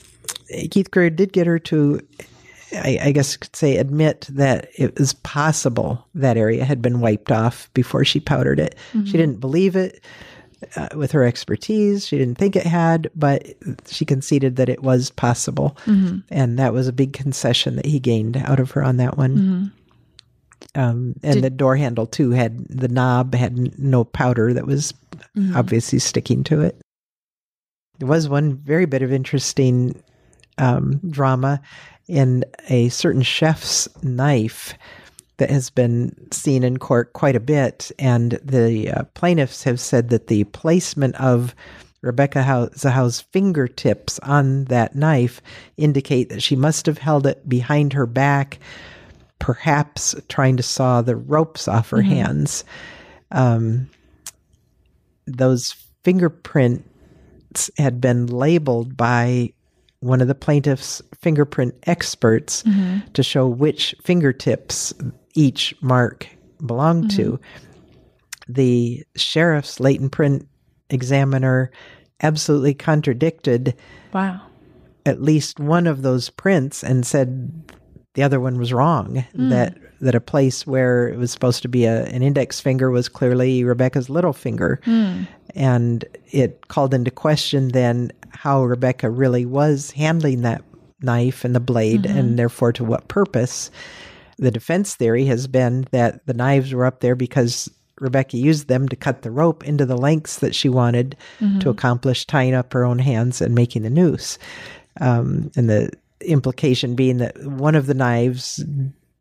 Keith 0.71 0.89
Greer 0.91 1.09
did 1.09 1.31
get 1.33 1.45
her 1.47 1.59
to, 1.59 1.99
I, 2.71 2.99
I 3.01 3.11
guess, 3.11 3.33
you 3.33 3.39
could 3.39 3.55
say, 3.55 3.77
admit 3.77 4.27
that 4.29 4.69
it 4.75 4.99
was 4.99 5.13
possible 5.13 6.05
that 6.15 6.37
area 6.37 6.65
had 6.65 6.81
been 6.81 6.99
wiped 6.99 7.31
off 7.31 7.71
before 7.73 8.03
she 8.03 8.19
powdered 8.19 8.59
it. 8.59 8.75
She 9.05 9.13
didn't 9.13 9.39
believe 9.39 9.75
it 9.75 10.03
uh, 10.75 10.89
with 10.95 11.11
her 11.11 11.23
expertise. 11.23 12.05
She 12.05 12.17
didn't 12.17 12.37
think 12.37 12.55
it 12.55 12.65
had, 12.65 13.09
but 13.15 13.45
she 13.87 14.03
conceded 14.05 14.57
that 14.57 14.69
it 14.69 14.83
was 14.83 15.11
possible. 15.11 15.77
And 16.29 16.59
that 16.59 16.73
was 16.73 16.87
a 16.87 16.93
big 16.93 17.13
concession 17.13 17.75
that 17.77 17.85
he 17.85 17.99
gained 17.99 18.35
out 18.37 18.59
of 18.59 18.71
her 18.71 18.83
on 18.83 18.97
that 18.97 19.17
one. 19.17 19.71
Um, 20.75 21.15
and 21.23 21.43
the 21.43 21.49
door 21.51 21.75
handle, 21.77 22.05
too, 22.07 22.31
had 22.31 22.67
the 22.67 22.87
knob 22.87 23.33
had 23.33 23.79
no 23.79 24.03
powder 24.03 24.53
that 24.53 24.65
was 24.67 24.93
obviously 25.55 25.99
sticking 25.99 26.43
to 26.45 26.61
it. 26.61 26.81
There 27.99 28.07
was 28.07 28.27
one 28.27 28.55
very 28.55 28.85
bit 28.85 29.01
of 29.03 29.11
interesting 29.11 30.01
um, 30.57 30.99
drama 31.09 31.61
in 32.07 32.43
a 32.69 32.89
certain 32.89 33.21
chef's 33.21 33.87
knife 34.03 34.73
that 35.37 35.49
has 35.49 35.69
been 35.69 36.15
seen 36.31 36.63
in 36.63 36.77
court 36.77 37.13
quite 37.13 37.35
a 37.35 37.39
bit. 37.39 37.91
And 37.99 38.39
the 38.43 38.91
uh, 38.91 39.03
plaintiffs 39.13 39.63
have 39.63 39.79
said 39.79 40.09
that 40.09 40.27
the 40.27 40.45
placement 40.45 41.15
of 41.15 41.53
Rebecca 42.01 42.69
Zahau's 42.75 43.21
fingertips 43.21 44.19
on 44.19 44.65
that 44.65 44.95
knife 44.95 45.41
indicate 45.77 46.29
that 46.29 46.43
she 46.43 46.55
must 46.55 46.85
have 46.85 46.97
held 46.97 47.27
it 47.27 47.47
behind 47.47 47.93
her 47.93 48.05
back, 48.05 48.59
perhaps 49.39 50.15
trying 50.27 50.57
to 50.57 50.63
saw 50.63 51.01
the 51.01 51.15
ropes 51.15 51.67
off 51.67 51.89
her 51.89 52.01
hands. 52.01 52.63
Um, 53.31 53.89
those 55.25 55.75
fingerprints 56.03 57.69
had 57.77 57.99
been 57.99 58.27
labeled 58.27 58.95
by 58.95 59.53
one 59.99 60.21
of 60.21 60.27
the 60.27 60.35
plaintiff's 60.35 61.01
fingerprint 61.19 61.75
experts 61.83 62.63
mm-hmm. 62.63 62.99
to 63.13 63.23
show 63.23 63.47
which 63.47 63.95
fingertips 64.03 64.93
each 65.33 65.75
mark 65.81 66.27
belonged 66.65 67.11
to. 67.11 67.31
Mm-hmm. 67.33 68.53
The 68.53 69.03
sheriff's 69.15 69.79
latent 69.79 70.11
print 70.11 70.47
examiner 70.89 71.71
absolutely 72.21 72.73
contradicted 72.73 73.75
Wow. 74.13 74.41
at 75.05 75.21
least 75.21 75.59
one 75.59 75.85
of 75.85 76.01
those 76.01 76.29
prints 76.29 76.83
and 76.83 77.05
said 77.05 77.51
the 78.13 78.23
other 78.23 78.39
one 78.39 78.57
was 78.57 78.73
wrong. 78.73 79.25
Mm. 79.35 79.49
That 79.49 79.77
that 80.01 80.15
a 80.15 80.21
place 80.21 80.65
where 80.65 81.07
it 81.07 81.17
was 81.17 81.31
supposed 81.31 81.61
to 81.63 81.67
be 81.67 81.85
a, 81.85 82.05
an 82.05 82.21
index 82.21 82.59
finger 82.59 82.91
was 82.91 83.09
clearly 83.09 83.63
Rebecca's 83.63 84.09
little 84.09 84.33
finger, 84.33 84.79
mm. 84.85 85.27
And 85.55 86.05
it 86.31 86.67
called 86.67 86.93
into 86.93 87.11
question 87.11 87.69
then 87.69 88.11
how 88.29 88.63
Rebecca 88.63 89.09
really 89.09 89.45
was 89.45 89.91
handling 89.91 90.41
that 90.41 90.63
knife 91.01 91.45
and 91.45 91.55
the 91.55 91.59
blade, 91.59 92.03
mm-hmm. 92.03 92.17
and 92.17 92.39
therefore 92.39 92.73
to 92.73 92.83
what 92.83 93.07
purpose. 93.07 93.71
The 94.37 94.51
defense 94.51 94.95
theory 94.95 95.25
has 95.25 95.47
been 95.47 95.87
that 95.91 96.25
the 96.25 96.33
knives 96.33 96.73
were 96.73 96.85
up 96.85 96.99
there 96.99 97.15
because 97.15 97.69
Rebecca 97.99 98.37
used 98.37 98.67
them 98.67 98.87
to 98.89 98.95
cut 98.95 99.23
the 99.23 99.31
rope 99.31 99.63
into 99.63 99.85
the 99.85 99.97
lengths 99.97 100.39
that 100.39 100.53
she 100.53 100.69
wanted 100.69 101.15
mm-hmm. 101.39 101.59
to 101.59 101.69
accomplish 101.69 102.25
tying 102.25 102.53
up 102.53 102.73
her 102.73 102.85
own 102.85 102.99
hands 102.99 103.41
and 103.41 103.55
making 103.55 103.81
the 103.81 103.89
noose. 103.89 104.37
Um, 105.01 105.51
and 105.55 105.69
the 105.69 105.91
implication 106.21 106.95
being 106.95 107.17
that 107.17 107.37
one 107.45 107.75
of 107.75 107.87
the 107.87 107.93
knives 107.93 108.63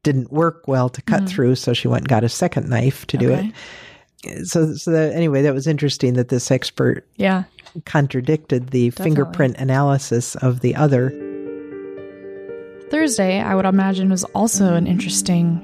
didn't 0.03 0.33
work 0.33 0.68
well 0.68 0.89
to 0.89 1.03
cut 1.03 1.20
mm-hmm. 1.20 1.27
through, 1.27 1.55
so 1.57 1.72
she 1.72 1.89
went 1.89 2.03
and 2.03 2.09
got 2.09 2.24
a 2.24 2.29
second 2.29 2.68
knife 2.68 3.07
to 3.07 3.16
do 3.16 3.33
it. 3.33 3.47
So, 4.45 4.74
so 4.74 4.91
that, 4.91 5.14
anyway, 5.14 5.43
that 5.43 5.55
was 5.55 5.66
interesting 5.66 6.14
that 6.14 6.29
this 6.29 6.51
expert 6.51 7.07
Yeah. 7.16 7.45
contradicted 7.85 8.68
the 8.70 8.91
fingerprint 8.91 9.57
analysis 9.59 10.35
of 10.37 10.61
the 10.61 10.74
other. 10.77 11.11
Thursday, 12.91 13.41
I 13.41 13.55
would 13.55 13.64
imagine, 13.66 14.11
was 14.11 14.24
also 14.24 14.74
an 14.74 14.87
interesting, 14.87 15.61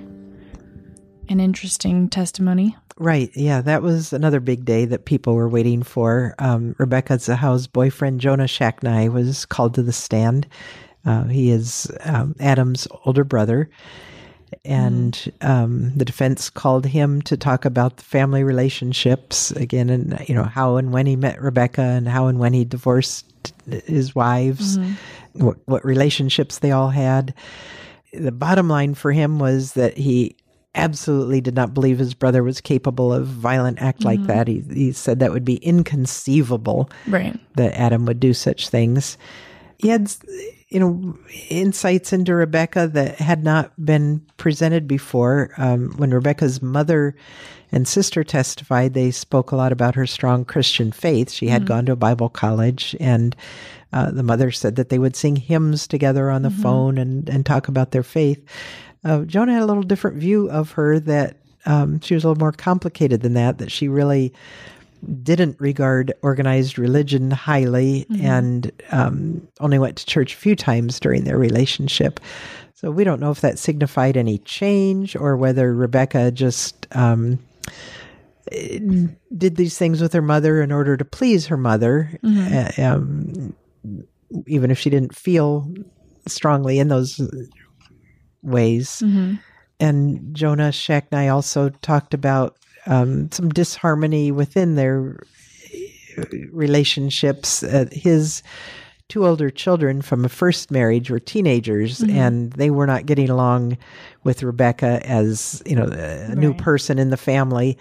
an 1.29 1.39
interesting 1.41 2.09
testimony. 2.09 2.77
Right. 2.99 3.31
Yeah, 3.35 3.61
that 3.63 3.83
was 3.83 4.13
another 4.13 4.41
big 4.41 4.65
day 4.65 4.85
that 4.87 5.05
people 5.07 5.35
were 5.35 5.49
waiting 5.49 5.83
for. 5.83 6.35
Um, 6.39 6.75
Rebecca 6.79 7.15
Zahau's 7.15 7.67
boyfriend, 7.67 8.21
Jonah 8.21 8.45
Shacknai, 8.45 9.11
was 9.11 9.47
called 9.47 9.75
to 9.75 9.83
the 9.83 9.93
stand. 9.93 10.47
Uh, 11.05 11.25
he 11.25 11.51
is 11.51 11.91
um, 12.05 12.35
Adam's 12.39 12.87
older 13.07 13.25
brother. 13.25 13.71
Mm-hmm. 14.65 14.73
And 14.73 15.33
um, 15.41 15.93
the 15.97 16.05
defense 16.05 16.51
called 16.51 16.87
him 16.87 17.23
to 17.23 17.37
talk 17.37 17.65
about 17.65 17.97
the 17.97 18.05
family 18.05 18.45
relationships 18.45 19.51
again, 19.53 19.91
and 19.91 20.25
you 20.29 20.35
know 20.35 20.45
how 20.45 20.77
and 20.77 20.93
when 20.93 21.07
he 21.07 21.17
met 21.17 21.41
Rebecca, 21.41 21.83
and 21.83 22.09
how 22.09 22.27
and 22.27 22.39
when 22.39 22.53
he 22.53 22.65
divorced 22.65 23.53
his 23.87 24.15
wives, 24.15 24.79
mm-hmm. 24.79 25.45
what, 25.45 25.57
what 25.67 25.85
relationships 25.85 26.59
they 26.59 26.71
all 26.71 26.91
had. 26.91 27.35
The 28.13 28.33
bottom 28.33 28.69
line 28.69 28.95
for 28.95 29.11
him 29.13 29.39
was 29.39 29.73
that 29.73 29.97
he 29.97 30.37
absolutely 30.75 31.41
did 31.41 31.55
not 31.55 31.75
believe 31.75 31.99
his 31.99 32.15
brother 32.15 32.43
was 32.43 32.61
capable 32.61 33.13
of 33.13 33.27
violent 33.27 33.81
act 33.81 34.05
like 34.05 34.19
mm-hmm. 34.21 34.29
that. 34.29 34.49
He, 34.49 34.61
he 34.73 34.93
said 34.93 35.19
that 35.19 35.33
would 35.33 35.45
be 35.45 35.57
inconceivable 35.57 36.91
Right. 37.07 37.39
that 37.57 37.79
Adam 37.79 38.07
would 38.07 38.21
do 38.21 38.33
such 38.33 38.69
things. 38.69 39.19
He 39.79 39.89
had 39.89 40.11
you 40.73 40.81
know, 40.81 41.19
insights 41.51 42.15
into 42.15 42.35
Rebecca 42.35 42.89
that 42.89 43.17
had 43.17 43.45
not 43.45 43.73
been 43.85 44.25
presented 44.39 44.89
before. 44.89 45.53
Um, 45.59 45.93
when 45.99 46.13
Rebecca's 46.13 46.63
mother 46.63 47.15
and 47.71 47.87
sister 47.87 48.25
testified, 48.25 48.95
they 48.95 49.11
spoke 49.11 49.53
a 49.53 49.57
lot 49.57 49.71
about 49.71 49.95
her 49.97 50.07
strong 50.07 50.47
Christian 50.47 50.91
faith. 50.91 51.31
She 51.31 51.49
had 51.49 51.67
gone 51.67 51.85
to 51.87 51.93
a 51.93 51.97
Bible 51.97 52.31
college, 52.31 52.97
and 52.99 53.37
uh, 53.93 54.11
the 54.13 54.23
mother 54.23 54.51
said 54.51 54.77
that 54.77 54.89
they 54.89 54.99
would 54.99 55.15
sing 55.15 55.37
hymns 55.37 55.87
together 55.87 56.31
on 56.31 56.41
the 56.41 56.51
phone 56.51 56.97
and, 56.97 57.29
and 57.29 57.45
talk 57.45 57.69
about 57.69 57.91
their 57.91 58.03
faith. 58.03 58.43
Uh, 59.05 59.25
Jonah 59.25 59.53
had 59.53 59.63
a 59.63 59.67
little 59.67 59.83
different 59.83 60.17
view 60.17 60.51
of 60.51 60.73
her 60.73 60.99
that 61.01 61.37
um, 61.67 62.01
she 62.01 62.15
was 62.15 62.25
a 62.25 62.29
little 62.29 62.41
more 62.41 62.53
complicated 62.53 63.21
than 63.21 63.35
that, 63.35 63.59
that 63.59 63.71
she 63.71 63.89
really 63.89 64.33
didn't 65.23 65.61
regard 65.61 66.13
organized 66.23 66.79
religion 66.79 67.31
highly 67.31 68.07
and 68.23 68.71
um, 68.91 69.47
only 69.61 69.79
went 69.79 69.97
to 69.97 70.07
church 70.07 70.35
a 70.35 70.37
few 70.37 70.55
times 70.55 71.01
during 71.01 71.25
their 71.25 71.39
relationship. 71.39 72.21
So 72.75 72.91
we 72.91 73.05
don't 73.05 73.21
know 73.21 73.31
if 73.31 73.41
that 73.41 73.59
signified 73.59 74.17
any 74.17 74.39
change 74.39 75.15
or 75.17 75.37
whether 75.37 75.75
Rebecca 75.75 76.31
just 76.31 76.87
um, 76.93 77.39
did 78.51 79.57
these 79.57 79.79
things 79.79 80.01
with 80.01 80.13
her 80.13 80.23
mother 80.23 80.61
in 80.63 80.73
order 80.73 80.97
to 80.97 81.05
please 81.05 81.47
her 81.47 81.57
mother, 81.57 82.19
uh, 82.25 82.71
um, 82.79 83.55
even 84.47 84.71
if 84.71 84.79
she 84.79 84.91
didn't 84.91 85.15
feel 85.15 85.73
strongly 86.27 86.79
in 86.79 86.89
those 86.89 87.21
ways. 88.43 89.03
And 89.81 90.35
Jonah 90.35 90.71
Shacknai 90.71 91.33
also 91.33 91.69
talked 91.71 92.15
about 92.15 92.57
um, 92.87 93.31
some 93.31 93.49
disharmony 93.49 94.31
within 94.33 94.75
their 94.75 95.25
uh, 96.19 96.25
relationships. 96.51 97.63
Uh, 97.63 97.87
his 97.93 98.43
two 99.09 99.27
older 99.27 99.51
children 99.51 100.01
from 100.01 100.25
a 100.25 100.29
first 100.29 100.71
marriage 100.71 101.11
were 101.11 101.21
teenagers, 101.21 102.01
and 102.03 102.53
they 102.55 102.71
were 102.71 102.87
not 102.87 103.05
getting 103.05 103.29
along 103.29 103.77
with 104.25 104.43
Rebecca 104.43 105.01
as 105.05 105.63
you 105.67 105.77
know 105.77 105.85
a 105.85 106.35
new 106.35 106.55
person 106.55 106.99
in 106.99 107.11
the 107.11 107.17
family. 107.17 107.77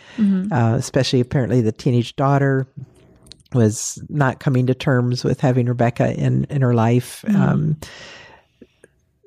Uh, 0.51 0.75
especially 0.77 1.19
apparently 1.19 1.61
the 1.61 1.71
teenage 1.71 2.15
daughter 2.15 2.67
was 3.53 4.01
not 4.09 4.39
coming 4.39 4.67
to 4.67 4.73
terms 4.73 5.23
with 5.23 5.39
having 5.41 5.67
Rebecca 5.67 6.13
in 6.13 6.45
in 6.49 6.61
her 6.61 6.73
life. 6.73 7.23
Um, 7.35 7.77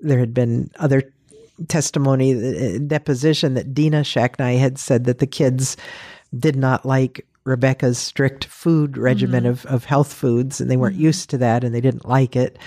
there 0.01 0.19
had 0.19 0.35
been 0.35 0.71
other 0.79 1.14
testimony, 1.69 2.33
uh, 2.33 2.79
deposition 2.87 3.55
that 3.55 3.75
Dina 3.75 4.01
Shacknai 4.01 4.59
had 4.59 4.79
said 4.79 5.05
that 5.05 5.19
the 5.19 5.27
kids 5.27 5.77
did 6.37 6.57
not 6.57 6.85
like 6.85 7.27
Rebecca's 7.45 7.99
strict 7.99 8.47
food 8.47 8.97
regimen 8.97 9.45
mm-hmm. 9.45 9.51
of, 9.51 9.67
of 9.67 9.85
health 9.85 10.13
foods, 10.13 10.61
and 10.61 10.71
they 10.71 10.77
weren't 10.77 10.95
mm-hmm. 10.95 11.05
used 11.05 11.31
to 11.31 11.39
that, 11.39 11.63
and 11.63 11.75
they 11.75 11.81
didn't 11.81 12.09
like 12.09 12.37
it. 12.37 12.59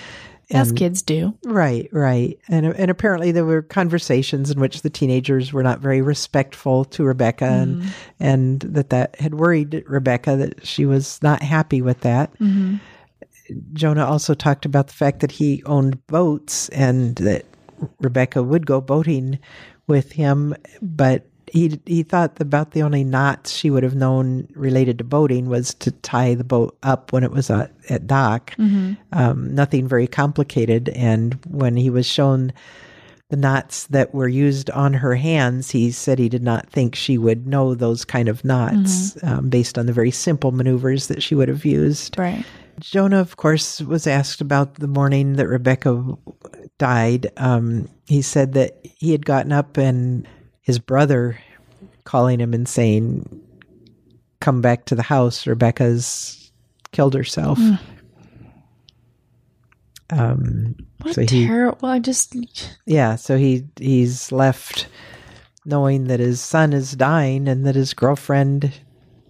As 0.49 0.71
kids 0.71 1.01
do. 1.01 1.37
Right, 1.43 1.89
right, 1.91 2.39
and 2.47 2.67
and 2.67 2.89
apparently 2.89 3.33
there 3.33 3.43
were 3.43 3.61
conversations 3.61 4.49
in 4.49 4.61
which 4.61 4.81
the 4.81 4.89
teenagers 4.89 5.51
were 5.51 5.63
not 5.63 5.81
very 5.81 6.01
respectful 6.01 6.85
to 6.85 7.03
Rebecca, 7.03 7.43
and 7.43 7.81
mm-hmm. 7.81 7.89
and 8.21 8.61
that 8.61 8.89
that 8.91 9.19
had 9.19 9.35
worried 9.35 9.83
Rebecca 9.85 10.37
that 10.37 10.65
she 10.65 10.85
was 10.85 11.21
not 11.21 11.41
happy 11.41 11.81
with 11.81 11.99
that. 12.01 12.31
Jonah 13.73 14.05
also 14.05 14.33
talked 14.33 14.65
about 14.65 14.87
the 14.87 14.93
fact 14.93 15.19
that 15.19 15.31
he 15.31 15.63
owned 15.65 16.05
boats 16.07 16.69
and 16.69 17.15
that 17.17 17.45
Rebecca 17.99 18.43
would 18.43 18.65
go 18.65 18.81
boating 18.81 19.39
with 19.87 20.11
him, 20.11 20.55
but 20.81 21.25
he 21.51 21.79
he 21.85 22.03
thought 22.03 22.39
about 22.41 22.71
the 22.71 22.81
only 22.81 23.03
knots 23.03 23.51
she 23.51 23.69
would 23.69 23.83
have 23.83 23.95
known 23.95 24.47
related 24.53 24.97
to 24.97 25.03
boating 25.03 25.47
was 25.47 25.73
to 25.75 25.91
tie 25.91 26.33
the 26.35 26.43
boat 26.43 26.77
up 26.83 27.13
when 27.13 27.23
it 27.23 27.31
was 27.31 27.49
at, 27.49 27.71
at 27.89 28.05
dock. 28.07 28.53
Um, 29.13 29.55
nothing 29.55 29.87
very 29.87 30.07
complicated. 30.07 30.89
And 30.89 31.39
when 31.47 31.77
he 31.77 31.89
was 31.89 32.05
shown 32.05 32.51
the 33.29 33.37
knots 33.37 33.87
that 33.87 34.13
were 34.13 34.27
used 34.27 34.69
on 34.71 34.93
her 34.93 35.15
hands, 35.15 35.71
he 35.71 35.91
said 35.91 36.19
he 36.19 36.29
did 36.29 36.43
not 36.43 36.69
think 36.69 36.95
she 36.95 37.17
would 37.17 37.47
know 37.47 37.75
those 37.75 38.05
kind 38.05 38.29
of 38.29 38.43
knots 38.45 39.17
um, 39.23 39.49
based 39.49 39.77
on 39.77 39.85
the 39.85 39.93
very 39.93 40.11
simple 40.11 40.51
maneuvers 40.51 41.07
that 41.07 41.23
she 41.23 41.35
would 41.35 41.49
have 41.49 41.65
used. 41.65 42.17
Right. 42.17 42.45
Jonah, 42.79 43.19
of 43.19 43.37
course, 43.37 43.81
was 43.81 44.05
asked 44.05 44.39
about 44.39 44.75
the 44.75 44.87
morning 44.87 45.33
that 45.33 45.47
Rebecca 45.47 46.15
died. 46.77 47.27
Um, 47.37 47.89
he 48.07 48.21
said 48.21 48.53
that 48.53 48.79
he 48.83 49.11
had 49.11 49.25
gotten 49.25 49.51
up 49.51 49.77
and 49.77 50.27
his 50.61 50.79
brother 50.79 51.39
calling 52.03 52.39
him 52.39 52.53
and 52.53 52.67
saying, 52.67 53.41
Come 54.39 54.61
back 54.61 54.85
to 54.85 54.95
the 54.95 55.03
house. 55.03 55.47
Rebecca's 55.47 56.51
killed 56.91 57.15
herself. 57.15 57.59
Um, 60.09 60.75
What 61.01 61.15
so 61.15 61.21
a 61.21 61.25
he, 61.25 61.45
terrible. 61.47 61.77
Well, 61.81 61.91
I 61.91 61.99
just. 61.99 62.35
yeah, 62.85 63.15
so 63.15 63.37
he 63.37 63.65
he's 63.79 64.31
left 64.31 64.87
knowing 65.65 66.05
that 66.05 66.19
his 66.19 66.39
son 66.39 66.71
is 66.71 66.93
dying 66.93 67.47
and 67.47 67.65
that 67.65 67.75
his 67.75 67.93
girlfriend 67.93 68.71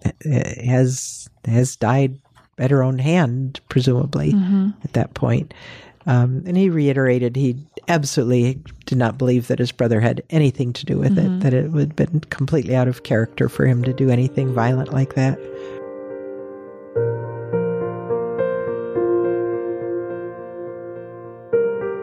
uh, 0.04 0.10
has 0.24 1.28
has 1.46 1.74
died 1.76 2.20
at 2.58 2.70
her 2.70 2.82
own 2.82 2.98
hand, 2.98 3.60
presumably 3.68 4.32
at 4.84 4.92
that 4.92 5.14
point. 5.14 5.52
Um, 6.08 6.42
and 6.46 6.56
he 6.56 6.70
reiterated 6.70 7.36
he 7.36 7.54
absolutely 7.86 8.62
did 8.86 8.96
not 8.96 9.18
believe 9.18 9.48
that 9.48 9.58
his 9.58 9.70
brother 9.72 10.00
had 10.00 10.22
anything 10.30 10.72
to 10.72 10.86
do 10.86 10.96
with 10.98 11.18
it, 11.18 11.40
that 11.40 11.52
it 11.52 11.70
would 11.70 11.88
have 11.88 11.96
been 11.96 12.20
completely 12.30 12.74
out 12.74 12.88
of 12.88 13.02
character 13.02 13.50
for 13.50 13.66
him 13.66 13.82
to 13.84 13.92
do 13.92 14.08
anything 14.08 14.54
violent 14.54 14.90
like 14.90 15.14
that. 15.16 15.38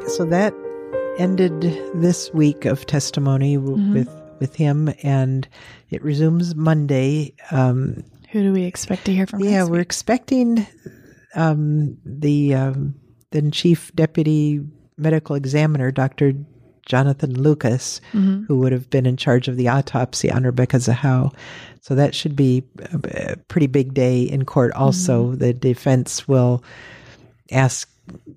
So 0.08 0.24
that 0.26 0.54
ended 1.18 1.62
this 1.96 2.32
week 2.32 2.66
of 2.66 2.86
testimony 2.86 3.56
w- 3.56 3.92
with 3.92 4.10
with 4.40 4.56
him, 4.56 4.94
and 5.02 5.48
it 5.90 6.04
resumes 6.04 6.54
Monday. 6.56 7.34
Um, 7.50 8.04
Who 8.32 8.44
do 8.44 8.54
we 8.54 8.66
expect 8.66 9.06
to 9.06 9.14
hear 9.14 9.26
from? 9.26 9.40
yeah, 9.40 9.64
we're 9.64 9.82
expecting 9.82 10.68
um, 11.34 11.98
the 12.06 12.54
um, 12.54 12.96
then 13.32 13.52
chief 13.52 13.94
deputy 13.96 14.62
medical 14.98 15.36
examiner, 15.36 15.92
Doctor 15.92 16.34
Jonathan 16.86 17.42
Lucas, 17.42 18.00
mm-hmm. 18.14 18.44
who 18.44 18.60
would 18.60 18.72
have 18.72 18.90
been 18.90 19.06
in 19.06 19.18
charge 19.18 19.48
of 19.48 19.58
the 19.58 19.68
autopsy 19.68 20.32
on 20.32 20.44
Rebecca 20.44 20.78
Zahau. 20.78 21.34
So 21.82 21.96
that 21.96 22.16
should 22.16 22.36
be 22.36 22.64
a, 23.14 23.38
pretty 23.48 23.68
big 23.68 23.94
day 23.94 24.22
in 24.22 24.46
court. 24.46 24.72
Also, 24.74 25.26
mm-hmm. 25.26 25.38
the 25.38 25.54
defense 25.54 26.28
will 26.28 26.64
ask 27.52 27.90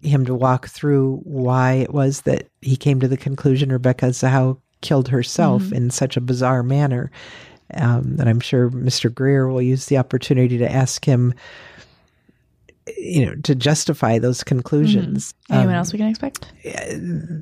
him 0.02 0.24
to 0.24 0.34
walk 0.34 0.68
through 0.68 1.20
why 1.24 1.74
it 1.74 1.92
was 1.92 2.22
that 2.22 2.48
he 2.62 2.76
came 2.76 3.00
to 3.00 3.08
the 3.08 3.16
conclusion 3.16 3.70
Rebecca 3.70 4.06
Zahau 4.06 4.60
killed 4.80 5.08
herself 5.08 5.62
mm-hmm. 5.62 5.74
in 5.74 5.90
such 5.90 6.16
a 6.16 6.22
bizarre 6.22 6.62
manner. 6.62 7.10
Um, 7.74 8.16
and 8.18 8.28
I'm 8.28 8.40
sure 8.40 8.70
Mr. 8.70 9.12
Greer 9.12 9.48
will 9.48 9.60
use 9.60 9.86
the 9.86 9.98
opportunity 9.98 10.56
to 10.58 10.72
ask 10.72 11.04
him, 11.04 11.34
you 12.96 13.26
know, 13.26 13.34
to 13.42 13.54
justify 13.54 14.18
those 14.18 14.42
conclusions. 14.44 15.34
Anyone 15.50 15.74
else 15.74 15.92
we 15.92 15.98
can 15.98 16.08
expect? 16.08 16.52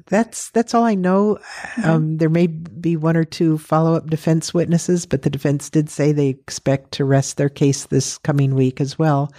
That's 0.08 0.50
that's 0.50 0.74
all 0.74 0.84
I 0.84 0.94
know. 0.94 1.38
Um, 1.84 2.18
there 2.18 2.28
may 2.28 2.46
be 2.46 2.96
one 2.96 3.16
or 3.16 3.24
two 3.24 3.58
follow 3.58 3.94
up 3.94 4.08
defense 4.10 4.52
witnesses, 4.54 5.06
but 5.06 5.22
the 5.22 5.30
defense 5.30 5.70
did 5.70 5.90
say 5.90 6.12
they 6.12 6.28
expect 6.28 6.92
to 6.92 7.04
rest 7.04 7.36
their 7.36 7.48
case 7.48 7.86
this 7.86 8.18
coming 8.18 8.54
week 8.54 8.80
as 8.80 8.98
well. 8.98 9.32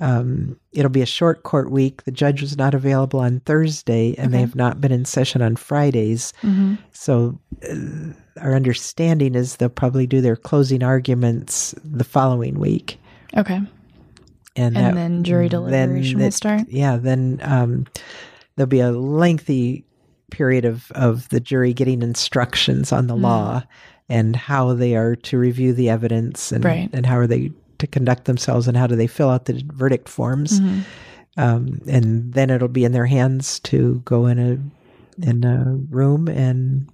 Um, 0.00 0.58
it'll 0.72 0.90
be 0.90 1.02
a 1.02 1.06
short 1.06 1.42
court 1.42 1.72
week. 1.72 2.04
The 2.04 2.12
judge 2.12 2.40
was 2.40 2.56
not 2.56 2.72
available 2.72 3.18
on 3.18 3.40
Thursday, 3.40 4.14
and 4.16 4.32
they 4.32 4.38
have 4.40 4.54
not 4.54 4.80
been 4.80 4.92
in 4.92 5.04
session 5.04 5.42
on 5.42 5.56
Fridays. 5.56 6.32
So, 6.92 7.40
uh, 7.68 8.12
our 8.40 8.54
understanding 8.54 9.34
is 9.34 9.56
they'll 9.56 9.68
probably 9.68 10.06
do 10.06 10.20
their 10.20 10.36
closing 10.36 10.84
arguments 10.84 11.74
the 11.82 12.04
following 12.04 12.60
week, 12.60 13.00
Okay. 13.36 13.60
And, 14.58 14.76
And 14.76 14.86
that- 14.86 14.94
then 14.94 15.24
jury 15.24 15.48
deliberation 15.48 16.18
will 16.18 16.26
that- 16.26 16.32
start? 16.34 16.62
Yeah, 16.68 16.96
then 16.96 17.40
um, 17.42 17.86
there'll 18.56 18.66
be 18.68 18.80
a 18.80 18.90
lengthy 18.92 19.84
period 20.30 20.64
of 20.66 20.90
of 20.94 21.28
the 21.30 21.40
jury 21.40 21.72
getting 21.72 22.02
instructions 22.02 22.92
on 22.92 23.06
the 23.06 23.14
Hmm. 23.16 23.22
law 23.22 23.62
and 24.10 24.36
how 24.36 24.74
they 24.74 24.94
are 24.96 25.16
to 25.16 25.38
review 25.38 25.72
the 25.72 25.88
evidence 25.88 26.52
and 26.52 26.64
Right. 26.64 26.90
and 26.92 27.06
how 27.06 27.16
are 27.18 27.26
they 27.26 27.50
to 27.78 27.86
conduct 27.86 28.24
themselves 28.24 28.66
and 28.68 28.76
how 28.76 28.86
do 28.86 28.96
they 28.96 29.06
fill 29.06 29.30
out 29.30 29.44
the 29.46 29.62
verdict 29.72 30.08
forms. 30.08 30.60
Mm-hmm. 30.60 30.80
Um, 31.38 31.80
and 31.86 32.32
then 32.34 32.50
it'll 32.50 32.66
be 32.68 32.84
in 32.84 32.92
their 32.92 33.06
hands 33.06 33.60
to 33.60 34.02
go 34.04 34.26
in 34.26 34.38
a 34.38 34.58
in 35.26 35.44
a 35.44 35.78
room 35.88 36.28
and 36.28 36.88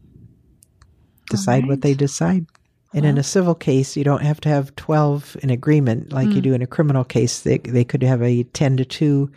decide 1.30 1.66
what 1.66 1.80
they 1.82 1.94
decide. 1.94 2.46
And 2.95 3.05
in 3.05 3.18
a 3.18 3.22
civil 3.22 3.55
case, 3.55 3.97
you 3.97 4.05
don't 4.05 4.22
have 4.22 4.40
to 4.42 4.49
have 4.49 4.74
12 4.76 5.36
in 5.42 5.51
agreement 5.51 6.12
like 6.12 6.28
you 6.28 6.40
mm. 6.40 6.45
do 6.45 6.55
in 6.55 6.62
a 6.62 6.66
criminal 6.66 7.05
case. 7.05 7.40
They, 7.40 7.59
they 7.59 7.84
could 7.84 8.03
have 8.03 8.22
a 8.22 8.45
10 8.45 8.76
to 8.78 8.84
2 8.84 9.30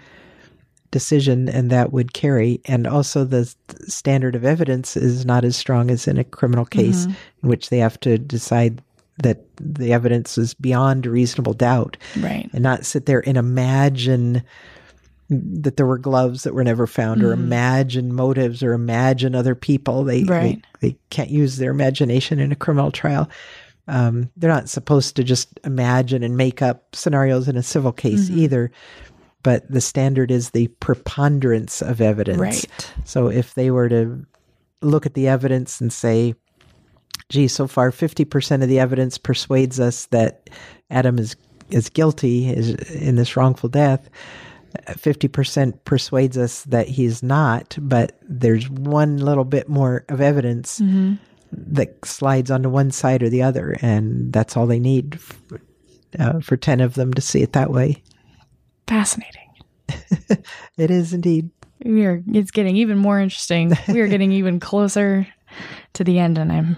decision 0.91 1.49
and 1.49 1.69
that 1.69 1.91
would 1.91 2.13
carry. 2.13 2.61
And 2.65 2.87
also, 2.87 3.23
the 3.23 3.53
standard 3.87 4.35
of 4.35 4.45
evidence 4.45 4.95
is 4.95 5.25
not 5.25 5.43
as 5.43 5.55
strong 5.55 5.89
as 5.89 6.07
in 6.07 6.17
a 6.17 6.23
criminal 6.23 6.65
case, 6.65 7.05
mm-hmm. 7.05 7.13
in 7.43 7.49
which 7.49 7.69
they 7.69 7.79
have 7.79 7.99
to 8.01 8.17
decide 8.17 8.81
that 9.23 9.43
the 9.59 9.93
evidence 9.93 10.37
is 10.37 10.53
beyond 10.53 11.05
reasonable 11.05 11.53
doubt 11.53 11.97
Right. 12.19 12.49
and 12.53 12.61
not 12.61 12.85
sit 12.85 13.07
there 13.07 13.27
and 13.27 13.37
imagine 13.37 14.43
that 15.29 15.75
there 15.77 15.85
were 15.85 15.97
gloves 15.97 16.43
that 16.43 16.53
were 16.53 16.63
never 16.63 16.87
found 16.87 17.21
or 17.23 17.29
Mhm. 17.35 17.39
imagine 17.43 18.13
motives 18.13 18.63
or 18.63 18.73
imagine 18.73 19.35
other 19.35 19.55
people. 19.55 20.03
They, 20.03 20.23
Right. 20.23 20.61
they, 20.79 20.89
they 20.91 20.97
can't 21.09 21.29
use 21.29 21.57
their 21.57 21.71
imagination 21.71 22.39
in 22.39 22.51
a 22.51 22.55
criminal 22.55 22.91
trial. 22.91 23.29
Um, 23.89 24.29
they're 24.37 24.49
not 24.51 24.69
supposed 24.69 25.15
to 25.17 25.23
just 25.23 25.59
imagine 25.65 26.23
and 26.23 26.37
make 26.37 26.61
up 26.61 26.95
scenarios 26.95 27.47
in 27.47 27.57
a 27.57 27.63
civil 27.63 27.91
case 27.91 28.29
Mhm. 28.29 28.37
either. 28.37 28.71
But 29.43 29.69
the 29.71 29.81
standard 29.81 30.31
is 30.31 30.49
the 30.51 30.67
preponderance 30.79 31.81
of 31.81 32.01
evidence. 32.01 32.39
Right. 32.39 32.93
So 33.05 33.27
if 33.27 33.53
they 33.53 33.69
were 33.71 33.87
to 33.89 34.25
look 34.81 35.05
at 35.05 35.13
the 35.13 35.27
evidence 35.27 35.79
and 35.81 35.91
say, 35.91 36.35
gee, 37.29 37.47
so 37.47 37.67
far 37.67 37.91
50% 37.91 38.63
of 38.63 38.69
the 38.69 38.79
evidence 38.79 39.17
persuades 39.17 39.79
us 39.79 40.05
that 40.07 40.49
Adam 40.89 41.17
is, 41.19 41.35
is 41.69 41.89
guilty 41.89 42.49
is 42.49 42.71
in 42.91 43.15
this 43.15 43.35
wrongful 43.35 43.69
death, 43.69 44.09
50% 44.87 45.83
persuades 45.85 46.37
us 46.37 46.63
that 46.63 46.87
he's 46.87 47.23
not, 47.23 47.77
but 47.81 48.17
there's 48.21 48.69
one 48.69 49.17
little 49.17 49.45
bit 49.45 49.69
more 49.69 50.05
of 50.09 50.21
evidence 50.21 50.79
hmm 50.79 51.15
that 51.49 52.03
slides 52.03 52.51
onto 52.51 52.67
one 52.67 52.91
side 52.91 53.23
or 53.23 53.29
the 53.29 53.41
other, 53.41 53.77
and 53.81 54.33
that's 54.33 54.57
all 54.57 54.67
they 54.67 54.79
need 54.79 55.15
f- 55.15 55.41
uh, 56.19 56.41
for 56.41 56.57
10 56.57 56.81
of 56.81 56.95
them 56.95 57.13
to 57.13 57.21
see 57.21 57.41
it 57.41 57.53
that 57.53 57.71
way. 57.71 58.03
Fascinating. 58.85 59.49
It 60.77 60.91
is 60.91 61.13
indeed. 61.13 61.49
We 61.83 62.05
are. 62.05 62.21
It's 62.33 62.51
getting 62.51 62.75
even 62.77 62.97
more 62.97 63.19
interesting. 63.19 63.71
We 63.87 64.01
are 64.01 64.07
getting 64.07 64.31
even 64.41 64.59
closer 64.59 65.25
to 65.93 66.03
the 66.03 66.19
end, 66.19 66.37
and 66.37 66.51
I'm 66.51 66.77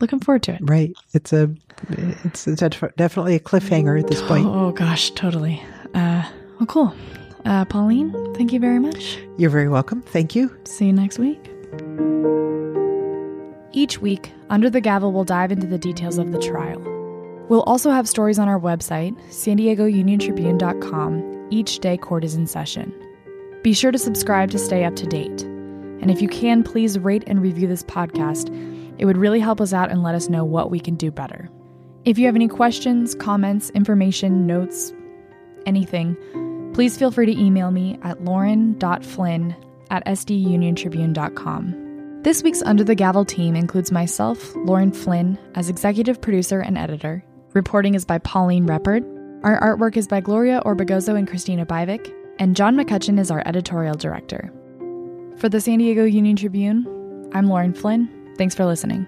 looking 0.00 0.20
forward 0.20 0.42
to 0.44 0.52
it. 0.54 0.60
Right. 0.62 0.92
It's 1.14 1.32
a 1.32 1.50
it's, 1.88 2.46
it's 2.46 2.62
a, 2.62 2.68
definitely 2.96 3.34
a 3.36 3.40
cliffhanger 3.40 3.98
at 3.98 4.06
this 4.08 4.22
point. 4.22 4.46
Oh 4.54 4.70
gosh, 4.70 5.10
totally. 5.12 5.62
Uh, 5.94 6.28
well, 6.58 6.66
cool. 6.66 6.94
Uh, 7.44 7.64
Pauline, 7.64 8.12
thank 8.34 8.52
you 8.52 8.60
very 8.60 8.78
much. 8.78 9.18
You're 9.36 9.50
very 9.50 9.68
welcome. 9.68 10.02
Thank 10.02 10.34
you. 10.34 10.56
See 10.64 10.86
you 10.86 10.92
next 10.92 11.18
week. 11.18 11.50
Each 13.72 14.00
week, 14.00 14.32
Under 14.50 14.68
the 14.68 14.80
Gavel 14.80 15.12
will 15.12 15.24
dive 15.24 15.52
into 15.52 15.66
the 15.66 15.78
details 15.78 16.18
of 16.18 16.32
the 16.32 16.38
trial. 16.38 16.80
We'll 17.48 17.62
also 17.62 17.90
have 17.90 18.08
stories 18.08 18.38
on 18.38 18.48
our 18.48 18.58
website, 18.58 19.16
san 19.32 19.56
diego 19.56 19.86
union 19.86 20.18
tribune.com, 20.18 21.48
each 21.50 21.78
day 21.78 21.96
court 21.96 22.24
is 22.24 22.34
in 22.34 22.46
session. 22.46 22.92
Be 23.62 23.72
sure 23.72 23.90
to 23.90 23.98
subscribe 23.98 24.50
to 24.50 24.58
stay 24.58 24.84
up 24.84 24.96
to 24.96 25.06
date. 25.06 25.42
And 25.42 26.10
if 26.10 26.20
you 26.20 26.28
can, 26.28 26.62
please 26.62 26.98
rate 26.98 27.24
and 27.26 27.40
review 27.40 27.66
this 27.66 27.82
podcast. 27.82 28.48
It 28.98 29.04
would 29.04 29.16
really 29.16 29.40
help 29.40 29.60
us 29.60 29.72
out 29.72 29.90
and 29.90 30.02
let 30.02 30.14
us 30.14 30.28
know 30.28 30.44
what 30.44 30.70
we 30.70 30.80
can 30.80 30.94
do 30.94 31.10
better. 31.10 31.48
If 32.04 32.18
you 32.18 32.26
have 32.26 32.34
any 32.34 32.48
questions, 32.48 33.14
comments, 33.14 33.70
information, 33.70 34.46
notes, 34.46 34.92
anything, 35.66 36.16
please 36.78 36.96
feel 36.96 37.10
free 37.10 37.26
to 37.26 37.36
email 37.36 37.72
me 37.72 37.98
at 38.04 38.22
lauren.flynn 38.22 39.56
at 39.90 40.06
sduniontribune.com. 40.06 42.20
This 42.22 42.44
week's 42.44 42.62
Under 42.62 42.84
the 42.84 42.94
Gavel 42.94 43.24
team 43.24 43.56
includes 43.56 43.90
myself, 43.90 44.54
Lauren 44.54 44.92
Flynn, 44.92 45.36
as 45.56 45.68
executive 45.68 46.20
producer 46.20 46.60
and 46.60 46.78
editor. 46.78 47.24
Reporting 47.52 47.96
is 47.96 48.04
by 48.04 48.18
Pauline 48.18 48.68
Repard. 48.68 49.02
Our 49.42 49.60
artwork 49.60 49.96
is 49.96 50.06
by 50.06 50.20
Gloria 50.20 50.62
Orbegozo 50.64 51.18
and 51.18 51.26
Christina 51.26 51.66
Bivik, 51.66 52.14
and 52.38 52.54
John 52.54 52.76
McCutcheon 52.76 53.18
is 53.18 53.32
our 53.32 53.42
editorial 53.44 53.96
director. 53.96 54.52
For 55.36 55.48
the 55.48 55.60
San 55.60 55.78
Diego 55.78 56.04
Union 56.04 56.36
Tribune, 56.36 57.28
I'm 57.34 57.48
Lauren 57.48 57.74
Flynn. 57.74 58.08
Thanks 58.38 58.54
for 58.54 58.64
listening. 58.64 59.04